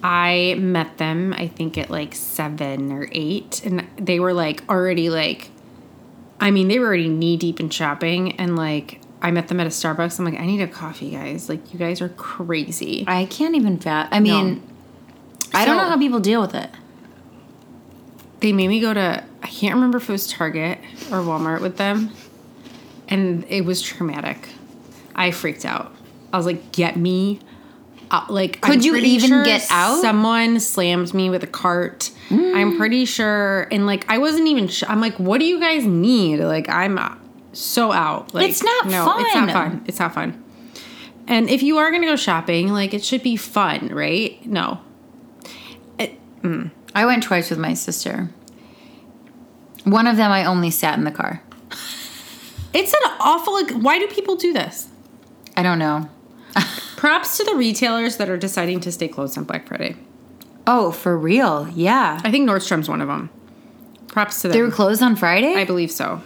I 0.05 0.55
met 0.57 0.99
them, 0.99 1.33
I 1.37 1.49
think, 1.49 1.77
at 1.77 1.91
like 1.91 2.15
7 2.15 2.93
or 2.93 3.09
8. 3.11 3.63
And 3.65 3.85
they 3.97 4.21
were 4.21 4.33
like 4.33 4.63
already 4.69 5.11
like, 5.11 5.51
I 6.39 6.53
mean, 6.53 6.69
they 6.69 6.79
were 6.79 6.87
already 6.87 7.09
knee 7.09 7.37
deep 7.37 7.59
in 7.59 7.69
shopping. 7.71 8.39
And 8.39 8.55
like, 8.55 9.01
I 9.21 9.33
met 9.33 9.49
them 9.49 9.59
at 9.59 9.67
a 9.67 9.71
Starbucks. 9.71 10.21
I'm 10.21 10.25
like, 10.25 10.39
I 10.39 10.47
need 10.47 10.61
a 10.61 10.69
coffee, 10.69 11.11
guys. 11.11 11.49
Like, 11.49 11.73
you 11.73 11.79
guys 11.81 12.01
are 12.01 12.11
crazy. 12.11 13.05
I 13.09 13.25
can't 13.25 13.57
even 13.57 13.79
fat. 13.81 14.11
I 14.13 14.21
mean, 14.21 14.63
I 15.53 15.65
don't 15.65 15.77
know 15.77 15.89
how 15.89 15.99
people 15.99 16.21
deal 16.21 16.41
with 16.41 16.55
it. 16.55 16.71
they 18.41 18.53
made 18.53 18.69
me 18.69 18.81
go 18.81 18.95
to 18.95 19.25
I 19.43 19.47
can't 19.49 19.75
remember 19.75 19.99
if 19.99 20.09
it 20.09 20.13
was 20.13 20.29
Target 20.29 20.79
or 21.11 21.19
Walmart 21.19 21.61
with 21.61 21.77
them, 21.79 22.11
and 23.09 23.45
it 23.49 23.65
was 23.65 23.83
traumatic. 23.83 24.49
I 25.15 25.31
freaked 25.31 25.65
out. 25.65 25.95
I 26.33 26.37
was 26.37 26.47
like, 26.47 26.73
"Get 26.73 26.97
me!" 26.97 27.41
Out. 28.11 28.31
Like, 28.31 28.61
Could 28.61 28.77
I'm 28.77 28.83
you 28.83 28.97
even 28.97 29.29
sure 29.29 29.45
get 29.45 29.67
out? 29.71 30.01
Someone 30.01 30.61
slammed 30.61 31.13
me 31.13 31.29
with 31.31 31.43
a 31.43 31.49
cart. 31.49 32.11
I'm 32.31 32.77
pretty 32.77 33.05
sure, 33.05 33.69
and 33.71 33.87
like, 33.87 34.05
I 34.09 34.19
wasn't 34.19 34.49
even. 34.49 34.69
Sh- 34.69 34.85
I'm 34.89 35.01
like, 35.01 35.17
"What 35.17 35.39
do 35.39 35.47
you 35.47 35.61
guys 35.61 35.85
need?" 35.85 36.41
Like, 36.41 36.69
I'm 36.69 36.99
so 37.53 37.93
out. 37.93 38.35
Like, 38.35 38.51
It's 38.51 38.63
not 38.63 38.87
no, 38.87 39.15
It's 39.19 39.35
not 39.35 39.51
fun. 39.51 39.85
It's 39.87 39.99
not 39.99 40.15
fun. 40.15 40.43
And 41.29 41.49
if 41.51 41.63
you 41.63 41.79
are 41.79 41.91
gonna 41.91 42.07
go 42.07 42.17
shopping, 42.17 42.73
like, 42.73 42.95
it 42.95 43.05
should 43.05 43.23
be 43.23 43.37
fun, 43.37 43.89
right? 43.89 44.45
No, 44.47 44.81
mm. 45.99 46.71
I 46.95 47.07
went 47.07 47.23
twice 47.23 47.51
with 47.51 47.59
my 47.59 47.75
sister. 47.75 48.31
One 49.85 50.07
of 50.07 50.17
them, 50.17 50.31
I 50.31 50.45
only 50.45 50.71
sat 50.71 50.99
in 50.99 51.05
the 51.05 51.11
car. 51.11 51.43
It's 52.77 52.93
an 52.93 53.11
awful. 53.21 53.65
Why 53.81 53.99
do 53.99 54.07
people 54.09 54.37
do 54.37 54.53
this? 54.53 54.89
I 55.57 55.63
don't 55.63 55.79
know. 55.79 56.09
Props 56.97 57.37
to 57.39 57.45
the 57.45 57.55
retailers 57.55 58.17
that 58.19 58.29
are 58.29 58.37
deciding 58.37 58.81
to 58.81 58.93
stay 58.93 59.09
closed 59.09 59.37
on 59.39 59.45
Black 59.45 59.67
Friday. 59.67 59.97
Oh, 60.67 60.91
for 60.91 61.17
real? 61.17 61.69
Yeah. 61.75 62.21
I 62.25 62.31
think 62.31 62.49
Nordstrom's 62.49 62.89
one 62.89 63.01
of 63.01 63.09
them. 63.09 63.31
Props 64.09 64.43
to 64.43 64.49
them. 64.49 64.57
They 64.57 64.63
were 64.63 64.71
closed 64.71 65.03
on 65.03 65.17
Friday? 65.17 65.55
I 65.55 65.65
believe 65.65 65.91
so. 65.91 66.23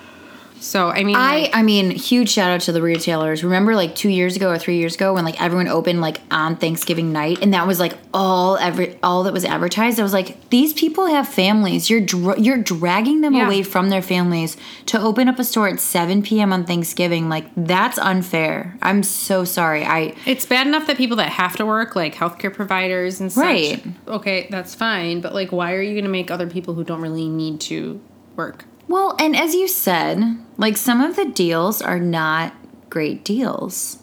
So 0.61 0.89
I 0.89 1.05
mean, 1.05 1.17
I 1.17 1.41
like, 1.43 1.51
I 1.57 1.63
mean, 1.63 1.91
huge 1.91 2.29
shout 2.31 2.51
out 2.51 2.61
to 2.63 2.73
the 2.73 2.83
retailers. 2.83 3.43
Remember, 3.43 3.75
like 3.75 3.95
two 3.95 4.11
years 4.11 4.37
ago 4.37 4.51
or 4.51 4.59
three 4.59 4.77
years 4.77 4.95
ago, 4.95 5.15
when 5.15 5.25
like 5.25 5.41
everyone 5.41 5.69
opened 5.69 6.01
like 6.03 6.21
on 6.31 6.57
Thanksgiving 6.57 7.13
night, 7.13 7.39
and 7.41 7.55
that 7.55 7.67
was 7.67 7.81
like 7.81 7.95
all 8.13 8.57
every 8.59 8.99
all 9.03 9.23
that 9.25 9.33
was 9.33 9.45
advertised. 9.45 9.99
I 9.99 10.03
was 10.03 10.13
like, 10.13 10.51
these 10.51 10.73
people 10.75 11.07
have 11.07 11.27
families. 11.27 11.89
You're 11.89 12.03
dra- 12.03 12.39
you're 12.39 12.59
dragging 12.59 13.23
them 13.23 13.35
Yeah. 13.35 13.47
away 13.47 13.63
from 13.63 13.89
their 13.89 14.03
families 14.03 14.57
to 14.87 15.01
open 15.01 15.29
up 15.29 15.39
a 15.39 15.45
store 15.45 15.69
at 15.69 15.81
7 15.81 16.23
p.m. 16.23 16.53
on 16.53 16.65
Thanksgiving. 16.65 17.29
Like 17.31 17.47
that's 17.57 17.99
unfair. 17.99 18.77
I'm 18.83 19.03
so 19.03 19.45
sorry. 19.45 19.85
I 19.85 20.15
it's 20.27 20.45
bad 20.45 20.67
enough 20.67 20.87
that 20.89 20.99
people 20.99 21.17
that 21.17 21.31
have 21.31 21.57
to 21.57 21.65
work, 21.65 21.97
like 21.97 22.15
healthcare 22.15 22.53
providers 22.53 23.19
and 23.19 23.33
such. 23.33 23.43
Right. 23.43 23.83
Okay, 24.07 24.47
that's 24.51 24.75
fine, 24.75 25.23
but 25.23 25.33
like, 25.33 25.53
why 25.53 25.73
are 25.73 25.81
you 25.83 25.93
going 25.95 26.05
to 26.05 26.11
make 26.11 26.31
other 26.31 26.49
people 26.49 26.75
who 26.75 26.85
don't 26.85 27.01
really 27.01 27.29
need 27.31 27.61
to 27.63 28.01
work? 28.37 28.67
Well, 28.91 29.15
and 29.19 29.37
as 29.37 29.55
you 29.55 29.69
said, 29.69 30.37
like 30.59 30.77
some 30.77 31.01
of 31.01 31.17
the 31.17 31.25
deals 31.25 31.81
are 31.81 32.01
not 32.01 32.53
great 32.91 33.25
deals. 33.25 34.03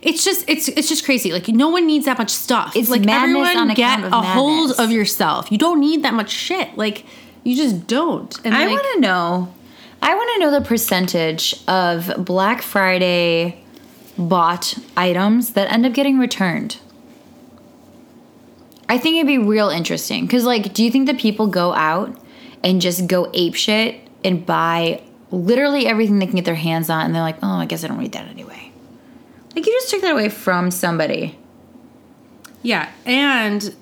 It's 0.00 0.24
just 0.24 0.48
it's 0.48 0.68
it's 0.68 0.88
just 0.88 1.04
crazy. 1.04 1.32
Like 1.32 1.48
no 1.48 1.68
one 1.68 1.86
needs 1.86 2.06
that 2.06 2.16
much 2.16 2.30
stuff. 2.30 2.74
It's 2.76 2.88
like 2.88 3.04
madness 3.04 3.48
everyone 3.48 3.70
on 3.70 3.74
get 3.74 4.04
of 4.04 4.12
a 4.12 4.22
hold 4.22 4.78
of 4.78 4.92
yourself. 4.92 5.50
You 5.50 5.58
don't 5.58 5.80
need 5.80 6.04
that 6.04 6.14
much 6.14 6.30
shit. 6.30 6.76
Like 6.76 7.04
you 7.42 7.56
just 7.56 7.86
don't. 7.86 8.34
And 8.44 8.54
I 8.54 8.66
like, 8.66 8.74
want 8.74 8.86
to 8.94 9.00
know. 9.00 9.54
I 10.00 10.14
want 10.14 10.30
to 10.34 10.38
know 10.40 10.50
the 10.52 10.64
percentage 10.64 11.54
of 11.66 12.12
Black 12.24 12.62
Friday 12.62 13.62
bought 14.16 14.78
items 14.96 15.54
that 15.54 15.70
end 15.70 15.84
up 15.84 15.92
getting 15.92 16.18
returned. 16.18 16.78
I 18.88 18.98
think 18.98 19.16
it'd 19.16 19.26
be 19.26 19.38
real 19.38 19.68
interesting 19.68 20.26
because, 20.26 20.44
like, 20.44 20.72
do 20.72 20.82
you 20.82 20.90
think 20.90 21.06
that 21.06 21.18
people 21.18 21.46
go 21.46 21.72
out 21.74 22.19
and 22.62 22.80
just 22.80 23.06
go 23.06 23.30
ape 23.34 23.54
shit 23.54 24.00
and 24.24 24.44
buy 24.44 25.02
literally 25.30 25.86
everything 25.86 26.18
they 26.18 26.26
can 26.26 26.36
get 26.36 26.44
their 26.44 26.54
hands 26.54 26.90
on, 26.90 27.06
and 27.06 27.14
they're 27.14 27.22
like, 27.22 27.38
"Oh, 27.42 27.54
I 27.54 27.66
guess 27.66 27.84
I 27.84 27.88
don't 27.88 27.98
need 27.98 28.12
that 28.12 28.26
anyway," 28.28 28.72
Like 29.54 29.66
you 29.66 29.72
just 29.72 29.90
took 29.90 30.02
that 30.02 30.12
away 30.12 30.28
from 30.28 30.70
somebody. 30.70 31.38
Yeah, 32.62 32.90
and 33.06 33.74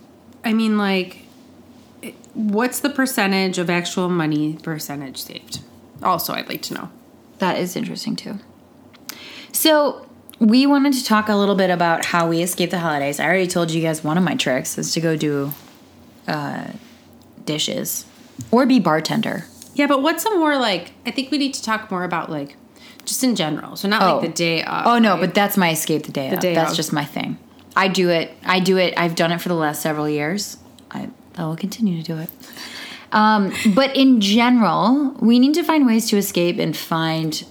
I 0.45 0.53
mean, 0.53 0.79
like, 0.79 1.25
what's 2.35 2.81
the 2.81 2.91
percentage 2.91 3.59
of 3.59 3.69
actual 3.69 4.09
money 4.09 4.59
percentage 4.63 5.23
saved? 5.23 5.61
Also, 6.03 6.33
I'd 6.33 6.49
like 6.49 6.63
to 6.63 6.75
know. 6.75 6.91
That 7.39 7.59
is 7.59 7.77
interesting 7.77 8.17
too. 8.17 8.39
So 9.53 10.07
we 10.39 10.67
wanted 10.67 10.93
to 10.95 11.05
talk 11.05 11.29
a 11.29 11.35
little 11.35 11.55
bit 11.57 11.71
about 11.71 12.07
how 12.07 12.29
we 12.29 12.43
escape 12.43 12.71
the 12.71 12.79
holidays. 12.79 13.19
I 13.19 13.25
already 13.25 13.49
told 13.49 13.71
you 13.71 13.83
guys 13.83 14.05
one 14.05 14.17
of 14.17 14.25
my 14.25 14.37
tricks 14.37 14.79
is 14.79 14.93
to 14.95 15.01
go 15.01 15.17
do 15.17 15.53
uh, 16.29 16.69
dishes 17.45 18.05
or 18.51 18.67
be 18.67 18.79
bartender. 18.79 19.45
Yeah, 19.75 19.87
but 19.87 20.03
what's 20.03 20.25
a 20.25 20.31
more 20.37 20.57
like? 20.57 20.93
I 21.07 21.11
think 21.11 21.31
we 21.31 21.39
need 21.39 21.55
to 21.55 21.63
talk 21.63 21.91
more 21.91 22.05
about 22.05 22.31
like, 22.31 22.57
just 23.05 23.23
in 23.23 23.37
general. 23.37 23.77
So 23.77 23.89
not 23.89 24.03
Oh. 24.03 24.19
like 24.19 24.29
the 24.29 24.35
day 24.35 24.63
of. 24.65 24.87
Oh 24.87 24.99
no, 24.99 25.13
right? 25.15 25.21
but 25.21 25.35
that's 25.35 25.57
my 25.57 25.71
escape 25.71 26.05
the 26.05 26.13
day. 26.13 26.29
The 26.31 26.37
of. 26.37 26.41
day 26.43 26.55
That's 26.55 26.71
of. 26.73 26.77
just 26.77 26.93
my 26.93 27.05
thing. 27.05 27.39
I 27.77 27.89
do 27.89 28.09
it. 28.09 28.33
I 28.45 28.59
do 28.61 28.77
it. 28.77 28.95
I've 28.97 29.15
done 29.15 29.31
it 29.31 29.41
for 29.41 29.49
the 29.49 29.55
last 29.55 29.83
several 29.83 30.09
years. 30.09 30.57
I, 30.91 31.09
I 31.37 31.45
will 31.47 31.57
continue 31.57 32.03
to 32.03 32.13
do 32.15 32.19
it. 32.19 32.29
Um, 33.13 33.53
but 33.75 33.95
in 33.97 34.21
general, 34.21 35.15
we 35.21 35.39
need 35.39 35.55
to 35.55 35.63
find 35.63 35.87
ways 35.87 36.09
to 36.11 36.17
escape 36.17 36.59
and 36.59 36.77
find 36.77 37.45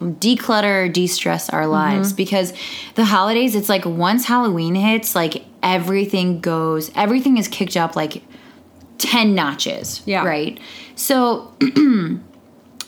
declutter, 0.00 0.92
de-stress 0.92 1.50
our 1.50 1.66
lives 1.66 2.08
Mm-hmm. 2.08 2.16
because 2.16 2.52
the 2.94 3.04
holidays. 3.04 3.54
It's 3.54 3.68
like 3.68 3.84
once 3.84 4.26
Halloween 4.26 4.74
hits, 4.74 5.14
like 5.14 5.44
everything 5.62 6.40
goes. 6.40 6.90
Everything 6.94 7.36
is 7.36 7.48
kicked 7.48 7.76
up 7.76 7.96
like 7.96 8.22
ten 8.98 9.34
notches. 9.34 10.02
Yeah. 10.06 10.24
Right. 10.24 10.58
So 10.94 11.52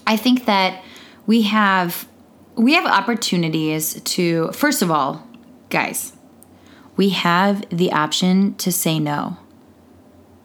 I 0.06 0.16
think 0.16 0.44
that 0.46 0.82
we 1.26 1.42
have 1.42 2.06
we 2.54 2.74
have 2.74 2.86
opportunities 2.86 4.00
to 4.02 4.50
first 4.52 4.82
of 4.82 4.90
all, 4.90 5.26
guys, 5.70 6.12
we 6.96 7.10
have 7.10 7.64
the 7.70 7.92
option 7.92 8.54
to 8.56 8.70
say 8.72 8.98
no. 8.98 9.36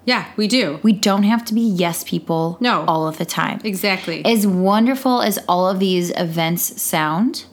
yeah, 0.06 0.26
we 0.36 0.48
do 0.48 0.80
We 0.84 0.94
don't 0.94 1.24
have 1.24 1.46
to 1.46 1.54
be 1.54 1.62
yes 1.62 2.04
people 2.04 2.58
No. 2.60 2.84
all 2.88 3.08
of 3.08 3.18
the 3.18 3.26
time. 3.26 3.62
exactly. 3.64 4.26
As 4.26 4.46
wonderful 4.48 5.22
as 5.22 5.38
all 5.48 5.70
of 5.70 5.80
these 5.80 6.10
events 6.18 6.82
sound, 6.82 7.46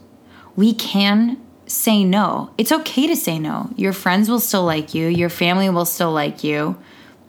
we 0.57 0.73
can 0.75 1.37
say 1.67 2.03
no. 2.03 2.51
It's 2.57 2.73
okay 2.73 3.07
to 3.07 3.15
say 3.15 3.39
no. 3.39 3.71
Your 3.77 3.93
friends 3.93 4.29
will 4.31 4.41
still 4.41 4.65
like 4.65 4.95
you, 4.95 5.07
your 5.07 5.29
family 5.29 5.69
will 5.69 5.85
still 5.85 6.11
like 6.13 6.43
you. 6.43 6.77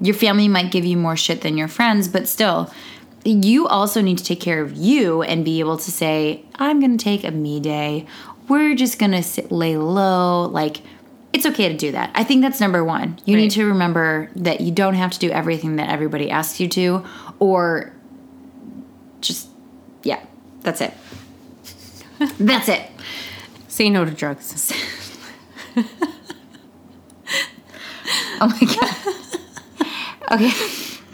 Your 0.02 0.16
family 0.16 0.48
might 0.48 0.72
give 0.72 0.86
you 0.86 0.98
more 0.98 1.18
shit 1.18 1.42
than 1.42 1.58
your 1.58 1.68
friends, 1.68 2.08
but 2.08 2.28
still, 2.28 2.72
you 3.26 3.68
also 3.68 4.02
need 4.02 4.18
to 4.18 4.24
take 4.24 4.40
care 4.40 4.62
of 4.62 4.74
you 4.78 5.22
and 5.24 5.44
be 5.44 5.60
able 5.60 5.78
to 5.78 5.92
say, 5.92 6.46
I'm 6.56 6.80
going 6.80 6.98
to 6.98 7.04
take 7.04 7.24
a 7.26 7.32
me 7.32 7.60
day. 7.60 8.06
We're 8.48 8.76
just 8.76 8.98
going 8.98 9.12
to 9.12 9.22
sit 9.22 9.52
lay 9.52 9.76
low. 9.78 10.46
Like, 10.46 10.78
it's 11.34 11.46
okay 11.46 11.68
to 11.70 11.76
do 11.78 11.92
that. 11.92 12.12
I 12.16 12.24
think 12.24 12.42
that's 12.42 12.60
number 12.60 12.84
one. 12.84 13.20
You 13.26 13.36
Right. 13.36 13.42
need 13.44 13.52
to 13.52 13.66
remember 13.66 14.30
that 14.38 14.62
you 14.62 14.72
don't 14.72 14.96
have 14.96 15.12
to 15.12 15.20
do 15.20 15.30
everything 15.30 15.76
that 15.76 15.90
everybody 15.90 16.32
asks 16.32 16.60
you 16.60 16.68
to, 16.70 17.06
or 17.40 17.92
just, 19.22 19.50
yeah, 20.04 20.24
that's 20.62 20.80
it. 20.82 20.94
that's 22.40 22.70
it. 22.70 22.90
Say 23.68 23.90
no 23.90 24.06
to 24.06 24.12
drugs. 24.12 24.74
Oh 28.42 28.48
my 28.48 28.60
God. 28.74 29.16
Okay. 30.32 30.52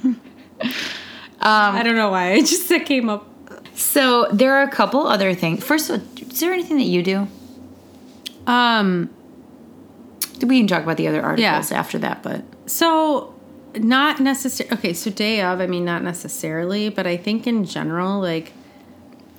I 1.42 1.82
don't 1.84 1.96
know 1.96 2.10
why. 2.10 2.32
It 2.34 2.46
just 2.46 2.70
that 2.70 2.86
came 2.86 3.10
up. 3.10 3.28
So 3.76 4.28
there 4.32 4.56
are 4.56 4.64
a 4.64 4.72
couple 4.72 5.06
other 5.08 5.34
things. 5.34 5.64
First 5.64 5.90
of 5.90 6.02
all, 6.02 6.08
is 6.30 6.40
there 6.40 6.54
anything 6.54 6.78
that 6.78 6.84
you 6.84 7.04
do? 7.04 7.28
Um. 8.48 9.10
We 10.42 10.60
can 10.60 10.68
talk 10.68 10.84
about 10.84 10.98
the 10.98 11.08
other 11.08 11.24
articles 11.24 11.72
Yeah. 11.72 11.80
after 11.80 11.98
that, 12.00 12.22
but 12.22 12.44
So, 12.66 13.34
not 13.78 14.20
necessarily. 14.20 14.76
Okay, 14.78 14.94
so 14.94 15.10
day 15.10 15.42
of, 15.42 15.62
I 15.62 15.66
mean, 15.68 15.86
not 15.86 16.04
necessarily, 16.04 16.90
but 16.90 17.08
I 17.08 17.16
think 17.16 17.48
in 17.48 17.64
general, 17.64 18.20
like, 18.20 18.52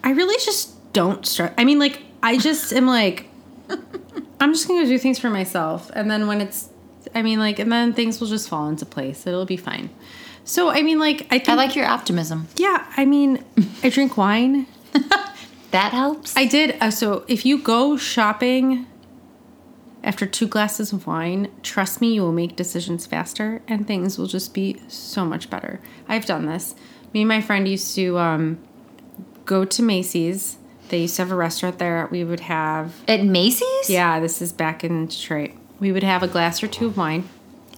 I 0.02 0.10
really 0.10 0.36
just 0.42 0.92
don't 0.94 1.26
stress. 1.26 1.52
I 1.58 1.64
mean, 1.64 1.78
like, 1.78 2.00
I 2.22 2.38
just 2.38 2.72
am 2.72 2.86
like, 2.86 3.28
I'm 4.40 4.54
just 4.54 4.66
gonna 4.66 4.86
do 4.86 4.98
things 4.98 5.18
for 5.18 5.28
myself, 5.28 5.90
and 5.94 6.10
then 6.10 6.26
when 6.26 6.40
it's, 6.40 6.70
I 7.16 7.22
mean, 7.22 7.38
like, 7.40 7.58
and 7.58 7.72
then 7.72 7.92
things 7.94 8.20
will 8.20 8.28
just 8.28 8.48
fall 8.48 8.68
into 8.68 8.86
place. 8.86 9.26
It'll 9.26 9.44
be 9.46 9.56
fine. 9.56 9.90
So, 10.44 10.70
I 10.70 10.82
mean, 10.82 11.00
like, 11.00 11.22
I 11.32 11.38
think, 11.38 11.48
I 11.48 11.54
like 11.54 11.74
your 11.74 11.86
optimism. 11.86 12.46
yeah, 12.56 12.86
I 12.96 13.04
mean, 13.04 13.44
I 13.82 13.88
drink 13.88 14.16
wine. 14.16 14.66
That 15.72 15.92
helps. 15.92 16.34
I 16.36 16.46
did. 16.46 16.76
Uh, 16.80 16.90
so 16.90 17.24
if 17.28 17.44
you 17.44 17.58
go 17.58 17.98
shopping 17.98 18.86
after 20.02 20.24
two 20.24 20.46
glasses 20.46 20.92
of 20.92 21.06
wine, 21.06 21.50
trust 21.62 22.00
me, 22.00 22.14
you 22.14 22.22
will 22.22 22.32
make 22.32 22.56
decisions 22.56 23.04
faster 23.04 23.60
and 23.68 23.86
things 23.86 24.16
will 24.16 24.28
just 24.28 24.54
be 24.54 24.80
so 24.88 25.24
much 25.26 25.50
better. 25.50 25.80
I've 26.08 26.24
done 26.24 26.46
this. 26.46 26.74
Me 27.12 27.22
and 27.22 27.28
my 27.28 27.42
friend 27.42 27.66
used 27.68 27.94
to 27.96 28.16
um, 28.18 28.58
go 29.44 29.64
to 29.66 29.82
Macy's. 29.82 30.56
They 30.88 31.02
used 31.02 31.16
to 31.16 31.22
have 31.22 31.32
a 31.32 31.36
restaurant 31.36 31.78
there. 31.78 32.08
We 32.10 32.22
would 32.24 32.40
have, 32.40 32.94
At 33.08 33.24
Macy's? 33.24 33.90
yeah, 33.90 34.20
this 34.20 34.40
is 34.40 34.52
back 34.52 34.82
in 34.84 35.06
Detroit. 35.08 35.50
We 35.80 35.92
would 35.92 36.02
have 36.02 36.22
a 36.22 36.28
glass 36.28 36.62
or 36.62 36.68
two 36.68 36.86
of 36.86 36.96
wine. 36.96 37.28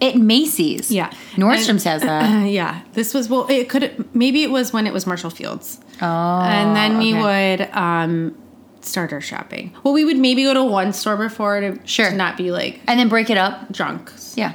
At 0.01 0.15
Macy's. 0.15 0.89
Yeah. 0.91 1.11
Nordstrom's 1.35 1.83
has 1.83 2.01
that. 2.03 2.43
Uh, 2.43 2.45
yeah, 2.47 2.81
this 2.93 3.13
was 3.13 3.27
well. 3.29 3.45
It 3.49 3.67
could 3.67 4.07
maybe 4.15 4.43
it 4.43 4.49
was 4.49 4.71
when 4.71 4.87
it 4.87 4.93
was 4.93 5.05
Marshall 5.05 5.29
Field's. 5.29 5.79
Oh. 6.01 6.05
and 6.41 6.73
then 6.77 6.97
we 6.97 7.13
okay. 7.13 7.57
would 7.57 7.69
um, 7.75 8.37
start 8.79 9.11
our 9.11 9.19
shopping. 9.19 9.75
Well, 9.83 9.93
we 9.93 10.05
would 10.05 10.17
maybe 10.17 10.43
go 10.43 10.53
to 10.53 10.63
one 10.63 10.93
store 10.93 11.17
before 11.17 11.59
to, 11.59 11.77
Sure. 11.85 12.11
to 12.11 12.15
not 12.15 12.37
be 12.37 12.51
like 12.51 12.79
And 12.87 12.97
then 12.97 13.09
break 13.09 13.29
it 13.29 13.37
up. 13.37 13.69
drunk. 13.73 14.09
Yeah. 14.35 14.53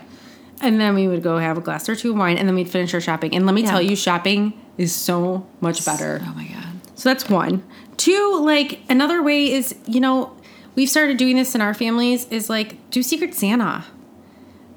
And 0.62 0.80
then 0.80 0.94
we 0.94 1.06
would 1.06 1.22
go 1.22 1.36
have 1.36 1.58
a 1.58 1.60
glass 1.60 1.86
or 1.90 1.94
two 1.94 2.12
of 2.12 2.16
wine, 2.16 2.38
and 2.38 2.48
then 2.48 2.54
we'd 2.54 2.70
finish 2.70 2.94
our 2.94 3.00
shopping. 3.02 3.34
And 3.34 3.44
let 3.44 3.54
me 3.54 3.62
Yeah. 3.62 3.70
tell 3.72 3.82
you, 3.82 3.94
shopping 3.96 4.54
is 4.78 4.94
so 4.94 5.46
much 5.60 5.84
better. 5.84 6.22
Oh 6.26 6.32
my 6.34 6.44
god. 6.44 6.64
So 6.94 7.10
that's 7.10 7.28
one. 7.28 7.62
Two, 7.98 8.40
like 8.40 8.80
another 8.88 9.22
way 9.22 9.52
is, 9.52 9.74
you 9.86 10.00
know, 10.00 10.34
we've 10.74 10.88
started 10.90 11.16
doing 11.16 11.36
this 11.36 11.54
in 11.54 11.60
our 11.60 11.74
families 11.74 12.26
is 12.30 12.48
like 12.50 12.90
do 12.90 13.02
Secret 13.02 13.34
Santa. 13.34 13.84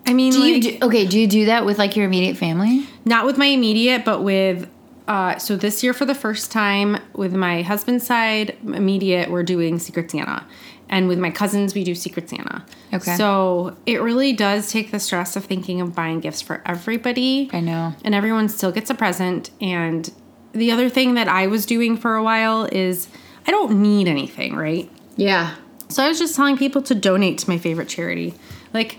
I 0.06 0.14
mean, 0.14 0.32
Do 0.32 0.40
you 0.48 0.62
do, 0.62 0.78
okay? 0.84 1.06
Do 1.06 1.20
you 1.20 1.28
do 1.28 1.46
that 1.48 1.66
with 1.66 1.78
like 1.78 1.96
your 1.96 2.06
immediate 2.06 2.38
family? 2.38 2.86
not 3.06 3.26
with 3.26 3.38
my 3.38 3.46
immediate, 3.48 4.06
but 4.06 4.22
with 4.24 4.70
uh, 5.08 5.38
so 5.38 5.56
this 5.56 5.84
year 5.84 5.94
for 5.94 6.06
the 6.06 6.16
first 6.16 6.52
time 6.52 6.98
with 7.14 7.34
my 7.34 7.62
husband's 7.62 8.06
side 8.06 8.58
immediate, 8.64 9.30
we're 9.32 9.44
doing 9.44 9.80
Secret 9.80 10.12
Santa, 10.12 10.46
and 10.90 11.08
with 11.08 11.18
my 11.20 11.30
cousins 11.30 11.74
we 11.74 11.84
do 11.86 11.96
Secret 11.96 12.30
Santa. 12.30 12.66
Okay. 12.94 13.16
So 13.16 13.78
it 13.86 14.02
really 14.02 14.34
does 14.34 14.70
take 14.72 14.92
the 14.92 15.00
stress 15.00 15.36
of 15.38 15.46
thinking 15.46 15.80
of 15.82 15.96
buying 15.96 16.20
gifts 16.20 16.42
for 16.42 16.62
everybody. 16.66 17.50
I 17.54 17.62
know. 17.62 17.94
And 18.04 18.14
everyone 18.16 18.50
still 18.50 18.72
gets 18.72 18.90
a 18.90 18.96
present. 18.96 19.52
And 19.62 20.10
the 20.52 20.72
other 20.72 20.90
thing 20.90 21.14
that 21.16 21.28
I 21.30 21.48
was 21.48 21.66
doing 21.66 21.96
for 21.98 22.16
a 22.16 22.24
while 22.24 22.66
is 22.72 23.08
I 23.46 23.52
don't 23.52 23.82
need 23.82 24.08
anything, 24.10 24.56
right? 24.56 24.90
Yeah. 25.16 25.56
So 25.90 26.04
I 26.04 26.08
was 26.10 26.20
just 26.20 26.36
telling 26.36 26.58
people 26.58 26.82
to 26.84 26.96
donate 26.96 27.40
to 27.40 27.50
my 27.50 27.58
favorite 27.58 27.88
charity. 27.88 28.34
Like, 28.74 28.98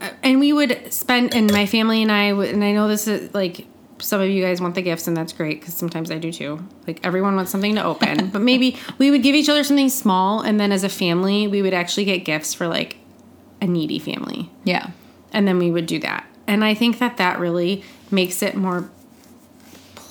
uh, 0.00 0.10
and 0.22 0.40
we 0.40 0.52
would 0.52 0.92
spend, 0.92 1.34
and 1.34 1.50
my 1.52 1.66
family 1.66 2.02
and 2.02 2.12
I, 2.12 2.32
would, 2.32 2.50
and 2.50 2.62
I 2.62 2.72
know 2.72 2.88
this 2.88 3.06
is 3.06 3.32
like, 3.34 3.66
some 3.98 4.20
of 4.20 4.28
you 4.28 4.42
guys 4.42 4.60
want 4.60 4.74
the 4.74 4.82
gifts, 4.82 5.06
and 5.06 5.16
that's 5.16 5.32
great 5.32 5.60
because 5.60 5.74
sometimes 5.74 6.10
I 6.10 6.18
do 6.18 6.32
too. 6.32 6.66
Like, 6.86 7.00
everyone 7.04 7.36
wants 7.36 7.52
something 7.52 7.76
to 7.76 7.84
open, 7.84 8.28
but 8.32 8.42
maybe 8.42 8.76
we 8.98 9.10
would 9.10 9.22
give 9.22 9.34
each 9.34 9.48
other 9.48 9.64
something 9.64 9.88
small, 9.88 10.40
and 10.40 10.58
then 10.58 10.72
as 10.72 10.84
a 10.84 10.88
family, 10.88 11.46
we 11.46 11.62
would 11.62 11.74
actually 11.74 12.04
get 12.04 12.18
gifts 12.18 12.52
for 12.52 12.66
like 12.66 12.96
a 13.60 13.66
needy 13.66 13.98
family. 13.98 14.50
Yeah. 14.64 14.90
And 15.32 15.46
then 15.46 15.58
we 15.58 15.70
would 15.70 15.86
do 15.86 15.98
that. 16.00 16.26
And 16.46 16.64
I 16.64 16.74
think 16.74 16.98
that 16.98 17.16
that 17.16 17.38
really 17.38 17.84
makes 18.10 18.42
it 18.42 18.56
more 18.56 18.90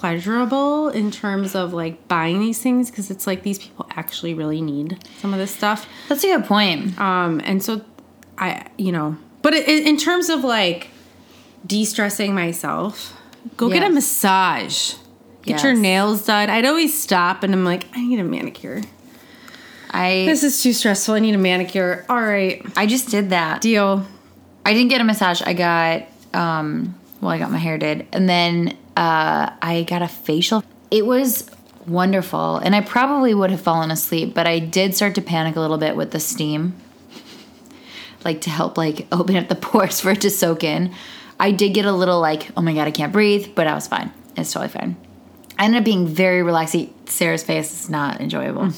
pleasurable 0.01 0.89
in 0.89 1.11
terms 1.11 1.53
of 1.53 1.73
like 1.73 2.07
buying 2.07 2.39
these 2.39 2.59
things 2.59 2.89
because 2.89 3.11
it's 3.11 3.27
like 3.27 3.43
these 3.43 3.59
people 3.59 3.85
actually 3.91 4.33
really 4.33 4.59
need 4.59 4.97
some 5.19 5.31
of 5.31 5.37
this 5.37 5.53
stuff. 5.53 5.87
That's 6.09 6.23
a 6.23 6.27
good 6.27 6.45
point. 6.45 6.99
Um, 6.99 7.39
and 7.43 7.61
so 7.63 7.85
I, 8.35 8.65
you 8.77 8.91
know, 8.91 9.15
but 9.43 9.53
i 9.53 9.59
in 9.59 9.97
terms 9.97 10.29
of 10.29 10.43
like 10.43 10.89
de 11.67 11.85
stressing 11.85 12.33
myself, 12.33 13.15
go 13.57 13.69
get 13.69 13.83
a 13.83 13.91
massage, 13.91 14.95
get 15.43 15.61
your 15.61 15.75
nails 15.75 16.25
done. 16.25 16.49
I'd 16.49 16.65
always 16.65 16.99
stop 16.99 17.43
and 17.43 17.53
I'm 17.53 17.63
like, 17.63 17.85
I 17.93 18.03
need 18.03 18.19
a 18.19 18.23
manicure. 18.23 18.81
I 19.91 20.25
This 20.25 20.41
is 20.41 20.63
too 20.63 20.73
stressful. 20.73 21.13
I 21.13 21.19
need 21.19 21.35
a 21.35 21.37
manicure. 21.37 22.07
All 22.09 22.19
right, 22.19 22.65
I 22.75 22.87
just 22.87 23.09
did 23.09 23.29
that. 23.29 23.61
deal. 23.61 24.07
I 24.65 24.73
didn't 24.73 24.89
get 24.89 24.99
a 24.99 25.03
massage. 25.03 25.43
I 25.43 25.53
got 25.53 26.07
um 26.33 26.95
well, 27.19 27.29
I 27.29 27.37
got 27.37 27.51
my 27.51 27.59
hair 27.59 27.77
did, 27.77 28.07
and 28.11 28.27
then 28.27 28.75
uh, 28.95 29.51
I 29.61 29.85
got 29.87 30.01
a 30.01 30.07
facial. 30.07 30.63
It 30.89 31.05
was 31.05 31.49
wonderful, 31.87 32.57
and 32.57 32.75
I 32.75 32.81
probably 32.81 33.33
would 33.33 33.51
have 33.51 33.61
fallen 33.61 33.91
asleep, 33.91 34.33
but 34.33 34.47
I 34.47 34.59
did 34.59 34.95
start 34.95 35.15
to 35.15 35.21
panic 35.21 35.55
a 35.55 35.59
little 35.59 35.77
bit 35.77 35.95
with 35.95 36.11
the 36.11 36.19
steam, 36.19 36.75
like 38.23 38.41
to 38.41 38.49
help 38.49 38.77
like 38.77 39.07
open 39.11 39.35
up 39.35 39.47
the 39.47 39.55
pores 39.55 39.99
for 39.99 40.11
it 40.11 40.21
to 40.21 40.29
soak 40.29 40.63
in. 40.63 40.93
I 41.39 41.51
did 41.51 41.73
get 41.73 41.85
a 41.85 41.91
little 41.91 42.19
like, 42.19 42.51
oh 42.55 42.61
my 42.61 42.73
god, 42.73 42.87
I 42.87 42.91
can't 42.91 43.11
breathe, 43.11 43.55
but 43.55 43.67
I 43.67 43.73
was 43.73 43.87
fine. 43.87 44.11
It's 44.37 44.53
totally 44.53 44.69
fine. 44.69 44.95
I 45.57 45.65
ended 45.65 45.79
up 45.79 45.85
being 45.85 46.07
very 46.07 46.43
relaxing. 46.43 46.93
Sarah's 47.05 47.43
face 47.43 47.71
is 47.71 47.89
not 47.89 48.21
enjoyable. 48.21 48.71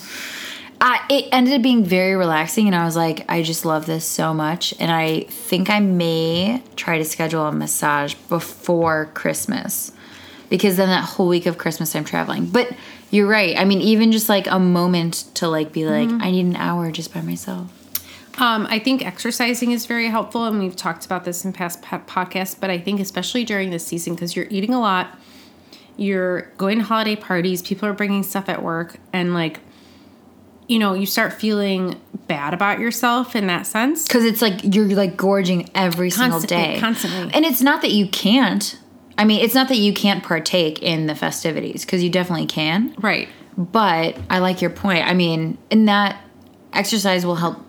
I, 0.85 1.05
it 1.09 1.29
ended 1.31 1.53
up 1.53 1.61
being 1.61 1.85
very 1.85 2.15
relaxing, 2.15 2.67
and 2.67 2.75
I 2.75 2.83
was 2.83 2.97
like, 2.97 3.23
I 3.29 3.41
just 3.41 3.63
love 3.63 3.85
this 3.85 4.05
so 4.05 4.33
much. 4.33 4.73
And 4.79 4.91
I 4.91 5.21
think 5.29 5.69
I 5.69 5.79
may 5.79 6.61
try 6.75 6.97
to 6.97 7.05
schedule 7.05 7.45
a 7.45 7.53
massage 7.53 8.15
before 8.27 9.09
Christmas 9.13 9.93
because 10.53 10.77
then 10.77 10.87
that 10.87 11.03
whole 11.03 11.27
week 11.27 11.47
of 11.47 11.57
Christmas 11.57 11.95
I'm 11.95 12.05
traveling. 12.05 12.45
But 12.45 12.69
you're 13.09 13.25
right. 13.25 13.57
I 13.57 13.65
mean, 13.65 13.81
even 13.81 14.11
just 14.11 14.29
like 14.29 14.45
a 14.45 14.59
moment 14.59 15.25
to 15.33 15.47
like 15.47 15.71
be 15.71 15.83
like, 15.83 16.07
I 16.07 16.29
need 16.29 16.45
an 16.45 16.55
hour 16.55 16.91
just 16.91 17.11
by 17.11 17.21
myself. 17.21 17.71
Um, 18.39 18.67
I 18.69 18.77
think 18.77 19.03
exercising 19.03 19.71
is 19.71 19.87
very 19.87 20.09
helpful, 20.09 20.45
and 20.45 20.59
we've 20.59 20.75
talked 20.75 21.07
about 21.07 21.23
this 21.23 21.43
in 21.43 21.53
past 21.53 21.81
podcasts. 21.81 22.55
But 22.59 22.69
I 22.69 22.77
think 22.77 22.99
especially 22.99 23.43
during 23.43 23.71
this 23.71 23.83
season, 23.83 24.13
because 24.13 24.35
you're 24.35 24.45
eating 24.51 24.75
a 24.75 24.79
lot, 24.79 25.17
you're 25.97 26.43
going 26.59 26.77
to 26.77 26.83
holiday 26.83 27.15
parties, 27.15 27.63
people 27.63 27.89
are 27.89 27.93
bringing 27.93 28.21
stuff 28.21 28.47
at 28.47 28.61
work, 28.61 28.97
and 29.11 29.33
like, 29.33 29.59
you 30.67 30.77
know, 30.77 30.93
you 30.93 31.07
start 31.07 31.33
feeling 31.33 31.99
bad 32.27 32.53
about 32.53 32.77
yourself 32.77 33.35
in 33.35 33.47
that 33.47 33.65
sense. 33.65 34.07
Because 34.07 34.23
it's 34.23 34.43
like 34.43 34.59
you're 34.63 34.85
like 34.89 35.17
gorging 35.17 35.71
every 35.73 36.11
single 36.11 36.41
day. 36.41 36.77
constantly. 36.79 37.33
And 37.33 37.43
it's 37.43 37.63
not 37.63 37.81
that 37.81 37.89
you 37.89 38.07
can't. 38.07 38.77
I 39.17 39.25
mean, 39.25 39.41
it's 39.41 39.53
not 39.55 39.67
that 39.69 39.77
you 39.77 39.93
can't 39.93 40.23
partake 40.23 40.81
in 40.81 41.05
the 41.07 41.15
festivities 41.15 41.85
because 41.85 42.03
you 42.03 42.09
definitely 42.09 42.47
can. 42.47 42.95
Right. 42.99 43.29
But 43.57 44.17
I 44.29 44.39
like 44.39 44.61
your 44.61 44.71
point. 44.71 45.05
I 45.07 45.13
mean, 45.13 45.57
and 45.69 45.87
that 45.87 46.19
exercise 46.73 47.25
will 47.25 47.35
help 47.35 47.59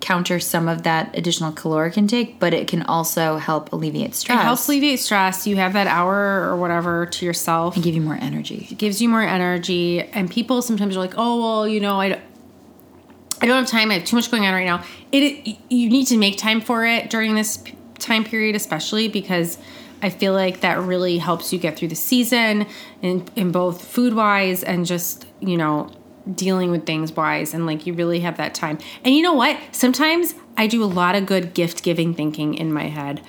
counter 0.00 0.40
some 0.40 0.66
of 0.68 0.82
that 0.82 1.16
additional 1.16 1.52
caloric 1.52 1.96
intake, 1.96 2.38
but 2.40 2.54
it 2.54 2.68
can 2.68 2.82
also 2.82 3.36
help 3.36 3.72
alleviate 3.72 4.14
stress. 4.14 4.40
It 4.40 4.42
helps 4.42 4.66
alleviate 4.66 4.98
stress. 5.00 5.46
You 5.46 5.56
have 5.56 5.74
that 5.74 5.86
hour 5.86 6.48
or 6.48 6.56
whatever 6.56 7.06
to 7.06 7.26
yourself. 7.26 7.74
and 7.74 7.84
give 7.84 7.94
you 7.94 8.00
more 8.00 8.18
energy. 8.20 8.66
It 8.70 8.78
gives 8.78 9.00
you 9.00 9.08
more 9.08 9.22
energy 9.22 10.00
and 10.00 10.30
people 10.30 10.62
sometimes 10.62 10.96
are 10.96 11.00
like 11.00 11.14
oh 11.16 11.40
well 11.40 11.68
you 11.68 11.80
know 11.80 12.00
i, 12.00 12.20
I 13.40 13.46
don't 13.46 13.56
have 13.56 13.66
time 13.66 13.90
i 13.90 13.94
have 13.94 14.04
too 14.04 14.16
much 14.16 14.30
going 14.30 14.44
on 14.44 14.54
right 14.54 14.64
now 14.66 14.82
it 15.12 15.58
you 15.68 15.88
need 15.90 16.06
to 16.06 16.16
make 16.16 16.38
time 16.38 16.60
for 16.60 16.84
it 16.84 17.10
during 17.10 17.34
this 17.34 17.62
time 17.98 18.24
period 18.24 18.56
especially 18.56 19.08
because 19.08 19.58
i 20.02 20.10
feel 20.10 20.32
like 20.32 20.60
that 20.60 20.78
really 20.78 21.18
helps 21.18 21.52
you 21.52 21.58
get 21.58 21.78
through 21.78 21.88
the 21.88 21.94
season 21.94 22.66
in, 23.02 23.26
in 23.36 23.52
both 23.52 23.84
food 23.84 24.14
wise 24.14 24.62
and 24.62 24.86
just 24.86 25.26
you 25.40 25.56
know 25.56 25.90
dealing 26.34 26.70
with 26.70 26.86
things 26.86 27.12
wise 27.12 27.54
and 27.54 27.66
like 27.66 27.86
you 27.86 27.94
really 27.94 28.20
have 28.20 28.36
that 28.36 28.54
time. 28.54 28.78
And 29.04 29.14
you 29.14 29.22
know 29.22 29.32
what? 29.32 29.58
Sometimes 29.72 30.34
i 30.56 30.66
do 30.66 30.82
a 30.82 30.86
lot 30.86 31.14
of 31.14 31.26
good 31.26 31.54
gift 31.54 31.82
giving 31.82 32.14
thinking 32.14 32.54
in 32.54 32.72
my 32.72 32.88
head 32.88 33.22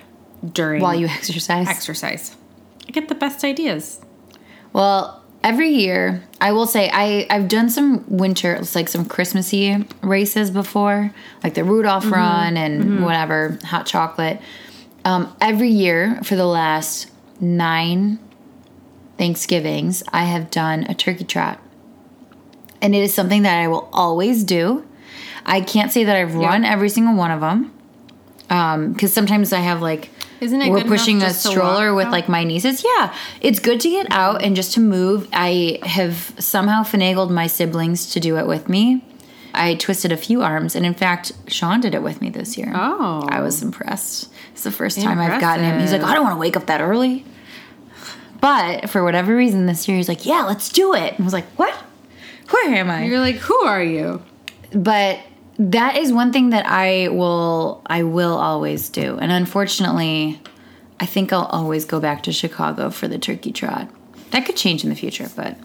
during 0.54 0.82
While 0.82 0.96
you 0.96 1.08
exercise. 1.08 1.68
exercise. 1.68 2.36
I 2.88 2.92
get 2.92 3.08
the 3.08 3.16
best 3.16 3.44
ideas. 3.44 4.02
Well, 4.74 5.24
every 5.44 5.70
year, 5.70 6.24
I 6.40 6.52
will 6.52 6.66
say 6.66 6.90
I 6.92 7.28
I've 7.30 7.48
done 7.48 7.70
some 7.70 8.06
winter, 8.10 8.54
it's 8.54 8.76
like 8.76 8.90
some 8.90 9.06
Christmassy 9.06 9.86
races 10.02 10.52
before, 10.52 11.14
like 11.44 11.54
the 11.54 11.64
Rudolph 11.64 12.06
mm-hmm. 12.06 12.14
Run 12.14 12.58
and 12.58 12.84
mm-hmm. 12.84 13.04
whatever 13.04 13.58
hot 13.64 13.86
chocolate. 13.86 14.42
Um, 15.04 15.36
every 15.42 15.70
year 15.70 16.20
for 16.24 16.36
the 16.36 16.46
last 16.46 17.10
nine 17.40 18.20
Thanksgivings, 19.18 20.04
I 20.12 20.26
have 20.26 20.52
done 20.52 20.86
a 20.90 20.94
turkey 20.94 21.24
trot, 21.24 21.60
and 22.82 22.96
it 22.96 23.00
is 23.00 23.14
something 23.14 23.44
that 23.44 23.60
I 23.60 23.68
will 23.68 23.90
always 23.92 24.44
do. 24.44 24.86
I 25.46 25.62
can't 25.62 25.92
say 25.92 26.04
that 26.04 26.16
I've 26.16 26.36
run 26.36 26.64
every 26.64 26.90
single 26.90 27.16
one 27.16 27.32
of 27.32 27.42
them, 27.42 27.74
because 28.94 29.12
sometimes 29.12 29.54
I 29.54 29.60
have 29.60 29.82
like 29.82 30.10
Isn't 30.40 30.62
it 30.62 30.70
we're 30.70 30.84
pushing 30.84 31.24
a 31.24 31.32
stroller 31.32 31.94
with 31.96 32.10
like 32.10 32.30
my 32.30 32.44
nieces. 32.44 32.84
Yeah, 32.84 33.16
it's 33.42 33.60
good 33.60 33.80
to 33.82 33.90
get 33.90 34.08
out 34.12 34.44
and 34.44 34.56
just 34.56 34.74
to 34.74 34.80
move. 34.80 35.28
I 35.34 35.80
have 35.84 36.36
somehow 36.38 36.84
finagled 36.84 37.32
my 37.32 37.48
siblings 37.48 38.12
to 38.14 38.20
do 38.20 38.38
it 38.38 38.46
with 38.46 38.70
me. 38.70 39.04
I 39.54 39.76
twisted 39.76 40.12
a 40.12 40.18
few 40.18 40.42
arms, 40.44 40.76
and 40.76 40.86
in 40.86 40.94
fact, 40.94 41.34
Sean 41.48 41.82
did 41.82 41.94
it 41.94 42.02
with 42.02 42.22
me 42.22 42.30
this 42.30 42.58
year. 42.58 42.72
Oh. 42.74 43.28
I 43.30 43.42
was 43.42 43.62
impressed. 43.62 44.30
It's 44.62 44.66
the 44.66 44.72
first 44.78 45.02
time 45.02 45.18
I've 45.18 45.42
gotten 45.42 45.66
him. 45.66 45.80
He's 45.80 45.92
like, 45.92 46.04
I 46.04 46.14
don't 46.14 46.24
want 46.24 46.36
to 46.36 46.40
wake 46.40 46.56
up 46.56 46.68
that 46.68 46.82
early. 46.82 47.26
But 48.40 48.92
for 48.92 49.04
whatever 49.04 49.36
reason, 49.36 49.66
this 49.66 49.88
year 49.88 49.98
he's 49.98 50.08
like, 50.08 50.24
Yeah, 50.24 50.44
let's 50.44 50.70
do 50.70 50.94
it. 50.94 51.14
And 51.14 51.22
I 51.22 51.24
was 51.24 51.34
like, 51.34 51.48
What? 51.58 51.74
Where 52.52 52.76
am 52.76 52.92
I? 52.92 53.06
You're 53.06 53.20
like, 53.20 53.38
who 53.38 53.56
are 53.62 53.82
you? 53.82 54.22
but 54.72 55.20
that 55.58 55.98
is 55.98 56.14
one 56.14 56.32
thing 56.32 56.52
that 56.52 56.68
I 56.68 57.08
will 57.08 57.82
I 57.88 58.04
will 58.04 58.36
always 58.36 58.90
do. 58.90 59.18
And 59.18 59.32
unfortunately, 59.32 60.40
I 61.00 61.08
think 61.08 61.34
I'll 61.34 61.46
always 61.46 61.86
go 61.86 62.00
back 62.00 62.22
to 62.24 62.32
Chicago 62.32 62.92
for 62.92 63.08
the 63.08 63.18
turkey 63.18 63.52
trot. 63.52 63.90
That 64.30 64.46
could 64.46 64.58
change 64.58 64.84
in 64.84 64.92
the 64.92 64.96
future, 64.96 65.28
but 65.36 65.58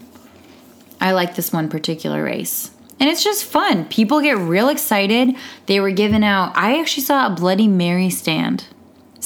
I 0.99 1.11
like 1.11 1.35
this 1.35 1.53
one 1.53 1.69
particular 1.69 2.23
race. 2.23 2.71
And 2.99 3.09
it's 3.11 3.23
just 3.23 3.45
fun. 3.45 3.85
People 3.85 4.21
get 4.21 4.37
real 4.37 4.69
excited. 4.69 5.35
They 5.67 5.79
were 5.79 5.91
giving 5.91 6.23
out 6.23 6.53
I 6.55 6.79
actually 6.79 7.03
saw 7.03 7.27
a 7.27 7.29
Bloody 7.29 7.67
Mary 7.67 8.09
stand. 8.09 8.65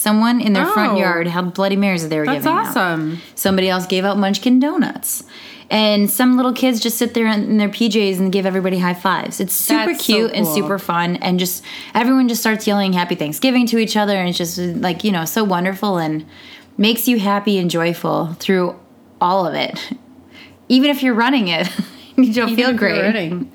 Someone 0.02 0.42
in 0.42 0.54
their 0.54 0.66
front 0.66 0.94
Oh. 0.94 0.98
yard 0.98 1.28
had 1.28 1.54
Bloody 1.54 1.76
Marys 1.76 2.02
that 2.02 2.10
they 2.10 2.18
were 2.18 2.26
That's 2.26 2.40
giving 2.44 2.58
out. 2.58 2.64
That's 2.66 2.78
awesome. 2.78 3.22
Somebody 3.36 3.70
else 3.70 3.86
gave 3.86 4.04
out 4.04 4.18
Munchkin 4.18 4.60
donuts. 4.60 5.24
And 5.70 6.10
some 6.10 6.36
little 6.38 6.54
kids 6.54 6.80
just 6.80 6.98
sit 6.98 7.14
there 7.14 7.28
in 7.28 7.58
their 7.58 7.70
PJs 7.70 8.18
and 8.20 8.32
give 8.32 8.46
everybody 8.48 8.80
high 8.80 8.96
fives. 8.96 9.40
It's 9.40 9.54
super 9.54 9.86
That's 9.94 10.04
so 10.06 10.14
cute 10.14 10.32
and 10.34 10.46
super 10.48 10.80
fun. 10.80 11.18
And 11.18 11.40
just 11.40 11.64
everyone 11.94 12.28
just 12.28 12.42
starts 12.42 12.66
yelling 12.68 12.94
Happy 12.94 13.16
Thanksgiving 13.16 13.68
to 13.68 13.78
each 13.78 13.96
other. 13.96 14.16
And 14.18 14.28
it's 14.28 14.38
just 14.40 14.58
like, 14.58 15.04
you 15.04 15.12
know, 15.12 15.24
so 15.24 15.44
wonderful 15.44 15.98
and 15.98 16.26
makes 16.78 17.08
you 17.08 17.20
happy 17.20 17.58
and 17.60 17.70
joyful 17.70 18.34
through 18.40 18.76
all 19.22 19.46
of 19.46 19.54
it. 19.54 19.80
Even 20.68 20.90
if 20.90 21.04
you're 21.04 21.14
running 21.14 21.48
it, 21.48 21.70
you 22.18 22.34
don't 22.34 22.56
feel 22.56 22.60
Even 22.60 22.66
you're 22.70 22.74
great. 22.74 23.02
running. 23.02 23.52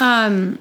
Um, 0.00 0.58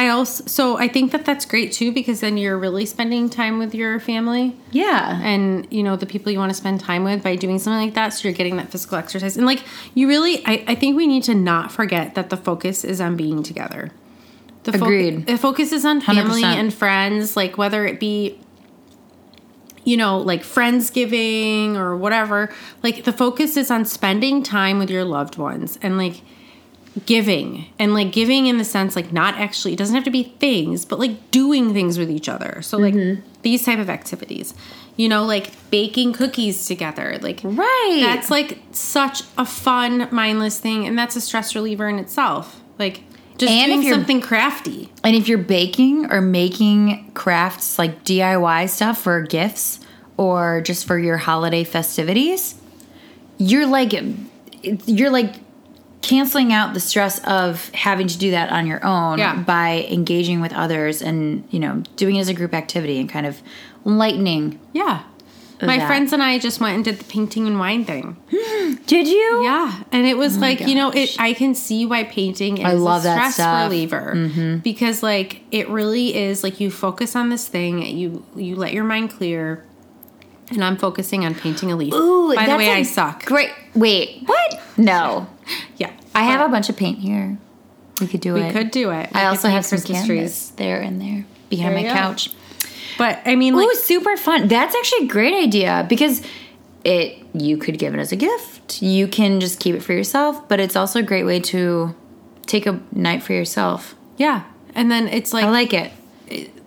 I 0.00 0.08
also 0.08 0.44
so 0.46 0.78
I 0.78 0.88
think 0.88 1.12
that 1.12 1.26
that's 1.26 1.44
great 1.44 1.72
too 1.72 1.92
because 1.92 2.20
then 2.20 2.38
you're 2.38 2.56
really 2.58 2.86
spending 2.86 3.28
time 3.28 3.58
with 3.58 3.74
your 3.74 4.00
family 4.00 4.56
Yeah. 4.70 5.20
and 5.22 5.66
you 5.70 5.82
know 5.82 5.96
the 5.96 6.06
people 6.06 6.32
you 6.32 6.38
want 6.38 6.50
to 6.50 6.54
spend 6.54 6.80
time 6.80 7.04
with 7.04 7.22
by 7.22 7.36
doing 7.36 7.58
something 7.58 7.84
like 7.86 7.94
that. 7.94 8.14
So 8.14 8.26
you're 8.26 8.34
getting 8.34 8.56
that 8.56 8.70
physical 8.70 8.96
exercise 8.96 9.36
and 9.36 9.44
like 9.44 9.62
you 9.94 10.08
really, 10.08 10.42
I, 10.46 10.64
I 10.68 10.74
think 10.74 10.96
we 10.96 11.06
need 11.06 11.24
to 11.24 11.34
not 11.34 11.70
forget 11.70 12.14
that 12.14 12.30
the 12.30 12.38
focus 12.38 12.82
is 12.82 12.98
on 13.00 13.14
being 13.16 13.42
together. 13.42 13.90
The 14.62 14.74
Agreed. 14.76 15.26
the 15.26 15.36
focus 15.36 15.70
is 15.70 15.84
on 15.84 16.00
family 16.00 16.42
100%. 16.42 16.44
and 16.44 16.72
friends, 16.72 17.36
like 17.36 17.58
whether 17.58 17.86
it 17.86 18.00
be 18.00 18.38
you 19.84 19.96
know, 19.96 20.18
like 20.18 20.42
Friendsgiving 20.42 21.74
or 21.76 21.96
whatever. 21.96 22.50
Like 22.82 23.04
the 23.04 23.12
focus 23.12 23.56
is 23.56 23.70
on 23.70 23.84
spending 23.84 24.42
time 24.42 24.78
with 24.78 24.90
your 24.90 25.04
loved 25.04 25.36
ones 25.38 25.78
and 25.82 25.96
like 25.98 26.22
giving. 27.06 27.66
And 27.78 27.94
like 27.94 28.12
giving 28.12 28.46
in 28.46 28.58
the 28.58 28.64
sense 28.64 28.96
like 28.96 29.12
not 29.12 29.34
actually 29.34 29.72
it 29.72 29.76
doesn't 29.76 29.94
have 29.94 30.04
to 30.04 30.10
be 30.10 30.24
things 30.24 30.84
but 30.84 30.98
like 30.98 31.30
doing 31.30 31.72
things 31.72 31.98
with 31.98 32.10
each 32.10 32.28
other. 32.28 32.62
So 32.62 32.78
like 32.78 32.94
mm-hmm. 32.94 33.22
these 33.42 33.64
type 33.64 33.78
of 33.78 33.88
activities. 33.88 34.54
You 34.96 35.08
know 35.08 35.24
like 35.24 35.50
baking 35.70 36.12
cookies 36.12 36.66
together. 36.66 37.18
Like 37.20 37.40
Right. 37.42 38.00
that's 38.02 38.30
like 38.30 38.58
such 38.72 39.22
a 39.38 39.46
fun 39.46 40.08
mindless 40.10 40.58
thing 40.58 40.86
and 40.86 40.98
that's 40.98 41.16
a 41.16 41.20
stress 41.20 41.54
reliever 41.54 41.88
in 41.88 41.98
itself. 41.98 42.60
Like 42.78 43.02
just 43.38 43.52
And 43.52 43.72
if 43.72 43.80
doing 43.80 43.94
something 43.94 44.20
crafty. 44.20 44.92
And 45.02 45.16
if 45.16 45.26
you're 45.26 45.38
baking 45.38 46.12
or 46.12 46.20
making 46.20 47.12
crafts 47.14 47.78
like 47.78 48.04
DIY 48.04 48.68
stuff 48.68 49.00
for 49.00 49.22
gifts 49.22 49.80
or 50.18 50.60
just 50.60 50.86
for 50.86 50.98
your 50.98 51.16
holiday 51.16 51.64
festivities, 51.64 52.56
you're 53.38 53.66
like 53.66 53.94
you're 54.84 55.08
like 55.08 55.36
canceling 56.02 56.52
out 56.52 56.72
the 56.74 56.80
stress 56.80 57.22
of 57.24 57.68
having 57.70 58.06
to 58.08 58.18
do 58.18 58.30
that 58.30 58.50
on 58.50 58.66
your 58.66 58.84
own 58.84 59.18
Yeah. 59.18 59.36
by 59.42 59.86
engaging 59.90 60.40
with 60.40 60.52
others 60.52 61.02
and, 61.02 61.46
you 61.50 61.58
know, 61.60 61.82
doing 61.96 62.16
it 62.16 62.20
as 62.20 62.28
a 62.28 62.34
group 62.34 62.54
activity 62.54 62.98
and 62.98 63.08
kind 63.08 63.26
of 63.26 63.42
lightening. 63.84 64.58
yeah 64.72 65.02
my 65.62 65.76
that. 65.76 65.86
friends 65.86 66.10
and 66.14 66.22
i 66.22 66.38
just 66.38 66.58
went 66.58 66.74
and 66.74 66.84
did 66.86 66.98
the 66.98 67.04
painting 67.04 67.46
and 67.46 67.58
wine 67.58 67.84
thing 67.84 68.16
Did 68.86 69.06
you? 69.06 69.44
Yeah, 69.44 69.82
and 69.92 70.06
it 70.06 70.16
was 70.16 70.36
oh 70.36 70.40
like 70.40 70.60
you 70.60 70.74
know, 70.74 70.90
it. 70.90 71.14
I 71.18 71.32
can 71.32 71.54
see 71.54 71.86
why 71.86 72.04
painting 72.04 72.58
is 72.58 72.64
I 72.64 72.72
love 72.72 73.02
a 73.02 73.04
that 73.04 73.16
stress 73.16 73.34
stuff. 73.34 73.64
reliever 73.64 74.12
mm-hmm. 74.16 74.56
because 74.58 75.02
like 75.02 75.42
it 75.50 75.68
really 75.68 76.16
is 76.16 76.42
like 76.42 76.60
you 76.60 76.70
focus 76.70 77.14
on 77.14 77.28
this 77.28 77.46
thing, 77.46 77.82
you 77.84 78.24
you 78.34 78.56
let 78.56 78.72
your 78.72 78.84
mind 78.84 79.10
clear, 79.10 79.64
and 80.50 80.64
I'm 80.64 80.76
focusing 80.76 81.24
on 81.24 81.34
painting 81.34 81.70
a 81.70 81.76
leaf. 81.76 81.94
Ooh, 81.94 82.34
By 82.34 82.46
the 82.46 82.56
way, 82.56 82.70
I 82.70 82.82
suck. 82.82 83.24
Great. 83.26 83.50
Wait, 83.74 84.22
what? 84.26 84.60
No. 84.76 85.28
I 86.14 86.24
have 86.24 86.40
a 86.40 86.48
bunch 86.50 86.68
of 86.68 86.76
paint 86.76 86.98
here. 86.98 87.38
We 88.00 88.06
could 88.06 88.20
do 88.20 88.34
we 88.34 88.40
it. 88.42 88.46
We 88.46 88.52
could 88.52 88.70
do 88.70 88.90
it. 88.90 89.10
We 89.12 89.20
I 89.20 89.26
also 89.26 89.48
have 89.48 89.64
some 89.64 89.78
Christmas 89.78 90.06
canvas 90.06 90.48
there 90.50 90.80
and 90.80 91.00
there 91.00 91.24
behind 91.50 91.76
There 91.76 91.82
my 91.84 91.88
go. 91.88 91.94
couch. 91.94 92.30
but 92.98 93.20
I 93.26 93.36
mean, 93.36 93.54
like, 93.54 93.68
Ooh, 93.68 93.74
super 93.74 94.16
fun. 94.16 94.48
That's 94.48 94.74
actually 94.74 95.06
a 95.06 95.08
great 95.08 95.34
idea 95.34 95.86
because 95.88 96.22
it 96.84 97.18
you 97.34 97.58
could 97.58 97.78
give 97.78 97.94
it 97.94 98.00
as 98.00 98.10
a 98.12 98.16
gift. 98.16 98.82
You 98.82 99.06
can 99.06 99.40
just 99.40 99.60
keep 99.60 99.74
it 99.74 99.82
for 99.82 99.92
yourself, 99.92 100.48
but 100.48 100.60
it's 100.60 100.76
also 100.76 100.98
a 101.00 101.02
great 101.02 101.24
way 101.24 101.40
to 101.40 101.94
take 102.46 102.66
a 102.66 102.80
night 102.92 103.22
for 103.22 103.32
yourself. 103.32 103.94
yeah, 104.16 104.44
and 104.74 104.90
then 104.90 105.06
it's 105.08 105.32
like, 105.32 105.44
I 105.44 105.50
like 105.50 105.72
it. 105.72 105.92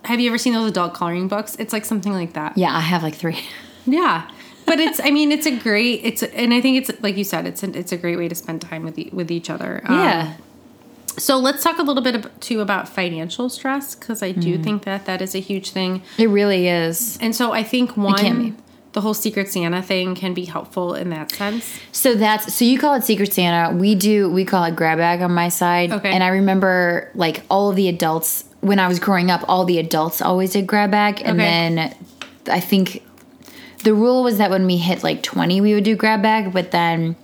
have 0.04 0.20
you 0.20 0.28
ever 0.30 0.38
seen 0.38 0.52
those 0.54 0.70
adult 0.70 0.94
coloring 0.94 1.28
books? 1.28 1.56
It's 1.58 1.72
like 1.72 1.84
something 1.84 2.12
like 2.12 2.34
that. 2.34 2.56
Yeah, 2.56 2.74
I 2.74 2.80
have 2.80 3.02
like 3.02 3.14
three. 3.16 3.40
Yeah. 3.86 4.30
But 4.66 4.80
it's, 4.80 5.00
I 5.02 5.10
mean, 5.10 5.30
it's 5.32 5.46
a 5.46 5.54
great, 5.56 6.00
it's, 6.04 6.22
and 6.22 6.52
I 6.54 6.60
think 6.60 6.78
it's, 6.78 7.02
like 7.02 7.16
you 7.16 7.24
said, 7.24 7.46
it's, 7.46 7.62
a, 7.62 7.78
it's 7.78 7.92
a 7.92 7.96
great 7.96 8.16
way 8.16 8.28
to 8.28 8.34
spend 8.34 8.62
time 8.62 8.82
with, 8.84 8.98
e- 8.98 9.10
with 9.12 9.30
each 9.30 9.50
other. 9.50 9.82
Um, 9.84 9.98
yeah. 9.98 10.34
So 11.16 11.38
let's 11.38 11.62
talk 11.62 11.78
a 11.78 11.82
little 11.82 12.02
bit 12.02 12.14
ab- 12.16 12.40
too 12.40 12.60
about 12.60 12.88
financial 12.88 13.48
stress 13.48 13.94
because 13.94 14.22
I 14.22 14.32
do 14.32 14.58
think 14.58 14.84
that 14.84 15.04
that 15.06 15.22
is 15.22 15.34
a 15.34 15.38
huge 15.38 15.70
thing. 15.70 16.02
It 16.18 16.28
really 16.28 16.66
is. 16.66 17.18
And 17.20 17.36
so 17.36 17.52
I 17.52 17.62
think 17.62 17.96
one, 17.96 18.56
the 18.94 19.00
whole 19.00 19.14
Secret 19.14 19.48
Santa 19.48 19.80
thing 19.82 20.14
can 20.16 20.34
be 20.34 20.44
helpful 20.46 20.94
in 20.94 21.10
that 21.10 21.30
sense. 21.30 21.78
So 21.92 22.14
that's 22.14 22.52
so 22.54 22.64
you 22.64 22.78
call 22.80 22.94
it 22.94 23.04
Secret 23.04 23.32
Santa. 23.32 23.76
We 23.76 23.94
do 23.94 24.28
we 24.30 24.44
call 24.44 24.64
it 24.64 24.74
grab 24.74 24.98
bag 24.98 25.20
on 25.22 25.32
my 25.32 25.50
side. 25.50 25.92
Okay. 25.92 26.10
And 26.10 26.22
I 26.24 26.28
remember 26.28 27.10
like 27.14 27.42
all 27.50 27.70
of 27.70 27.76
the 27.76 27.88
adults 27.88 28.44
when 28.60 28.78
I 28.80 28.88
was 28.88 28.98
growing 28.98 29.30
up, 29.30 29.44
all 29.48 29.64
the 29.64 29.78
adults 29.78 30.20
always 30.22 30.52
did 30.52 30.66
grab 30.66 30.90
bag, 30.90 31.20
and 31.24 31.38
Okay. 31.40 31.48
then 31.48 31.94
I 32.50 32.58
think 32.60 33.02
the 33.84 33.94
rule 33.94 34.22
was 34.24 34.38
that 34.38 34.50
when 34.50 34.66
we 34.66 34.76
hit 34.76 35.04
like 35.04 35.22
twenty, 35.22 35.60
we 35.60 35.74
would 35.74 35.84
do 35.84 35.94
grab 35.94 36.22
bag, 36.22 36.52
but 36.52 36.70
then 36.70 37.16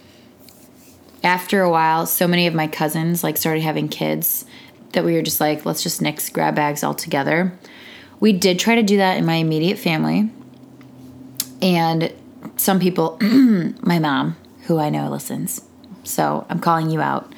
after 1.23 1.63
a 1.63 1.71
while, 1.71 2.07
so 2.07 2.27
many 2.27 2.47
of 2.47 2.55
my 2.55 2.67
cousins 2.67 3.23
like 3.25 3.37
started 3.37 3.63
having 3.63 3.89
kids 3.89 4.45
that 4.93 5.05
we 5.05 5.15
were 5.15 5.23
just 5.23 5.41
like, 5.41 5.65
let's 5.67 5.83
just 5.83 6.01
nix 6.03 6.29
grab 6.29 6.55
bags 6.55 6.83
altogether. 6.83 7.53
We 8.19 8.33
did 8.33 8.59
try 8.59 8.75
to 8.75 8.83
do 8.83 8.99
that 8.99 9.17
in 9.17 9.25
my 9.25 9.37
immediate 9.37 9.79
family. 9.79 10.31
And 11.63 12.13
some 12.57 12.81
people, 12.81 13.19
my 13.21 13.99
mom, 13.99 14.37
who 14.63 14.79
I 14.79 14.91
know 14.91 15.11
listens, 15.11 15.63
so 16.05 16.47
I'm 16.49 16.61
calling 16.61 16.91
you 16.91 17.01
out. 17.01 17.33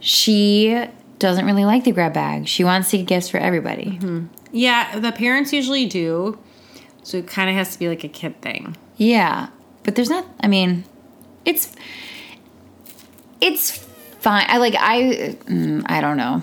She 0.00 0.86
doesn't 1.18 1.44
really 1.44 1.64
like 1.64 1.84
the 1.84 1.92
grab 1.92 2.14
bag. 2.14 2.48
She 2.48 2.64
wants 2.64 2.90
to 2.90 2.98
get 2.98 3.06
gifts 3.06 3.28
for 3.28 3.38
everybody. 3.38 3.98
Mm-hmm. 4.00 4.26
Yeah, 4.52 4.98
the 4.98 5.12
parents 5.12 5.52
usually 5.52 5.86
do. 5.86 6.38
So 7.02 7.18
it 7.18 7.26
kind 7.26 7.50
of 7.50 7.56
has 7.56 7.72
to 7.72 7.78
be 7.78 7.88
like 7.88 8.04
a 8.04 8.08
kid 8.08 8.40
thing. 8.40 8.76
Yeah, 8.96 9.48
but 9.82 9.94
there's 9.94 10.10
not. 10.10 10.26
I 10.40 10.48
mean, 10.48 10.84
it's 11.44 11.74
it's 13.40 13.78
fine. 14.20 14.46
I 14.48 14.58
like. 14.58 14.74
I 14.78 15.36
mm, 15.46 15.82
I 15.86 16.00
don't 16.00 16.16
know. 16.16 16.42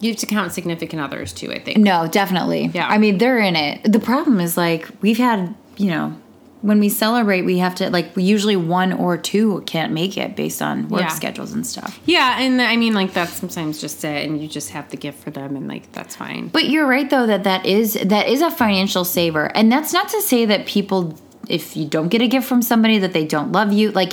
You 0.00 0.10
have 0.10 0.18
to 0.20 0.26
count 0.26 0.52
significant 0.52 1.02
others 1.02 1.32
too, 1.32 1.52
I 1.52 1.58
think. 1.58 1.78
No, 1.78 2.08
definitely. 2.08 2.70
Yeah. 2.72 2.88
I 2.88 2.96
mean, 2.96 3.18
they're 3.18 3.38
in 3.38 3.54
it. 3.54 3.82
The 3.84 4.00
problem 4.00 4.40
is 4.40 4.56
like 4.56 4.88
we've 5.02 5.18
had, 5.18 5.54
you 5.76 5.88
know, 5.88 6.16
when 6.62 6.78
we 6.78 6.88
celebrate, 6.90 7.42
we 7.42 7.58
have 7.58 7.74
to 7.76 7.88
like 7.90 8.10
usually 8.16 8.56
one 8.56 8.92
or 8.92 9.16
two 9.16 9.62
can't 9.66 9.92
make 9.92 10.18
it 10.18 10.36
based 10.36 10.60
on 10.60 10.88
work 10.88 11.00
Yeah. 11.02 11.08
schedules 11.08 11.52
and 11.52 11.66
stuff. 11.66 11.98
Yeah, 12.04 12.38
and 12.40 12.60
I 12.60 12.76
mean, 12.76 12.92
like 12.94 13.14
that's 13.14 13.32
sometimes 13.32 13.80
just 13.80 14.04
it, 14.04 14.28
and 14.28 14.40
you 14.42 14.48
just 14.48 14.70
have 14.70 14.90
the 14.90 14.96
gift 14.96 15.22
for 15.22 15.30
them, 15.30 15.56
and 15.56 15.66
like 15.68 15.90
that's 15.92 16.16
fine. 16.16 16.48
But 16.48 16.68
you're 16.68 16.86
right 16.86 17.08
though 17.08 17.26
that 17.26 17.44
that 17.44 17.64
is 17.66 17.94
that 18.04 18.28
is 18.28 18.42
a 18.42 18.50
financial 18.50 19.04
saver, 19.04 19.46
and 19.56 19.72
that's 19.72 19.92
not 19.92 20.08
to 20.10 20.20
say 20.20 20.44
that 20.46 20.66
people, 20.66 21.18
if 21.48 21.76
you 21.76 21.86
don't 21.86 22.08
get 22.08 22.20
a 22.20 22.28
gift 22.28 22.46
from 22.46 22.62
somebody, 22.62 22.98
that 22.98 23.12
they 23.12 23.24
don't 23.24 23.52
love 23.52 23.72
you. 23.72 23.90
Like 23.92 24.12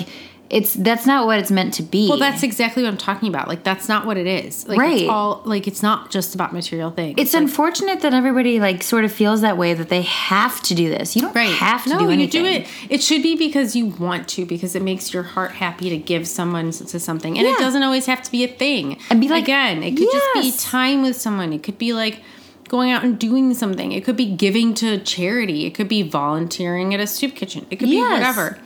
it's 0.50 0.74
that's 0.76 1.06
not 1.06 1.26
what 1.26 1.39
it's 1.39 1.52
meant 1.52 1.74
to 1.74 1.84
be. 1.84 2.08
Well, 2.08 2.18
that's 2.18 2.41
exactly 2.41 2.84
what 2.84 2.89
I'm 2.89 2.98
talking 2.98 3.28
about. 3.28 3.48
Like 3.50 3.64
that's 3.64 3.89
not 3.89 4.06
what 4.06 4.16
it 4.18 4.28
is. 4.28 4.68
Like 4.68 4.80
Right. 4.80 5.02
it's 5.02 5.10
all 5.10 5.41
like 5.43 5.68
it's 5.68 5.84
not 5.84 6.10
just 6.10 6.34
about 6.36 6.54
material 6.54 6.89
things. 6.91 7.16
It's 7.18 7.34
like, 7.34 7.43
unfortunate 7.43 8.00
that 8.02 8.14
everybody 8.14 8.60
like 8.60 8.82
sort 8.82 9.04
of 9.04 9.12
feels 9.12 9.41
that 9.41 9.58
way 9.58 9.74
that 9.74 9.89
they 9.89 10.04
have 10.04 10.62
to 10.64 10.76
do 10.76 10.89
this. 10.89 11.16
You 11.16 11.24
don't 11.24 11.36
right. 11.36 11.50
have 11.56 11.84
to 11.84 11.89
no, 11.89 12.00
do 12.00 12.10
anything. 12.10 12.45
you 12.45 12.50
do 12.52 12.56
it. 12.62 12.68
It 12.89 13.04
should 13.04 13.24
be 13.24 13.36
because 13.36 13.76
you 13.76 13.88
want 13.88 14.30
to, 14.30 14.45
because 14.45 14.74
it 14.76 14.82
makes 14.82 15.14
your 15.14 15.24
heart 15.24 15.52
happy 15.52 15.89
to 15.89 15.98
give 15.98 16.28
someone 16.28 16.72
to 16.72 17.00
something, 17.00 17.38
and 17.38 17.45
it 17.45 17.58
doesn't 17.58 17.84
always 17.84 18.06
have 18.06 18.22
to 18.24 18.32
be 18.32 18.43
a 18.43 18.48
thing. 18.48 18.98
And 19.10 19.20
be 19.20 19.28
like, 19.28 19.43
again, 19.43 19.84
it 19.84 19.98
could 19.98 20.10
just 20.12 20.34
be 20.34 20.52
time 20.70 21.02
with 21.02 21.16
someone. 21.18 21.52
It 21.52 21.64
could 21.64 21.78
be 21.78 21.91
like 21.93 22.22
going 22.70 22.91
out 22.91 23.04
and 23.04 23.18
doing 23.20 23.54
something. 23.54 23.91
It 23.91 24.04
could 24.06 24.18
be 24.18 24.26
giving 24.34 24.74
to 24.76 24.98
charity. 25.00 25.66
It 25.66 25.72
could 25.72 25.88
be 25.88 26.04
volunteering 26.04 26.93
at 26.93 27.00
a 27.00 27.08
soup 27.08 27.36
kitchen. 27.36 27.66
It 27.70 27.78
could 27.78 27.89
Yes. 27.89 28.08
be 28.08 28.14
whatever. 28.14 28.60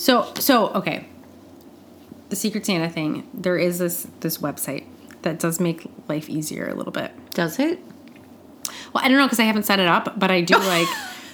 So 0.00 0.32
so 0.36 0.68
okay. 0.70 1.06
The 2.30 2.36
Secret 2.36 2.64
Santa 2.64 2.88
thing. 2.88 3.28
There 3.34 3.58
is 3.58 3.78
this 3.78 4.06
this 4.20 4.38
website 4.38 4.84
that 5.22 5.38
does 5.38 5.60
make 5.60 5.86
life 6.08 6.30
easier 6.30 6.68
a 6.68 6.74
little 6.74 6.92
bit. 6.92 7.12
Does 7.34 7.58
it? 7.58 7.78
Well, 8.94 9.04
I 9.04 9.08
don't 9.08 9.18
know 9.18 9.26
because 9.26 9.40
I 9.40 9.44
haven't 9.44 9.64
set 9.64 9.78
it 9.78 9.88
up, 9.88 10.18
but 10.18 10.30
I 10.30 10.40
do 10.40 10.56
like 10.74 10.88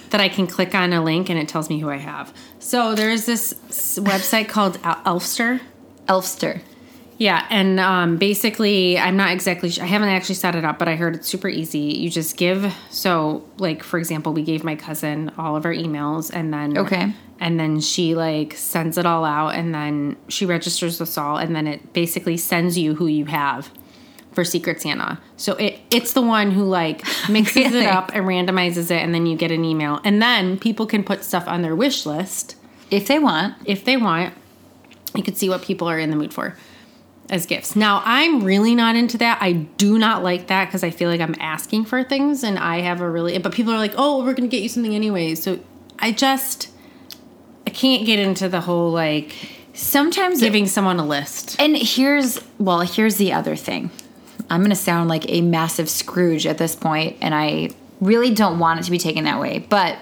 that 0.09 0.19
I 0.19 0.27
can 0.27 0.47
click 0.47 0.75
on 0.75 0.91
a 0.91 1.01
link 1.01 1.29
and 1.29 1.39
it 1.39 1.47
tells 1.47 1.69
me 1.69 1.79
who 1.79 1.89
I 1.89 1.95
have. 1.97 2.33
So 2.59 2.93
there's 2.93 3.25
this 3.25 3.53
s- 3.69 3.99
website 3.99 4.49
called 4.49 4.81
Elfster. 4.81 5.61
Elfster. 6.07 6.59
Yeah, 7.19 7.47
and 7.49 7.79
um, 7.79 8.17
basically, 8.17 8.97
I'm 8.99 9.17
not 9.17 9.31
exactly. 9.31 9.71
Sh- 9.71 9.79
I 9.79 9.85
haven't 9.85 10.09
actually 10.09 10.35
set 10.35 10.55
it 10.55 10.63
up, 10.63 10.77
but 10.77 10.87
I 10.87 10.95
heard 10.95 11.15
it's 11.15 11.27
super 11.27 11.47
easy. 11.49 11.79
You 11.79 12.09
just 12.11 12.37
give. 12.37 12.71
So, 12.91 13.43
like 13.57 13.81
for 13.81 13.97
example, 13.97 14.33
we 14.33 14.43
gave 14.43 14.63
my 14.63 14.75
cousin 14.75 15.31
all 15.37 15.55
of 15.55 15.65
our 15.65 15.73
emails, 15.73 16.29
and 16.31 16.53
then 16.53 16.77
Okay. 16.77 17.13
and 17.39 17.59
then 17.59 17.79
she 17.79 18.13
like 18.13 18.53
sends 18.53 18.99
it 18.99 19.07
all 19.07 19.25
out, 19.25 19.55
and 19.55 19.73
then 19.73 20.15
she 20.27 20.45
registers 20.45 21.01
us 21.01 21.17
all, 21.17 21.37
and 21.37 21.55
then 21.55 21.65
it 21.65 21.91
basically 21.93 22.37
sends 22.37 22.77
you 22.77 22.93
who 22.93 23.07
you 23.07 23.25
have 23.25 23.71
for 24.33 24.43
Secret 24.45 24.79
Santa. 24.79 25.17
So 25.37 25.53
it 25.55 25.79
it's 25.89 26.13
the 26.13 26.21
one 26.21 26.51
who 26.51 26.65
like 26.65 27.01
mixes 27.29 27.55
Really? 27.71 27.79
it 27.79 27.87
up 27.87 28.11
and 28.13 28.25
randomizes 28.25 28.91
it, 28.91 29.01
and 29.01 29.11
then 29.15 29.25
you 29.25 29.35
get 29.35 29.49
an 29.51 29.65
email, 29.65 29.99
and 30.03 30.21
then 30.21 30.59
people 30.59 30.85
can 30.85 31.03
put 31.03 31.23
stuff 31.23 31.47
on 31.47 31.63
their 31.63 31.75
wish 31.75 32.05
list 32.05 32.55
If 32.91 33.07
they 33.07 33.17
want. 33.17 33.55
if 33.65 33.85
they 33.85 33.97
want, 33.97 34.35
you 35.15 35.23
could 35.23 35.35
see 35.35 35.49
what 35.49 35.63
people 35.63 35.89
are 35.89 35.97
in 35.97 36.11
the 36.11 36.15
mood 36.15 36.31
for 36.31 36.55
as 37.29 37.45
gifts. 37.45 37.75
Now, 37.75 38.01
I'm 38.05 38.43
really 38.43 38.73
not 38.73 38.95
into 38.95 39.17
that. 39.17 39.39
I 39.41 39.53
do 39.53 39.99
not 39.99 40.23
like 40.23 40.47
that 40.47 40.65
because 40.65 40.83
I 40.83 40.89
feel 40.89 41.09
like 41.09 41.21
I'm 41.21 41.35
asking 41.39 41.85
for 41.85 42.03
things 42.03 42.43
and 42.43 42.57
I 42.57 42.81
have 42.81 43.01
a 43.01 43.09
really, 43.09 43.37
but 43.37 43.51
people 43.51 43.73
are 43.73 43.77
like, 43.77 43.93
oh, 43.97 44.19
we're 44.19 44.33
going 44.33 44.49
to 44.49 44.55
get 44.55 44.63
you 44.63 44.69
something 44.69 44.95
anyway. 44.95 45.35
So 45.35 45.59
I 45.99 46.11
just, 46.11 46.69
I 47.65 47.69
can't 47.69 48.05
get 48.05 48.19
into 48.19 48.47
the 48.47 48.61
whole 48.61 48.91
like 48.91 49.35
Sometimes 49.77 50.39
giving 50.39 50.65
someone 50.65 50.97
a 50.97 51.05
list. 51.05 51.55
And 51.61 51.77
here's 51.77 52.41
well, 52.57 52.79
here's 52.79 53.17
the 53.17 53.31
other 53.31 53.55
thing. 53.55 53.91
I'm 54.49 54.61
going 54.61 54.71
to 54.71 54.75
sound 54.75 55.07
like 55.07 55.29
a 55.29 55.41
massive 55.41 55.87
Scrooge 55.87 56.47
at 56.47 56.57
this 56.57 56.75
point, 56.75 57.17
and 57.21 57.35
I 57.35 57.69
really 58.01 58.33
don't 58.33 58.57
want 58.57 58.79
it 58.79 58.83
to 58.83 58.91
be 58.91 58.97
taken 58.97 59.25
that 59.25 59.39
way. 59.39 59.59
But 59.59 59.99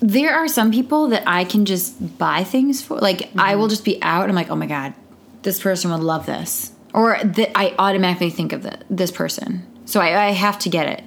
there 0.00 0.34
are 0.34 0.48
some 0.48 0.72
people 0.72 1.08
that 1.08 1.22
I 1.28 1.44
can 1.44 1.64
just 1.64 2.18
buy 2.18 2.42
things 2.42 2.82
for. 2.82 2.98
Like 2.98 3.22
I 3.22 3.52
mm-hmm. 3.52 3.60
will 3.60 3.68
just 3.68 3.84
be 3.84 4.02
out, 4.02 4.22
and 4.22 4.32
I'm 4.32 4.36
like, 4.36 4.50
oh 4.50 4.56
my 4.56 4.66
god, 4.66 4.94
this 5.42 5.60
person 5.60 5.90
would 5.90 6.00
love 6.00 6.26
this, 6.26 6.72
or 6.94 7.18
that 7.22 7.50
I 7.56 7.74
automatically 7.78 8.30
think 8.30 8.52
of 8.52 8.62
the, 8.62 8.78
this 8.90 9.10
person, 9.10 9.66
so 9.84 10.00
I, 10.00 10.26
I 10.26 10.30
have 10.30 10.58
to 10.60 10.68
get 10.68 10.88
it. 10.88 11.02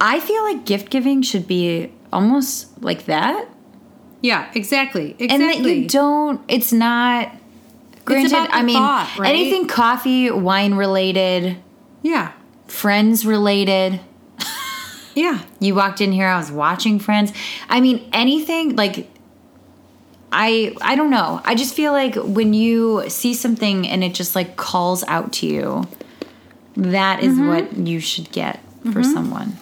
I 0.00 0.18
feel 0.20 0.42
like 0.42 0.64
gift 0.64 0.90
giving 0.90 1.22
should 1.22 1.46
be 1.46 1.92
almost 2.12 2.82
like 2.82 3.04
that, 3.06 3.46
Yeah, 4.20 4.50
exactly. 4.54 5.14
Exactly. 5.18 5.28
and 5.28 5.42
that 5.42 5.58
you 5.60 5.88
don't. 5.88 6.40
It's 6.48 6.72
not. 6.72 7.32
Granted, 8.04 8.32
the 8.32 8.36
I 8.54 8.62
mean, 8.62 8.74
thought, 8.76 9.16
right? 9.18 9.28
anything 9.28 9.68
coffee, 9.68 10.28
wine 10.30 10.74
related, 10.74 11.56
yeah. 12.02 12.32
friends 12.66 13.24
related. 13.24 14.00
Yeah. 15.14 15.40
You 15.60 15.76
walked 15.76 16.00
in 16.00 16.10
here, 16.10 16.26
I 16.26 16.38
was 16.38 16.50
watching 16.50 16.98
Friends. 16.98 17.32
I 17.68 17.80
mean, 17.80 18.08
anything 18.12 18.74
like 18.74 19.08
I 20.32 20.74
I 20.80 20.96
don't 20.96 21.10
know. 21.10 21.40
I 21.44 21.54
just 21.54 21.74
feel 21.74 21.92
like 21.92 22.14
when 22.16 22.54
you 22.54 23.04
see 23.08 23.34
something 23.34 23.86
and 23.86 24.02
it 24.02 24.14
just 24.14 24.34
like 24.34 24.56
calls 24.56 25.04
out 25.04 25.32
to 25.34 25.46
you, 25.46 25.86
that 26.76 27.22
is 27.22 27.34
Mm-hmm. 27.34 27.48
what 27.48 27.76
you 27.86 28.00
should 28.00 28.30
get 28.32 28.60
for 28.92 29.02
someone. 29.02 29.56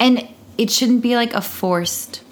And 0.00 0.26
it 0.58 0.70
shouldn't 0.70 1.02
be 1.02 1.14
like 1.16 1.34
a 1.34 1.40
forced 1.40 2.22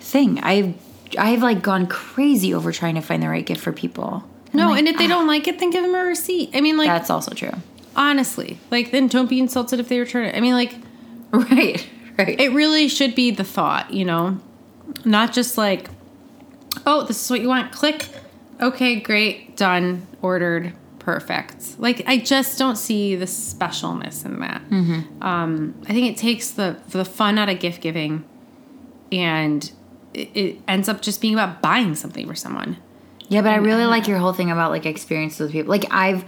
thing. 0.00 0.38
I've 0.40 0.74
I've 1.18 1.42
like 1.42 1.62
gone 1.62 1.86
crazy 1.86 2.52
over 2.54 2.70
trying 2.72 2.94
to 2.96 3.00
find 3.00 3.22
the 3.22 3.28
right 3.28 3.44
gift 3.46 3.60
for 3.62 3.72
people. 3.72 4.24
No, 4.52 4.68
like, 4.70 4.78
and 4.80 4.88
if 4.88 4.98
they 4.98 5.06
don't 5.08 5.26
like 5.26 5.48
it, 5.48 5.58
then 5.58 5.70
give 5.70 5.82
them 5.82 5.94
a 5.94 6.04
receipt. 6.04 6.50
I 6.54 6.60
mean, 6.60 6.76
like, 6.76 6.86
That's 6.86 7.10
also 7.10 7.32
true. 7.34 7.50
honestly, 7.96 8.58
like, 8.70 8.92
then 8.92 9.08
don't 9.08 9.28
be 9.28 9.40
insulted 9.40 9.80
if 9.80 9.88
they 9.88 9.98
return 9.98 10.26
it. 10.26 10.36
I 10.36 10.40
mean, 10.40 10.54
like, 10.54 10.76
Right. 11.32 11.84
Right. 12.16 12.40
it 12.40 12.52
really 12.52 12.86
should 12.86 13.16
be 13.16 13.32
the 13.32 13.42
thought, 13.42 13.92
you 13.92 14.04
know, 14.04 14.38
not 15.04 15.32
just 15.32 15.58
like, 15.58 15.88
oh, 16.86 17.04
this 17.04 17.22
is 17.22 17.30
what 17.30 17.40
you 17.40 17.48
want. 17.48 17.72
Click. 17.72 18.08
Okay, 18.60 19.00
great, 19.00 19.56
done, 19.56 20.06
ordered, 20.22 20.72
perfect. 21.00 21.78
Like, 21.78 22.02
I 22.06 22.18
just 22.18 22.56
don't 22.58 22.76
see 22.76 23.16
the 23.16 23.24
specialness 23.24 24.24
in 24.24 24.38
that. 24.40 24.62
Um, 25.20 25.74
I 25.88 25.92
think 25.92 26.12
it 26.12 26.16
takes 26.18 26.50
the 26.52 26.76
the 26.88 27.04
fun 27.04 27.36
out 27.38 27.48
of 27.48 27.58
gift 27.58 27.80
giving, 27.80 28.24
and 29.10 29.70
it, 30.12 30.30
it 30.34 30.56
ends 30.68 30.88
up 30.88 31.02
just 31.02 31.20
being 31.20 31.34
about 31.34 31.60
buying 31.62 31.94
something 31.94 32.26
for 32.28 32.34
someone. 32.34 32.76
Yeah, 33.28 33.42
but 33.42 33.50
I 33.52 33.56
really 33.56 33.86
like 33.86 34.06
your 34.06 34.18
whole 34.18 34.32
thing 34.32 34.50
about 34.50 34.70
like 34.70 34.86
experiences 34.86 35.40
with 35.40 35.52
people. 35.52 35.70
Like 35.70 35.86
I've, 35.90 36.24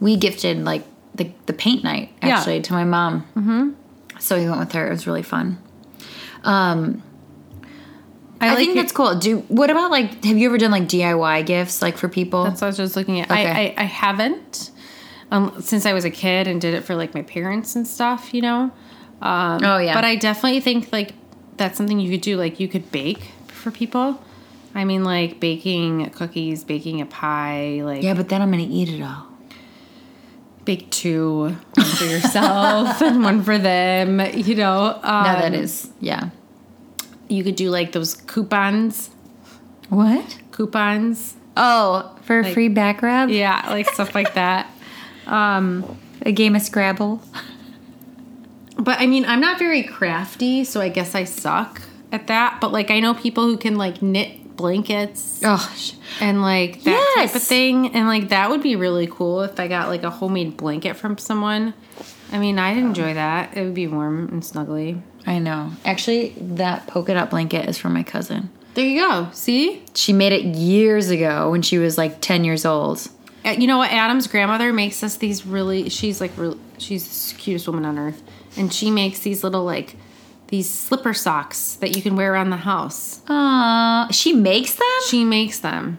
we 0.00 0.16
gifted 0.16 0.64
like 0.64 0.84
the 1.14 1.30
the 1.46 1.52
paint 1.52 1.84
night 1.84 2.12
Yeah. 2.22 2.38
actually 2.38 2.60
to 2.62 2.72
my 2.72 2.84
mom. 2.84 3.22
Mm-hmm. 3.36 3.70
So 4.18 4.36
we 4.38 4.48
went 4.48 4.58
with 4.58 4.72
her. 4.72 4.86
It 4.88 4.90
was 4.90 5.06
really 5.06 5.22
fun. 5.22 5.58
Um, 6.42 7.02
I, 8.40 8.48
like 8.50 8.58
think 8.58 8.72
it- 8.72 8.74
that's 8.76 8.92
cool. 8.92 9.14
Do 9.16 9.38
what 9.48 9.70
about 9.70 9.90
like? 9.90 10.24
Have 10.24 10.36
you 10.38 10.46
ever 10.48 10.58
done 10.58 10.70
like 10.70 10.84
DIY 10.84 11.44
gifts 11.46 11.82
like 11.82 11.96
for 11.96 12.08
people? 12.08 12.44
That's 12.44 12.60
what 12.60 12.66
I 12.66 12.70
was 12.70 12.76
just 12.76 12.96
looking 12.96 13.20
at. 13.20 13.30
Okay. 13.30 13.46
I, 13.46 13.60
I, 13.60 13.74
I 13.78 13.84
haven't 13.84 14.70
um, 15.30 15.60
since 15.60 15.84
I 15.86 15.92
was 15.92 16.04
a 16.04 16.10
kid 16.10 16.46
and 16.46 16.60
did 16.60 16.74
it 16.74 16.82
for 16.84 16.94
like 16.94 17.14
my 17.14 17.22
parents 17.22 17.74
and 17.76 17.86
stuff, 17.86 18.32
you 18.32 18.40
know. 18.42 18.70
Um, 19.20 19.60
Oh, 19.64 19.78
yeah. 19.78 19.94
But 19.94 20.04
I 20.04 20.14
definitely 20.16 20.60
think 20.60 20.92
like 20.92 21.12
that's 21.56 21.76
something 21.76 21.98
you 21.98 22.10
could 22.10 22.20
do. 22.20 22.36
Like 22.36 22.60
you 22.60 22.68
could 22.68 22.90
bake 22.92 23.32
for 23.48 23.70
people. 23.70 24.22
I 24.74 24.84
mean, 24.84 25.02
like 25.02 25.40
baking 25.40 26.08
cookies, 26.10 26.62
baking 26.62 27.00
a 27.00 27.06
pie. 27.06 27.80
Like 27.82 28.02
yeah, 28.04 28.14
but 28.14 28.28
then 28.28 28.40
I'm 28.42 28.50
gonna 28.52 28.62
eat 28.68 28.88
it 28.90 29.02
all. 29.02 29.26
bake 30.64 30.88
two, 30.90 31.56
one 31.74 31.86
for 31.86 32.04
yourself 32.04 33.00
and 33.02 33.24
one 33.24 33.42
for 33.42 33.58
them. 33.58 34.20
You 34.36 34.54
know, 34.54 35.00
um, 35.02 35.24
no, 35.24 35.32
that 35.40 35.54
is 35.54 35.90
yeah. 36.00 36.30
You 37.28 37.44
could 37.44 37.56
do 37.56 37.70
like 37.70 37.92
those 37.92 38.14
coupons, 38.14 39.10
What? 39.88 40.38
coupons. 40.52 41.36
Oh, 41.56 42.16
for 42.22 42.40
a 42.40 42.52
free 42.52 42.68
back 42.68 43.02
rub? 43.02 43.30
Yeah, 43.30 43.66
like 43.68 43.88
stuff 43.90 44.14
like 44.14 44.34
that. 44.34 44.70
Um, 45.26 45.98
A 46.22 46.32
game 46.32 46.56
of 46.56 46.62
Scrabble. 46.62 47.20
but 48.78 48.98
I 48.98 49.06
mean, 49.06 49.26
I'm 49.26 49.40
not 49.40 49.58
very 49.58 49.82
crafty, 49.82 50.64
so 50.64 50.80
I 50.80 50.88
guess 50.88 51.14
I 51.14 51.24
suck 51.24 51.82
at 52.10 52.28
that. 52.28 52.62
But 52.62 52.72
like, 52.72 52.90
I 52.90 53.00
know 53.00 53.12
people 53.12 53.44
who 53.44 53.58
can 53.58 53.76
like 53.76 54.00
knit 54.00 54.56
blankets 54.56 55.42
Oh, 55.44 55.70
and 56.20 56.40
like 56.40 56.82
that 56.84 57.12
type 57.18 57.34
of 57.34 57.42
thing, 57.42 57.94
and 57.94 58.06
like 58.08 58.30
that 58.30 58.48
would 58.48 58.62
be 58.62 58.74
really 58.74 59.06
cool 59.06 59.42
if 59.42 59.60
I 59.60 59.68
got 59.68 59.88
like 59.88 60.02
a 60.02 60.08
homemade 60.10 60.56
blanket 60.56 60.96
from 60.96 61.18
someone. 61.18 61.74
I 62.30 62.38
mean, 62.38 62.58
I'd 62.58 62.76
enjoy 62.76 63.14
that. 63.14 63.56
It 63.56 63.64
would 63.64 63.74
be 63.74 63.86
warm 63.86 64.28
and 64.28 64.42
snuggly. 64.42 65.00
I 65.26 65.38
know. 65.38 65.72
Actually, 65.84 66.34
that 66.38 66.86
polka 66.86 67.14
dot 67.14 67.30
blanket 67.30 67.68
is 67.68 67.78
from 67.78 67.94
my 67.94 68.02
cousin. 68.02 68.50
There 68.74 68.84
you 68.86 69.00
go. 69.00 69.28
See, 69.32 69.82
She 69.94 70.12
made 70.12 70.32
it 70.32 70.44
years 70.56 71.10
ago 71.10 71.50
when 71.50 71.62
she 71.62 71.78
was 71.78 71.98
like 71.98 72.20
10 72.20 72.44
years 72.44 72.64
old. 72.64 73.08
Uh, 73.44 73.50
you 73.50 73.66
know 73.66 73.78
what? 73.78 73.90
Adam's 73.90 74.26
grandmother 74.26 74.72
makes 74.72 75.02
us 75.02 75.16
these 75.16 75.46
really. 75.46 75.88
She's 75.88 76.20
like, 76.20 76.32
she's 76.78 77.32
the 77.32 77.38
cutest 77.38 77.66
woman 77.66 77.84
on 77.84 77.98
earth, 77.98 78.22
and 78.56 78.72
she 78.72 78.90
makes 78.90 79.20
these 79.20 79.42
little 79.42 79.64
like 79.64 79.96
these 80.48 80.68
slipper 80.68 81.14
socks 81.14 81.74
that 81.76 81.94
you 81.96 82.02
can 82.02 82.16
wear 82.16 82.32
around 82.32 82.50
the 82.50 82.56
house. 82.56 83.20
Aw, 83.28 84.08
she 84.10 84.32
makes 84.32 84.74
them? 84.74 84.86
She 85.08 85.24
makes 85.24 85.60
them. 85.60 85.98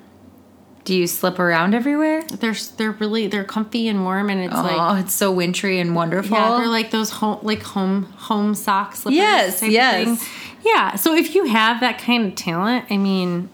Do 0.89 0.95
you 0.95 1.05
slip 1.05 1.37
around 1.37 1.75
everywhere? 1.75 2.23
They're 2.23 2.55
they're 2.77 2.93
really 2.93 3.27
they're 3.27 3.43
comfy 3.43 3.87
and 3.87 4.03
warm, 4.03 4.27
and 4.31 4.41
it's 4.41 4.55
Oh, 4.55 4.63
like 4.63 5.03
it's 5.05 5.13
so 5.13 5.31
wintry 5.31 5.79
and 5.79 5.93
wonderful. 5.95 6.35
yeah, 6.35 6.57
they're 6.57 6.65
like 6.65 6.89
those 6.89 7.11
home 7.11 7.37
like 7.43 7.61
home 7.61 8.05
home 8.17 8.55
sock 8.55 8.95
slippers. 8.95 9.15
Yes, 9.17 9.61
yes. 9.61 10.19
thing. 10.23 10.29
Yeah. 10.65 10.95
So 10.95 11.13
if 11.15 11.35
you 11.35 11.45
have 11.45 11.79
that 11.81 11.99
kind 11.99 12.25
of 12.25 12.33
talent, 12.35 12.85
I 12.89 12.97
mean. 12.97 13.49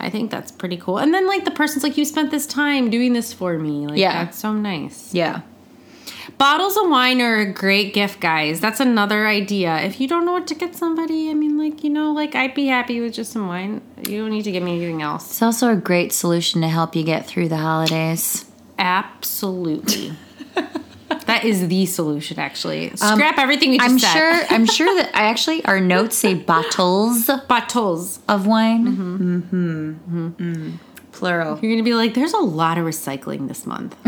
I 0.00 0.10
think 0.10 0.30
that's 0.30 0.52
pretty 0.52 0.76
cool. 0.76 0.98
And 0.98 1.12
then 1.12 1.26
like 1.26 1.44
the 1.44 1.50
person's 1.50 1.82
like, 1.82 1.96
you 1.98 2.04
spent 2.04 2.30
this 2.30 2.46
time 2.46 2.88
doing 2.88 3.14
this 3.14 3.32
for 3.32 3.58
me. 3.58 3.88
Like 3.88 3.98
Yeah. 3.98 4.22
that's 4.26 4.38
so 4.38 4.52
nice. 4.52 5.12
yeah. 5.12 5.40
Bottles 6.36 6.76
of 6.76 6.88
wine 6.88 7.20
are 7.20 7.36
a 7.38 7.50
great 7.52 7.94
gift, 7.94 8.20
guys. 8.20 8.60
That's 8.60 8.80
another 8.80 9.26
idea. 9.26 9.78
If 9.80 10.00
you 10.00 10.06
don't 10.06 10.24
know 10.26 10.32
what 10.32 10.46
to 10.48 10.54
get 10.54 10.74
somebody, 10.76 11.30
I 11.30 11.34
mean, 11.34 11.56
like, 11.58 11.82
you 11.82 11.90
know, 11.90 12.12
like 12.12 12.34
I'd 12.34 12.54
be 12.54 12.66
happy 12.66 13.00
with 13.00 13.14
just 13.14 13.32
some 13.32 13.48
wine. 13.48 13.80
You 14.06 14.20
don't 14.22 14.30
need 14.30 14.42
to 14.44 14.52
give 14.52 14.62
me 14.62 14.76
anything 14.76 15.02
else. 15.02 15.26
It's 15.30 15.42
also 15.42 15.72
a 15.72 15.76
great 15.76 16.12
solution 16.12 16.60
to 16.60 16.68
help 16.68 16.94
you 16.94 17.02
get 17.02 17.26
through 17.26 17.48
the 17.48 17.56
holidays. 17.56 18.44
Absolutely. 18.78 20.12
that 21.26 21.44
is 21.44 21.66
the 21.68 21.86
solution, 21.86 22.38
actually. 22.38 22.90
Scrap 22.96 23.38
everything 23.38 23.70
we 23.70 23.78
just 23.78 23.90
I'm 23.90 23.98
said. 23.98 24.12
sure 24.12 24.44
I'm 24.50 24.66
sure 24.66 24.94
that 25.02 25.10
I 25.14 25.22
actually 25.28 25.64
our 25.64 25.80
notes 25.80 26.16
say 26.16 26.34
bottles 26.34 27.26
Bottles. 27.26 28.20
of 28.28 28.46
wine. 28.46 28.86
Mm-hmm. 28.86 29.90
Mm-hmm. 29.90 30.70
Plural. 31.12 31.58
You're 31.60 31.72
going 31.72 31.78
to 31.78 31.82
be 31.82 31.94
like, 31.94 32.14
there's 32.14 32.34
a 32.34 32.38
lot 32.38 32.78
of 32.78 32.84
recycling 32.84 33.48
this 33.48 33.66
month. 33.66 33.96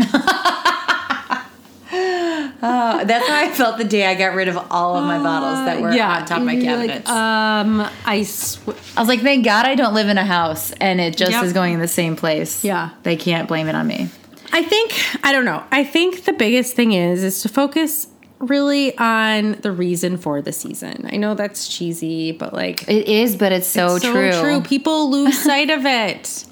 Uh, 2.61 3.03
that's 3.05 3.27
how 3.27 3.41
I 3.41 3.49
felt 3.49 3.77
the 3.77 3.83
day 3.83 4.05
I 4.05 4.13
got 4.15 4.35
rid 4.35 4.47
of 4.47 4.57
all 4.69 4.95
of 4.95 5.03
my 5.05 5.17
bottles 5.17 5.65
that 5.65 5.81
were 5.81 5.89
on 5.89 6.25
top 6.25 6.39
of 6.39 6.43
my 6.45 6.53
You're 6.53 6.77
like, 6.77 7.05
cabinets. 7.05 7.09
um, 7.09 7.89
I 8.05 8.23
sw- 8.23 8.59
I 8.95 8.99
was 9.01 9.07
like, 9.07 9.21
thank 9.21 9.43
God 9.45 9.65
I 9.65 9.73
don't 9.75 9.93
live 9.95 10.09
in 10.09 10.17
a 10.17 10.25
house 10.25 10.71
and 10.73 11.01
it 11.01 11.17
just 11.17 11.31
Yep. 11.31 11.43
is 11.45 11.53
going 11.53 11.73
in 11.73 11.79
the 11.79 11.87
same 11.87 12.15
place. 12.15 12.63
Yeah. 12.63 12.91
They 13.03 13.15
can't 13.15 13.47
blame 13.47 13.67
it 13.67 13.73
on 13.75 13.87
me. 13.87 14.09
I 14.53 14.63
think 14.63 14.93
I 15.23 15.31
don't 15.31 15.45
know. 15.45 15.63
I 15.71 15.83
think 15.83 16.25
the 16.25 16.33
biggest 16.33 16.75
thing 16.75 16.91
is 16.91 17.23
is 17.23 17.41
to 17.43 17.49
focus 17.49 18.07
really 18.39 18.97
on 18.97 19.53
the 19.61 19.71
reason 19.71 20.17
for 20.17 20.41
the 20.41 20.51
season. 20.51 21.07
I 21.11 21.15
know 21.17 21.35
that's 21.35 21.67
cheesy, 21.67 22.31
but 22.31 22.53
like 22.53 22.87
It 22.89 23.07
is, 23.07 23.35
but 23.35 23.51
it's 23.51 23.67
so, 23.67 23.97
so 23.97 24.11
true. 24.11 24.31
true. 24.39 24.61
People 24.61 25.09
lose 25.09 25.41
sight 25.43 25.69
of 25.69 25.85
it. 25.85 26.45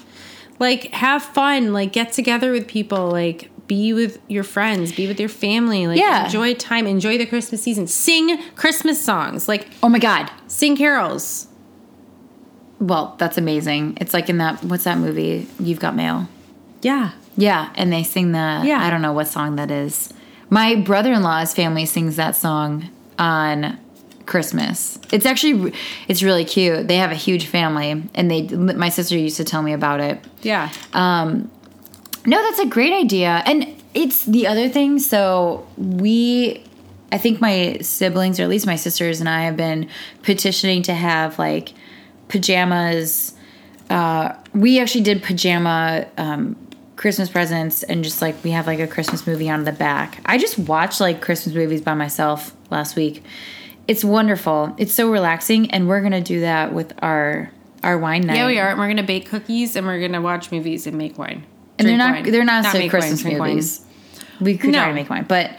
Like 0.58 0.92
have 0.92 1.22
fun, 1.22 1.72
like 1.72 1.92
get 1.92 2.12
together 2.12 2.52
with 2.52 2.66
people, 2.66 3.10
like 3.10 3.50
be 3.70 3.92
with 3.92 4.18
your 4.26 4.42
friends, 4.42 4.90
be 4.90 5.06
with 5.06 5.20
your 5.20 5.28
family, 5.28 5.86
like 5.86 5.96
Yeah. 5.96 6.24
enjoy 6.24 6.54
time, 6.54 6.88
enjoy 6.88 7.16
the 7.18 7.24
Christmas 7.24 7.62
season. 7.62 7.86
Sing 7.86 8.36
Christmas 8.56 9.00
songs, 9.00 9.46
like 9.46 9.68
Oh 9.80 9.88
my 9.88 10.00
God. 10.00 10.28
sing 10.48 10.76
carols. 10.76 11.46
Well, 12.80 13.14
that's 13.18 13.38
amazing. 13.38 13.96
It's 14.00 14.12
like 14.12 14.28
in 14.28 14.38
that, 14.38 14.64
what's 14.64 14.82
that 14.84 14.98
movie? 14.98 15.46
You've 15.60 15.78
Got 15.78 15.94
Mail. 15.94 16.28
Yeah. 16.82 17.12
Yeah. 17.36 17.70
And 17.76 17.92
they 17.92 18.02
sing 18.02 18.32
the, 18.32 18.62
Yeah. 18.64 18.84
I 18.84 18.90
don't 18.90 19.02
know 19.02 19.12
what 19.12 19.28
song 19.28 19.54
that 19.54 19.70
is. 19.70 20.12
My 20.48 20.74
brother 20.74 21.12
in 21.12 21.22
law's 21.22 21.54
family 21.54 21.86
sings 21.86 22.16
that 22.16 22.34
song 22.34 22.88
on 23.20 23.78
Christmas. 24.26 24.98
It's 25.12 25.26
actually, 25.26 25.72
it's 26.08 26.24
really 26.24 26.44
cute. 26.44 26.88
They 26.88 26.96
have 26.96 27.12
a 27.12 27.14
huge 27.16 27.46
family 27.46 28.02
and 28.14 28.28
they, 28.30 28.42
my 28.48 28.88
sister 28.88 29.16
used 29.16 29.36
to 29.36 29.44
tell 29.44 29.62
me 29.62 29.72
about 29.74 30.00
it. 30.00 30.18
Yeah. 30.42 30.72
Um, 30.92 31.52
No, 32.26 32.42
that's 32.42 32.58
a 32.58 32.66
great 32.66 32.92
idea. 32.92 33.42
And 33.46 33.66
it's 33.94 34.24
the 34.24 34.46
other 34.46 34.68
thing. 34.68 34.98
So 34.98 35.66
we, 35.76 36.64
I 37.12 37.18
think 37.18 37.40
my 37.40 37.78
siblings, 37.80 38.38
or 38.38 38.44
at 38.44 38.48
least 38.48 38.66
my 38.66 38.76
sisters 38.76 39.20
and 39.20 39.28
I, 39.28 39.42
have 39.42 39.56
been 39.56 39.88
petitioning 40.22 40.82
to 40.82 40.94
have 40.94 41.38
like 41.38 41.72
pajamas. 42.28 43.34
Uh, 43.88 44.34
we 44.54 44.80
actually 44.80 45.02
did 45.02 45.22
pajama 45.22 46.06
um, 46.16 46.56
Christmas 46.96 47.28
presents, 47.30 47.82
and 47.82 48.04
just 48.04 48.20
like 48.22 48.42
we 48.44 48.50
have 48.50 48.66
like 48.66 48.78
a 48.78 48.86
Christmas 48.86 49.26
movie 49.26 49.48
on 49.48 49.64
the 49.64 49.72
back. 49.72 50.20
I 50.26 50.38
just 50.38 50.58
watched 50.58 51.00
like 51.00 51.20
Christmas 51.22 51.54
movies 51.54 51.80
by 51.80 51.94
myself 51.94 52.54
last 52.70 52.94
week. 52.94 53.24
It's 53.88 54.04
wonderful. 54.04 54.74
It's 54.78 54.92
so 54.92 55.10
relaxing, 55.10 55.70
and 55.72 55.88
we're 55.88 56.02
gonna 56.02 56.20
do 56.20 56.40
that 56.40 56.72
with 56.72 56.92
our 57.02 57.50
our 57.82 57.98
wine 57.98 58.22
night. 58.22 58.36
Yeah, 58.36 58.46
we 58.46 58.58
are. 58.58 58.68
And 58.68 58.78
We're 58.78 58.88
gonna 58.88 59.02
bake 59.02 59.26
cookies 59.26 59.74
and 59.74 59.86
we're 59.86 60.00
gonna 60.00 60.20
watch 60.20 60.52
movies 60.52 60.86
and 60.86 60.96
make 60.96 61.18
wine. 61.18 61.44
And 61.80 61.88
they're 61.88 61.96
not 61.96 62.14
wine. 62.14 62.30
they're 62.30 62.44
not, 62.44 62.62
necessarily 62.62 62.84
make 62.86 62.90
Christmas 62.90 63.22
drink 63.22 63.38
wine. 63.38 63.50
movies. 63.50 63.84
We 64.40 64.56
could 64.56 64.72
try 64.72 64.88
to 64.88 64.94
make 64.94 65.10
wine, 65.10 65.24
but 65.28 65.50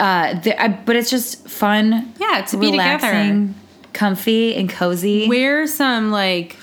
uh, 0.00 0.40
the, 0.40 0.60
I, 0.60 0.68
but 0.68 0.96
it's 0.96 1.10
just 1.10 1.48
fun. 1.48 2.12
Yeah, 2.18 2.44
to 2.48 2.56
be 2.56 2.70
together. 2.72 3.06
relaxing, 3.06 3.54
comfy, 3.92 4.56
and 4.56 4.68
cozy. 4.68 5.28
Wear 5.28 5.66
some 5.66 6.10
like 6.10 6.56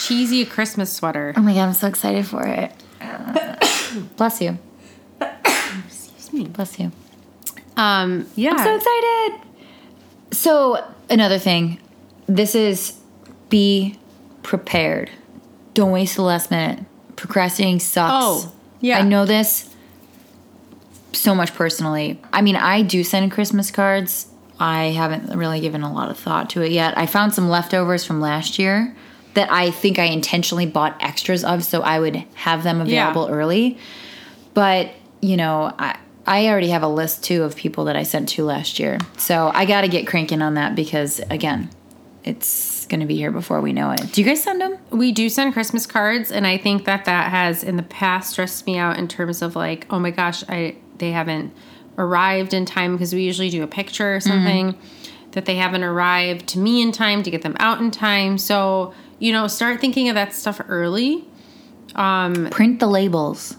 cheesy 0.00 0.44
Christmas 0.44 0.92
sweater. 0.92 1.32
oh 1.36 1.42
my 1.42 1.54
god, 1.54 1.68
I'm 1.68 1.74
so 1.74 1.86
excited 1.86 2.26
for 2.26 2.46
it. 2.46 2.72
Bless 4.16 4.40
you. 4.40 4.58
Excuse 5.20 6.32
me. 6.32 6.46
Bless 6.46 6.78
you. 6.78 6.90
Um, 7.76 8.26
yeah. 8.36 8.52
I'm 8.52 8.58
so 8.58 8.76
excited. 8.76 9.40
So 10.32 10.84
another 11.08 11.38
thing, 11.38 11.78
this 12.26 12.54
is 12.54 12.98
be 13.48 13.98
prepared. 14.42 15.10
Don't 15.74 15.90
waste 15.90 16.16
the 16.16 16.22
last 16.22 16.50
minute. 16.50 16.84
Procrastinating 17.20 17.80
sucks. 17.80 18.10
Oh, 18.14 18.52
yeah. 18.80 18.98
I 18.98 19.02
know 19.02 19.26
this 19.26 19.68
so 21.12 21.34
much 21.34 21.54
personally. 21.54 22.18
I 22.32 22.40
mean, 22.40 22.56
I 22.56 22.80
do 22.80 23.04
send 23.04 23.30
Christmas 23.30 23.70
cards. 23.70 24.26
I 24.58 24.86
haven't 24.86 25.36
really 25.36 25.60
given 25.60 25.82
a 25.82 25.92
lot 25.92 26.10
of 26.10 26.18
thought 26.18 26.48
to 26.50 26.62
it 26.62 26.72
yet. 26.72 26.96
I 26.96 27.04
found 27.04 27.34
some 27.34 27.50
leftovers 27.50 28.06
from 28.06 28.20
last 28.22 28.58
year 28.58 28.96
that 29.34 29.52
I 29.52 29.70
think 29.70 29.98
I 29.98 30.04
intentionally 30.04 30.64
bought 30.64 30.96
extras 31.02 31.44
of 31.44 31.62
so 31.62 31.82
I 31.82 32.00
would 32.00 32.16
have 32.34 32.62
them 32.62 32.80
available 32.80 33.28
early. 33.30 33.76
But, 34.54 34.90
you 35.20 35.36
know, 35.36 35.74
I 35.78 35.98
I 36.26 36.46
already 36.46 36.68
have 36.68 36.82
a 36.82 36.88
list 36.88 37.24
too 37.24 37.42
of 37.42 37.56
people 37.56 37.86
that 37.86 37.96
I 37.96 38.02
sent 38.04 38.30
to 38.30 38.44
last 38.44 38.78
year. 38.78 38.98
So 39.16 39.50
I 39.52 39.64
got 39.64 39.82
to 39.82 39.88
get 39.88 40.06
cranking 40.06 40.42
on 40.42 40.54
that 40.54 40.74
because 40.74 41.20
again, 41.30 41.70
it's 42.24 42.79
going 42.90 43.00
to 43.00 43.06
be 43.06 43.16
here 43.16 43.30
before 43.30 43.60
we 43.62 43.72
know 43.72 43.90
it. 43.92 44.12
Do 44.12 44.20
you 44.20 44.26
guys 44.26 44.42
send 44.42 44.60
them? 44.60 44.76
we 44.90 45.12
do 45.12 45.28
send 45.30 45.54
Christmas 45.54 45.86
cards, 45.86 46.30
and 46.30 46.46
I 46.46 46.58
think 46.58 46.84
that 46.84 47.06
that 47.06 47.30
has 47.30 47.64
in 47.64 47.76
the 47.76 47.82
past 47.84 48.32
stressed 48.32 48.66
me 48.66 48.76
out 48.76 48.98
in 48.98 49.08
terms 49.08 49.40
of 49.40 49.56
like, 49.56 49.86
oh 49.88 49.98
my 49.98 50.10
gosh, 50.10 50.44
I 50.48 50.76
they 50.98 51.12
haven't 51.12 51.54
arrived 51.96 52.52
in 52.52 52.66
time 52.66 52.92
because 52.92 53.14
we 53.14 53.22
usually 53.22 53.48
do 53.50 53.62
a 53.62 53.66
picture 53.66 54.14
or 54.16 54.20
something 54.20 54.76
that 55.32 55.44
they 55.46 55.56
haven't 55.56 55.82
arrived 55.84 56.46
to 56.48 56.58
me 56.58 56.82
in 56.82 56.92
time 56.92 57.22
to 57.22 57.30
get 57.30 57.42
them 57.42 57.56
out 57.58 57.80
in 57.80 57.90
time. 57.90 58.36
So 58.36 58.92
you 59.18 59.32
know, 59.32 59.46
start 59.46 59.80
thinking 59.80 60.08
of 60.08 60.14
that 60.16 60.34
stuff 60.34 60.60
early. 60.68 61.24
Um, 61.94 62.48
Print 62.50 62.80
the 62.80 62.86
labels. 62.86 63.56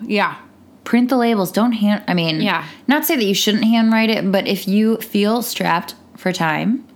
Yeah, 0.00 0.36
print 0.84 1.08
the 1.10 1.16
labels 1.16 1.50
don't 1.52 1.72
hand 1.72 2.02
i 2.08 2.14
mean 2.14 2.40
Yeah. 2.40 2.64
not 2.86 3.04
say 3.04 3.16
that 3.16 3.24
you 3.24 3.34
shouldn't 3.34 3.64
handwrite 3.64 4.08
it 4.10 4.30
but 4.32 4.46
if 4.46 4.66
you 4.68 4.96
feel 4.98 5.42
strapped 5.42 5.94
for 6.16 6.32
time 6.32 6.86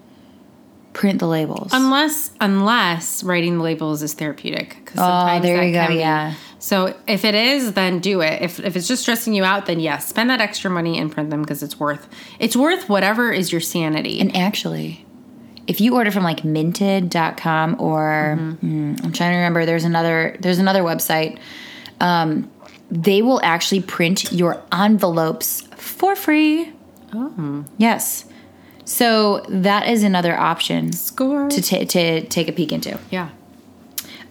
print 0.92 1.18
the 1.20 1.26
labels 1.26 1.70
unless 1.72 2.30
unless 2.40 3.22
writing 3.24 3.58
the 3.58 3.64
labels 3.64 4.02
is 4.02 4.12
therapeutic. 4.14 4.76
Because 4.84 5.00
oh 5.00 5.40
there 5.40 5.62
you 5.62 5.72
go 5.72 5.88
yeah 5.88 6.34
So 6.58 6.94
if 7.08 7.24
it 7.24 7.34
is, 7.34 7.72
then 7.72 7.98
do 7.98 8.20
it. 8.20 8.40
If, 8.40 8.60
if 8.60 8.76
it's 8.76 8.86
just 8.86 9.02
stressing 9.02 9.34
you 9.34 9.42
out, 9.42 9.66
then 9.66 9.80
yes, 9.80 10.06
spend 10.06 10.30
that 10.30 10.40
extra 10.40 10.70
money 10.70 10.96
and 10.98 11.10
print 11.10 11.30
them 11.30 11.42
because 11.42 11.62
it's 11.62 11.78
worth 11.80 12.08
it's 12.38 12.54
worth 12.56 12.88
whatever 12.88 13.32
is 13.32 13.50
your 13.50 13.60
sanity. 13.60 14.20
and 14.20 14.36
actually 14.36 15.04
if 15.66 15.80
you 15.80 15.94
order 15.94 16.10
from 16.10 16.24
like 16.24 16.42
minted.com 16.44 17.76
or 17.80 18.36
Mm-hmm. 18.38 18.94
mm, 18.94 19.04
i'm 19.04 19.12
trying 19.12 19.30
to 19.32 19.36
remember 19.36 19.64
there's 19.64 19.84
another 19.84 20.36
there's 20.40 20.58
another 20.58 20.82
website 20.82 21.38
um, 22.00 22.50
they 22.90 23.22
will 23.22 23.40
actually 23.44 23.80
print 23.80 24.32
your 24.32 24.60
envelopes 24.72 25.62
for 25.76 26.14
free. 26.16 26.72
Oh, 27.14 27.64
Yes. 27.78 28.24
So 28.92 29.42
that 29.48 29.88
is 29.88 30.02
another 30.02 30.38
option 30.38 30.92
score. 30.92 31.48
to, 31.48 31.62
ta 31.62 31.84
to 31.84 32.26
take 32.26 32.48
a 32.48 32.52
peek 32.52 32.72
into. 32.72 32.98
yeah. 33.10 33.30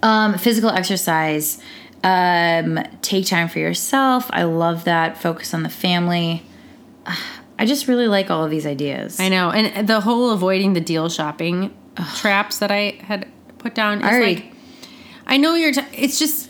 Um, 0.04 0.38
physical 0.38 0.70
exercise. 0.70 1.60
Um, 2.04 2.80
take 3.02 3.26
time 3.26 3.50
for 3.50 3.58
yourself. 3.58 4.30
I 4.32 4.44
love 4.44 4.84
that. 4.84 5.18
Focus 5.18 5.56
on 5.56 5.64
the 5.64 5.70
family. 5.70 6.44
I 7.60 7.66
just 7.66 7.88
really 7.88 8.08
like 8.08 8.30
all 8.30 8.46
of 8.46 8.52
these 8.52 8.68
ideas. 8.68 9.20
I 9.20 9.30
know. 9.30 9.50
And 9.50 9.88
the 9.88 10.00
whole 10.02 10.30
avoiding 10.30 10.74
the 10.74 10.82
deal 10.82 11.10
shopping 11.10 11.76
traps 12.18 12.60
that 12.60 12.72
I 12.72 13.00
had 13.02 13.28
put 13.58 13.74
down 13.74 14.04
is 14.04 14.20
like, 14.20 14.54
I 15.26 15.38
know 15.38 15.56
you're, 15.56 15.74
t- 15.74 15.82
it's 15.94 16.20
just, 16.20 16.50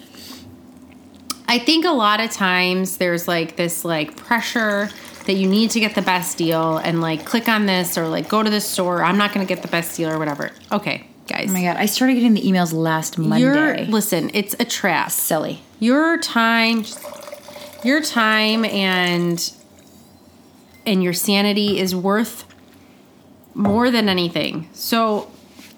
I 1.47 1.59
think 1.59 1.85
a 1.85 1.91
lot 1.91 2.19
of 2.19 2.29
times 2.31 2.97
there's 2.97 3.27
like 3.27 3.55
this 3.55 3.83
like 3.85 4.15
pressure 4.17 4.89
that 5.25 5.33
you 5.33 5.47
need 5.47 5.71
to 5.71 5.79
get 5.79 5.95
the 5.95 6.01
best 6.01 6.37
deal 6.37 6.77
and 6.77 7.01
like 7.01 7.25
click 7.25 7.47
on 7.47 7.65
this 7.65 7.97
or 7.97 8.07
like 8.07 8.27
go 8.27 8.41
to 8.43 8.49
this 8.49 8.67
store. 8.67 9.03
I'm 9.03 9.17
not 9.17 9.33
going 9.33 9.45
to 9.45 9.53
get 9.53 9.61
the 9.61 9.67
best 9.69 9.95
deal 9.97 10.09
or 10.09 10.17
whatever. 10.19 10.51
Okay, 10.71 11.07
guys. 11.27 11.49
oh 11.49 11.53
my 11.53 11.61
god, 11.61 11.77
I 11.77 11.85
started 11.85 12.15
getting 12.15 12.33
the 12.33 12.41
emails 12.41 12.73
last 12.73 13.17
Monday. 13.17 13.85
listen, 13.85 14.31
it's 14.33 14.55
a 14.59 14.65
trap. 14.65 15.11
Silly. 15.11 15.61
your 15.79 16.17
time 16.17 16.83
your 17.83 18.01
time 18.01 18.63
and 18.65 19.53
and 20.85 21.03
your 21.03 21.13
sanity 21.13 21.79
is 21.79 21.95
worth 21.95 22.45
more 23.53 23.89
than 23.91 24.07
anything 24.07 24.69
so 24.73 25.31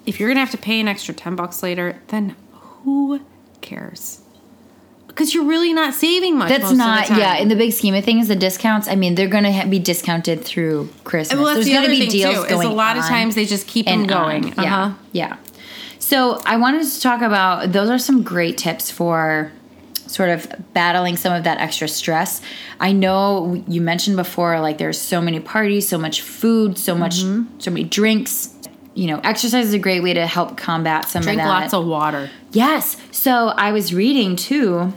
if 0.06 0.20
you're 0.20 0.28
gonna 0.28 0.40
have 0.40 0.50
to 0.50 0.58
pay 0.58 0.80
an 0.80 0.88
extra 0.88 1.14
10 1.14 1.34
bucks 1.36 1.62
later 1.62 2.00
then 2.08 2.36
who 2.52 3.20
cares 3.60 4.20
because 5.14 5.32
you're 5.32 5.44
really 5.44 5.72
not 5.72 5.94
saving 5.94 6.36
much 6.36 6.48
That's 6.48 6.62
most 6.62 6.72
of 6.72 6.78
the 6.78 6.84
not, 6.84 7.10
yeah. 7.10 7.36
In 7.36 7.48
the 7.48 7.54
big 7.56 7.72
scheme 7.72 7.94
of 7.94 8.04
things, 8.04 8.26
the 8.28 8.34
discounts. 8.36 8.88
I 8.88 8.96
mean, 8.96 9.14
they're 9.14 9.28
going 9.28 9.44
to 9.44 9.52
ha- 9.52 9.66
be 9.66 9.78
discounted 9.78 10.44
through 10.44 10.88
Christmas. 11.04 11.36
well 11.38 11.46
that's 11.46 11.56
There's 11.58 11.66
the 11.66 11.72
going 11.72 11.84
other 11.84 11.94
to 11.94 12.00
be 12.00 12.10
thing 12.10 12.20
deals 12.32 12.46
too 12.48 12.54
is 12.54 12.60
a 12.64 12.68
lot 12.68 12.96
of 12.96 13.04
times 13.04 13.34
they 13.36 13.44
just 13.46 13.66
keep 13.68 13.86
them 13.86 14.06
going 14.06 14.46
on. 14.58 14.64
Yeah, 14.64 14.84
uh-huh 14.84 14.94
yeah. 15.12 15.36
So 16.00 16.42
I 16.44 16.56
wanted 16.58 16.84
to 16.86 17.00
talk 17.00 17.22
about 17.22 17.72
those 17.72 17.88
are 17.88 17.98
some 17.98 18.22
great 18.22 18.58
tips 18.58 18.90
for 18.90 19.50
sort 20.06 20.28
of 20.28 20.46
battling 20.74 21.16
some 21.16 21.32
of 21.32 21.44
that 21.44 21.58
extra 21.58 21.88
stress. 21.88 22.42
I 22.78 22.92
know 22.92 23.64
you 23.66 23.80
mentioned 23.80 24.16
before, 24.16 24.60
like 24.60 24.76
there's 24.78 25.00
so 25.00 25.20
many 25.22 25.40
parties, 25.40 25.88
so 25.88 25.96
much 25.96 26.20
food, 26.20 26.76
so 26.76 26.94
much, 26.94 27.22
Mm-hmm. 27.22 27.58
so 27.60 27.70
many 27.70 27.84
drinks. 27.84 28.50
You 28.94 29.06
know, 29.08 29.20
exercise 29.24 29.66
is 29.66 29.72
a 29.74 29.78
great 29.78 30.02
way 30.02 30.12
to 30.14 30.26
help 30.26 30.56
combat 30.56 31.08
some 31.08 31.22
drink 31.22 31.40
of 31.40 31.46
that. 31.46 31.60
lots 31.62 31.74
of 31.74 31.86
water 31.86 32.30
Yes. 32.52 32.96
So 33.10 33.48
I 33.48 33.72
was 33.72 33.92
reading 33.94 34.36
too. 34.36 34.92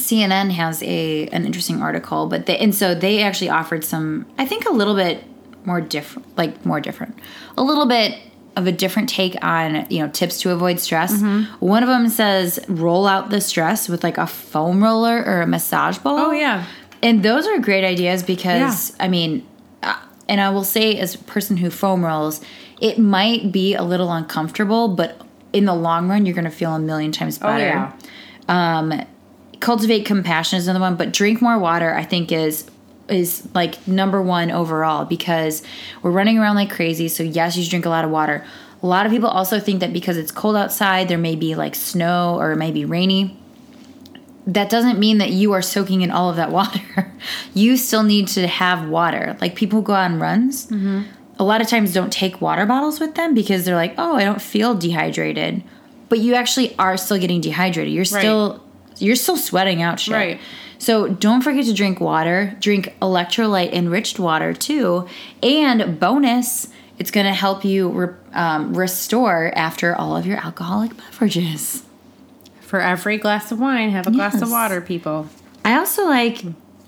CNN 0.00 0.50
has 0.52 0.82
a 0.82 1.26
an 1.28 1.44
interesting 1.46 1.82
article, 1.82 2.26
but 2.26 2.46
they 2.46 2.58
and 2.58 2.74
so 2.74 2.94
they 2.94 3.22
actually 3.22 3.50
offered 3.50 3.84
some. 3.84 4.26
I 4.38 4.46
think 4.46 4.66
a 4.66 4.72
little 4.72 4.94
bit 4.94 5.24
more 5.64 5.80
different, 5.80 6.36
like 6.38 6.64
more 6.64 6.80
different, 6.80 7.18
a 7.56 7.62
little 7.62 7.86
bit 7.86 8.18
of 8.56 8.66
a 8.66 8.72
different 8.72 9.08
take 9.08 9.36
on 9.44 9.86
you 9.90 10.00
know 10.00 10.08
tips 10.10 10.40
to 10.42 10.50
avoid 10.50 10.80
stress. 10.80 11.12
Mm-hmm. 11.14 11.64
One 11.64 11.82
of 11.82 11.88
them 11.88 12.08
says 12.08 12.58
roll 12.68 13.06
out 13.06 13.30
the 13.30 13.40
stress 13.40 13.88
with 13.88 14.02
like 14.02 14.18
a 14.18 14.26
foam 14.26 14.82
roller 14.82 15.22
or 15.24 15.40
a 15.42 15.46
massage 15.46 15.98
ball. 15.98 16.18
Oh, 16.18 16.32
yeah. 16.32 16.64
and 17.02 17.22
those 17.22 17.46
are 17.46 17.58
great 17.60 17.84
ideas 17.84 18.22
because 18.22 18.90
Yeah. 18.90 19.04
I 19.04 19.08
mean, 19.08 19.46
uh, 19.82 19.96
and 20.28 20.40
I 20.40 20.50
will 20.50 20.64
say 20.64 20.98
as 20.98 21.14
a 21.14 21.18
person 21.18 21.58
who 21.58 21.70
foam 21.70 22.04
rolls, 22.04 22.40
it 22.80 22.98
might 22.98 23.52
be 23.52 23.74
a 23.74 23.82
little 23.82 24.10
uncomfortable, 24.12 24.88
but 24.88 25.20
in 25.52 25.64
the 25.64 25.74
long 25.74 26.08
run, 26.08 26.26
you're 26.26 26.34
going 26.34 26.44
to 26.44 26.50
feel 26.50 26.74
a 26.74 26.78
million 26.78 27.12
times 27.12 27.38
better. 27.38 27.64
yeah. 27.64 27.92
Cultivate 29.60 30.04
compassion 30.04 30.58
is 30.58 30.66
another 30.66 30.82
one, 30.82 30.96
but 30.96 31.12
drink 31.12 31.40
more 31.40 31.58
water. 31.58 31.94
I 31.94 32.04
think 32.04 32.32
is 32.32 32.70
is 33.10 33.46
like 33.54 33.86
number 33.86 34.22
one 34.22 34.50
overall 34.50 35.04
because 35.04 35.62
we're 36.02 36.10
running 36.10 36.38
around 36.38 36.56
like 36.56 36.70
crazy. 36.70 37.08
So 37.08 37.22
yes, 37.22 37.56
you 37.56 37.64
should 37.64 37.70
drink 37.70 37.86
a 37.86 37.90
lot 37.90 38.04
of 38.04 38.10
water. 38.10 38.44
A 38.82 38.86
lot 38.86 39.04
of 39.04 39.12
people 39.12 39.28
also 39.28 39.60
think 39.60 39.80
that 39.80 39.92
because 39.92 40.16
it's 40.16 40.32
cold 40.32 40.56
outside, 40.56 41.08
there 41.08 41.18
may 41.18 41.36
be 41.36 41.54
like 41.54 41.74
snow 41.74 42.36
or 42.38 42.52
it 42.52 42.56
may 42.56 42.70
be 42.70 42.84
rainy. 42.84 43.36
That 44.46 44.70
doesn't 44.70 44.98
mean 44.98 45.18
that 45.18 45.30
you 45.30 45.52
are 45.52 45.60
soaking 45.60 46.00
in 46.00 46.10
all 46.10 46.30
of 46.30 46.36
that 46.36 46.50
water. 46.52 47.12
you 47.52 47.76
still 47.76 48.02
need 48.02 48.28
to 48.28 48.46
have 48.46 48.88
water. 48.88 49.36
Like 49.40 49.54
people 49.54 49.82
go 49.82 49.92
on 49.92 50.18
runs, 50.18 50.66
mm-hmm. 50.66 51.02
a 51.38 51.44
lot 51.44 51.60
of 51.60 51.68
times 51.68 51.92
don't 51.92 52.12
take 52.12 52.40
water 52.40 52.64
bottles 52.64 53.00
with 53.00 53.16
them 53.16 53.34
because 53.34 53.64
they're 53.64 53.76
like, 53.76 53.94
oh, 53.98 54.16
I 54.16 54.24
don't 54.24 54.40
feel 54.40 54.74
dehydrated. 54.74 55.62
But 56.08 56.20
you 56.20 56.34
actually 56.34 56.76
are 56.78 56.96
still 56.96 57.18
getting 57.18 57.40
dehydrated. 57.40 57.92
You're 57.92 58.04
still 58.04 58.64
you're 59.00 59.16
still 59.16 59.36
sweating 59.36 59.82
out 59.82 60.00
shit. 60.00 60.14
Right. 60.14 60.40
So 60.78 61.08
don't 61.08 61.42
forget 61.42 61.66
to 61.66 61.74
drink 61.74 62.00
water. 62.00 62.56
Drink 62.60 62.94
electrolyte 63.02 63.72
enriched 63.72 64.18
water 64.18 64.54
too. 64.54 65.08
And 65.42 66.00
bonus, 66.00 66.68
it's 66.98 67.10
going 67.10 67.26
to 67.26 67.34
help 67.34 67.64
you 67.64 67.88
re- 67.88 68.14
um, 68.32 68.74
restore 68.74 69.52
after 69.56 69.94
all 69.94 70.16
of 70.16 70.26
your 70.26 70.38
alcoholic 70.38 70.96
beverages. 70.96 71.82
for 72.60 72.80
every 72.80 73.18
glass 73.18 73.50
of 73.50 73.58
wine 73.58 73.90
have 73.90 74.06
a 74.06 74.12
glass 74.12 74.40
of 74.40 74.48
water 74.48 74.80
people 74.80 75.28
I 75.64 75.76
also 75.76 76.06
like 76.06 76.44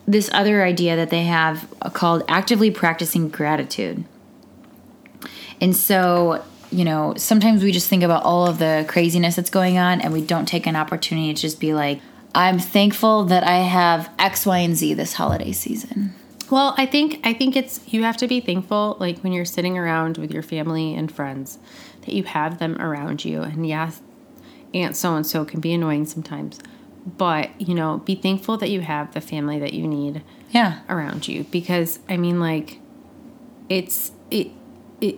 this 0.06 0.30
other 0.32 0.64
idea 0.64 0.96
that 0.96 1.10
they 1.10 1.24
have 1.24 1.68
called 1.92 2.22
actively 2.28 2.70
practicing 2.70 3.28
gratitude. 3.28 4.04
And 5.60 5.76
so, 5.76 6.42
you 6.72 6.84
know, 6.84 7.14
sometimes 7.16 7.62
we 7.62 7.72
just 7.72 7.88
think 7.88 8.02
about 8.02 8.24
all 8.24 8.46
of 8.46 8.58
the 8.58 8.84
craziness 8.88 9.36
that's 9.36 9.50
going 9.50 9.78
on 9.78 10.00
and 10.00 10.12
we 10.12 10.22
don't 10.24 10.46
take 10.46 10.66
an 10.66 10.76
opportunity 10.76 11.32
to 11.34 11.40
just 11.40 11.60
be 11.60 11.74
like, 11.74 12.00
I'm 12.34 12.58
thankful 12.58 13.24
that 13.24 13.44
I 13.44 13.58
have 13.58 14.10
X, 14.18 14.46
Y, 14.46 14.58
and 14.58 14.74
Z 14.76 14.94
this 14.94 15.14
holiday 15.14 15.52
season. 15.52 16.14
Well, 16.50 16.74
I 16.76 16.86
think 16.86 17.20
I 17.24 17.32
think 17.32 17.56
it's 17.56 17.80
you 17.92 18.02
have 18.04 18.16
to 18.18 18.28
be 18.28 18.40
thankful 18.40 18.96
like 19.00 19.18
when 19.20 19.32
you're 19.32 19.44
sitting 19.44 19.78
around 19.78 20.18
with 20.18 20.30
your 20.30 20.42
family 20.42 20.94
and 20.94 21.10
friends 21.10 21.58
that 22.02 22.14
you 22.14 22.24
have 22.24 22.58
them 22.58 22.80
around 22.80 23.24
you. 23.24 23.42
And 23.42 23.66
yes, 23.66 24.00
aunt 24.74 24.96
so 24.96 25.14
and 25.14 25.26
so 25.26 25.44
can 25.44 25.60
be 25.60 25.72
annoying 25.72 26.04
sometimes. 26.06 26.58
But, 27.04 27.58
you 27.60 27.74
know, 27.74 27.98
be 27.98 28.14
thankful 28.14 28.56
that 28.58 28.70
you 28.70 28.80
have 28.82 29.12
the 29.12 29.20
family 29.20 29.58
that 29.58 29.72
you 29.72 29.86
need 29.88 30.22
Yeah. 30.50 30.80
around 30.88 31.26
you 31.26 31.44
because 31.44 31.98
I 32.08 32.16
mean 32.16 32.38
like 32.38 32.78
it's 33.68 34.12
it 34.30 34.48
it 35.00 35.16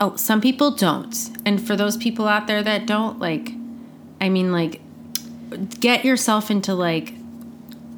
oh, 0.00 0.16
some 0.16 0.40
people 0.40 0.70
don't. 0.70 1.30
And 1.44 1.64
for 1.64 1.76
those 1.76 1.96
people 1.96 2.28
out 2.28 2.46
there 2.46 2.62
that 2.62 2.86
don't 2.86 3.18
like 3.18 3.52
I 4.20 4.28
mean 4.28 4.52
like 4.52 4.80
get 5.80 6.04
yourself 6.04 6.50
into 6.50 6.74
like 6.74 7.14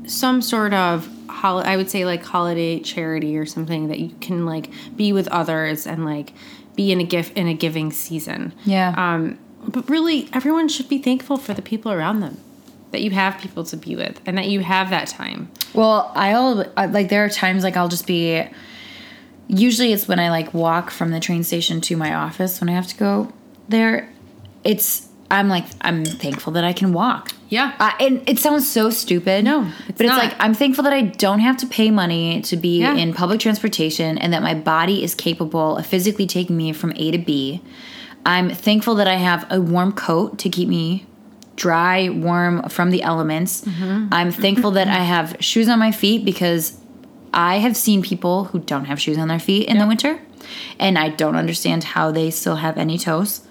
some 0.06 0.42
sort 0.42 0.72
of 0.72 1.08
hol- 1.28 1.62
I 1.64 1.76
would 1.76 1.90
say 1.90 2.04
like 2.04 2.24
holiday 2.24 2.80
charity 2.80 3.36
or 3.36 3.46
something 3.46 3.88
that 3.88 3.98
you 3.98 4.14
can 4.20 4.46
like 4.46 4.70
be 4.96 5.12
with 5.12 5.28
others 5.28 5.86
and 5.86 6.04
like 6.04 6.32
be 6.76 6.92
in 6.92 7.00
a 7.00 7.04
gift 7.04 7.36
in 7.36 7.46
a 7.46 7.54
giving 7.54 7.92
season. 7.92 8.52
Yeah. 8.64 8.94
Um 8.96 9.38
but 9.66 9.88
really 9.88 10.28
everyone 10.32 10.68
should 10.68 10.88
be 10.88 10.98
thankful 10.98 11.36
for 11.36 11.54
the 11.54 11.62
people 11.62 11.92
around 11.92 12.20
them. 12.20 12.38
That 12.92 13.02
you 13.02 13.10
have 13.10 13.38
people 13.38 13.62
to 13.64 13.76
be 13.76 13.94
with 13.94 14.20
and 14.26 14.36
that 14.36 14.48
you 14.48 14.60
have 14.60 14.90
that 14.90 15.06
time. 15.06 15.48
Well, 15.74 16.10
I'll 16.16 16.64
like 16.76 17.08
there 17.08 17.24
are 17.24 17.28
times 17.28 17.62
like 17.62 17.76
I'll 17.76 17.88
just 17.88 18.06
be 18.06 18.44
usually 19.50 19.92
it's 19.92 20.06
when 20.08 20.18
I 20.20 20.30
like 20.30 20.54
walk 20.54 20.90
from 20.90 21.10
the 21.10 21.20
train 21.20 21.42
station 21.44 21.80
to 21.82 21.96
my 21.96 22.14
office 22.14 22.60
when 22.60 22.68
I 22.68 22.72
have 22.72 22.86
to 22.88 22.96
go 22.96 23.32
there. 23.68 24.08
It's 24.64 25.08
I'm 25.30 25.48
like 25.48 25.64
I'm 25.80 26.04
thankful 26.04 26.52
that 26.54 26.64
I 26.64 26.72
can 26.72 26.92
walk. 26.92 27.30
Yeah. 27.48 27.74
Uh, 27.80 27.90
and 28.00 28.28
it 28.28 28.38
sounds 28.38 28.70
so 28.70 28.90
stupid. 28.90 29.44
No, 29.44 29.62
it's 29.88 29.98
but 29.98 30.06
it's 30.06 30.10
not. 30.10 30.18
like 30.24 30.34
I'm 30.38 30.54
thankful 30.54 30.84
that 30.84 30.92
I 30.92 31.02
don't 31.02 31.40
have 31.40 31.56
to 31.58 31.66
pay 31.66 31.90
money 31.90 32.42
to 32.42 32.56
be 32.56 32.80
Yeah. 32.80 32.94
in 32.94 33.12
public 33.12 33.40
transportation 33.40 34.18
and 34.18 34.32
that 34.32 34.42
my 34.42 34.54
body 34.54 35.02
is 35.02 35.14
capable 35.14 35.76
of 35.76 35.86
physically 35.86 36.26
taking 36.26 36.56
me 36.56 36.72
from 36.72 36.92
A 36.96 37.10
to 37.10 37.18
B. 37.18 37.62
I'm 38.26 38.50
thankful 38.50 38.94
that 38.96 39.08
I 39.08 39.14
have 39.16 39.46
a 39.50 39.60
warm 39.60 39.92
coat 39.92 40.38
to 40.40 40.48
keep 40.48 40.68
me 40.68 41.06
dry, 41.56 42.08
warm 42.08 42.68
from 42.68 42.90
the 42.90 43.02
elements. 43.02 43.62
Mm-hmm. 43.62 44.08
I'm 44.12 44.30
thankful 44.30 44.70
that 44.72 44.88
I 44.88 45.02
have 45.04 45.36
shoes 45.40 45.68
on 45.68 45.78
my 45.78 45.90
feet 45.92 46.24
because 46.24 46.79
I 47.32 47.58
have 47.58 47.76
seen 47.76 48.02
people 48.02 48.44
who 48.44 48.58
don't 48.58 48.86
have 48.86 49.00
shoes 49.00 49.18
on 49.18 49.28
their 49.28 49.38
feet 49.38 49.68
in 49.68 49.78
the 49.78 49.86
winter, 49.86 50.20
and 50.78 50.98
I 50.98 51.10
don't 51.10 51.36
understand 51.36 51.84
how 51.84 52.10
they 52.10 52.30
still 52.30 52.56
have 52.56 52.78
any 52.78 52.98
toes. 52.98 53.46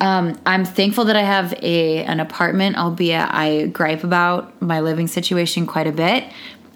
Um, 0.00 0.38
I'm 0.44 0.64
thankful 0.64 1.06
that 1.06 1.16
I 1.16 1.22
have 1.22 1.54
a 1.62 2.04
an 2.04 2.20
apartment, 2.20 2.76
albeit 2.76 3.28
I 3.32 3.66
gripe 3.66 4.04
about 4.04 4.60
my 4.60 4.80
living 4.80 5.06
situation 5.06 5.66
quite 5.66 5.86
a 5.86 5.92
bit. 5.92 6.24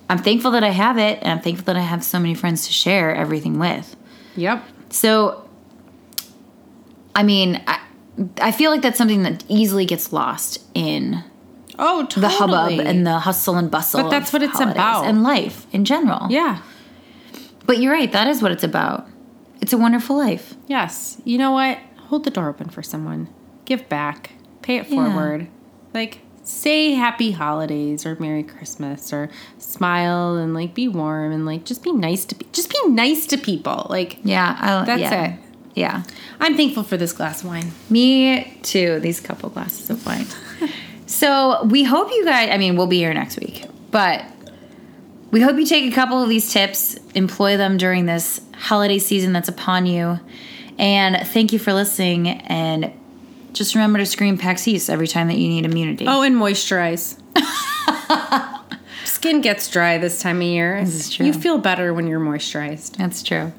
I'm 0.09 0.19
thankful 0.19 0.51
that 0.53 0.65
I 0.65 0.71
have 0.71 0.99
it, 0.99 1.19
and 1.23 1.31
I'm 1.33 1.41
thankful 1.41 1.67
that 1.67 1.77
I 1.77 1.81
have 1.81 2.03
so 2.03 2.19
many 2.19 2.35
friends 2.35 2.67
to 2.67 2.73
share 2.73 3.15
everything 3.15 3.59
with. 3.59 3.95
Yep. 4.37 4.65
So, 4.89 5.49
I 7.15 7.23
mean, 7.23 7.63
I, 7.67 7.81
I 8.41 8.53
feel 8.53 8.71
like 8.71 8.83
that's 8.83 8.99
something 8.99 9.23
that 9.23 9.45
easily 9.49 9.85
gets 9.85 10.13
lost 10.13 10.65
in 10.75 11.23
Oh, 11.83 12.03
totally. 12.03 12.21
the 12.23 12.29
hubbub 12.29 12.81
and 12.87 13.07
the 13.07 13.19
hustle 13.21 13.57
and 13.57 13.71
bustle. 13.71 14.03
But 14.03 14.11
that's 14.11 14.33
what 14.33 14.43
it's 14.43 14.61
about. 14.61 15.07
and 15.07 15.23
life 15.23 15.67
in 15.73 15.85
general. 15.85 16.27
yeah. 16.31 16.63
But 17.67 17.79
you're 17.79 17.93
right. 17.93 18.11
That 18.13 18.27
is 18.27 18.43
what 18.43 18.53
it's 18.53 18.65
about. 18.65 19.07
It's 19.61 19.73
a 19.73 19.79
wonderful 19.79 20.17
life. 20.17 20.55
Yes. 20.67 21.21
You 21.25 21.39
know 21.39 21.53
what? 21.53 21.79
Hold 22.09 22.25
the 22.25 22.31
door 22.31 22.49
open 22.49 22.69
for 22.69 22.83
someone. 22.83 23.29
Give 23.65 23.89
back. 23.89 24.33
Pay 24.63 24.77
it 24.79 24.89
Yeah. 24.89 24.97
forward. 25.13 25.47
Like 25.95 26.19
say 26.43 26.93
happy 26.95 27.31
holidays 27.31 28.05
or 28.07 28.17
merry 28.19 28.43
christmas 28.43 29.13
or 29.13 29.29
smile 29.59 30.37
and 30.37 30.53
like 30.55 30.75
be 30.75 30.89
warm 30.89 31.31
and 31.33 31.45
like 31.47 31.65
just 31.65 31.83
be 31.83 31.93
nice 31.93 32.25
to 32.25 32.35
be 32.35 32.45
just 32.51 32.71
be 32.71 32.89
nice 32.89 33.27
to 33.27 33.37
people 33.37 33.87
like 33.91 34.19
Yeah, 34.25 34.57
I, 34.59 34.85
That's 34.85 35.01
yeah. 35.03 35.25
it. 35.35 35.41
Yeah, 35.77 36.03
i'm 36.41 36.57
thankful 36.57 36.83
for 36.83 36.97
this 36.97 37.13
glass 37.13 37.43
of 37.43 37.49
wine 37.49 37.71
me 37.91 38.59
too. 38.63 38.99
These 39.01 39.21
couple 39.21 39.51
glasses 39.51 39.91
of 39.91 40.05
wine. 40.07 40.27
so 41.11 41.65
we 41.65 41.83
hope 41.85 42.11
you 42.11 42.25
guys. 42.25 42.51
I 42.53 42.57
mean, 42.59 42.77
we'll 42.77 42.87
be 42.87 42.99
here 42.99 43.13
next 43.13 43.39
week, 43.39 43.65
but 43.91 44.25
we 45.31 45.41
hope 45.41 45.57
you 45.59 45.67
take 45.67 45.91
a 45.91 45.95
couple 45.95 46.23
of 46.23 46.29
these 46.29 46.53
tips, 46.53 46.97
employ 47.15 47.57
them 47.57 47.77
during 47.77 48.07
this 48.07 48.41
holiday 48.55 48.99
season 48.99 49.33
that's 49.33 49.49
upon 49.49 49.87
you, 49.87 50.21
and 50.79 51.27
thank 51.29 51.53
you 51.53 51.59
for 51.59 51.73
listening. 51.73 52.29
And 52.29 52.93
just 53.53 53.75
remember 53.75 53.99
to 53.99 54.07
scream 54.07 54.39
Paxis 54.39 54.89
every 54.89 55.09
time 55.09 55.27
that 55.29 55.37
you 55.37 55.49
need 55.49 55.65
immunity. 55.65 56.07
oh 56.07 56.23
and 56.23 56.37
moisturize 56.37 57.17
skin 59.05 59.41
gets 59.41 59.69
dry 59.69 59.99
this 59.99 60.21
time 60.23 60.37
of 60.37 60.43
year 60.45 60.81
This 60.85 60.95
is 60.95 61.11
true. 61.11 61.27
you 61.27 61.33
feel 61.33 61.59
better 61.59 61.93
when 61.93 62.07
you're 62.07 62.21
moisturized 62.21 62.97
That's 62.97 63.23
true. 63.25 63.53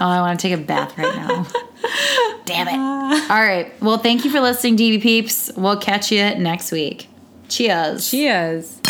oh, 0.00 0.06
I 0.06 0.20
want 0.22 0.40
to 0.40 0.48
take 0.48 0.58
a 0.58 0.62
bath 0.62 0.96
right 0.96 1.14
now. 1.14 1.46
Damn 2.50 2.68
it. 2.68 2.74
Ah. 2.76 3.34
All 3.34 3.42
right. 3.42 3.72
Well, 3.80 3.98
thank 3.98 4.24
you 4.24 4.30
for 4.30 4.40
listening, 4.40 4.76
DB 4.76 5.00
peeps. 5.00 5.50
We'll 5.56 5.78
catch 5.78 6.10
you 6.12 6.34
next 6.36 6.72
week. 6.72 7.08
Cheers. 7.48 8.10
cheers 8.10 8.80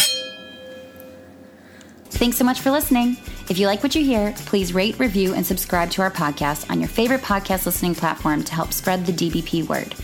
Thanks 2.21 2.37
so 2.37 2.45
much 2.45 2.61
for 2.61 2.71
listening. 2.71 3.17
If 3.49 3.59
you 3.59 3.67
like 3.67 3.83
what 3.83 3.95
you 3.95 4.05
hear, 4.05 4.35
please 4.45 4.75
rate, 4.75 4.99
review, 4.99 5.33
and 5.33 5.47
subscribe 5.47 5.91
to 5.93 6.03
our 6.03 6.11
podcast 6.11 6.71
on 6.71 6.79
your 6.81 6.89
favorite 6.89 7.23
podcast 7.23 7.65
listening 7.65 7.95
platform 7.95 8.45
to 8.45 8.55
help 8.55 8.73
spread 8.75 9.07
the 9.07 9.13
DBP 9.13 9.67
word. 9.69 9.95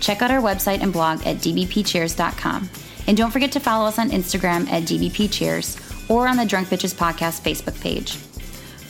Check 0.00 0.22
out 0.22 0.32
our 0.32 0.40
website 0.40 0.80
and 0.80 0.92
blog 0.92 1.24
at 1.24 1.36
dbpcheers.com. 1.36 2.68
And 3.06 3.16
don't 3.16 3.30
forget 3.30 3.52
to 3.52 3.60
follow 3.60 3.86
us 3.86 3.98
on 3.98 4.10
Instagram 4.10 4.68
at 4.70 4.82
dbpcheers 4.84 6.10
or 6.10 6.26
on 6.26 6.36
the 6.36 6.44
Drunk 6.44 6.68
Bitches 6.68 6.94
Podcast 6.94 7.42
Facebook 7.42 7.80
page. 7.80 8.18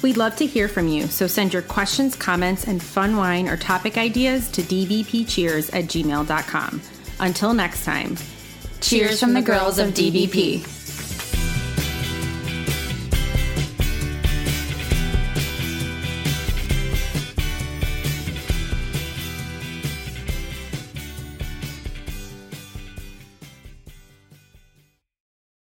We'd 0.03 0.17
love 0.17 0.37
to 0.37 0.47
hear 0.47 0.69
from 0.69 0.89
you, 0.89 1.07
so 1.07 1.27
send 1.27 1.53
your 1.53 1.63
questions, 1.63 2.17
comments, 2.17 2.67
and 2.67 2.83
fun 2.83 3.17
wine 3.17 3.49
or 3.49 3.57
topic 3.57 3.97
ideas 3.97 4.51
to 4.51 4.63
dbpcheers 4.63 5.73
at 5.73 5.85
gmail.com. 5.85 6.83
Until 7.21 7.55
next 7.55 7.85
time, 7.85 8.17
Cheers 8.83 9.21
from 9.21 9.33
the 9.33 9.43
girls 9.43 9.79
of 9.79 9.91
DBP. 9.91 10.82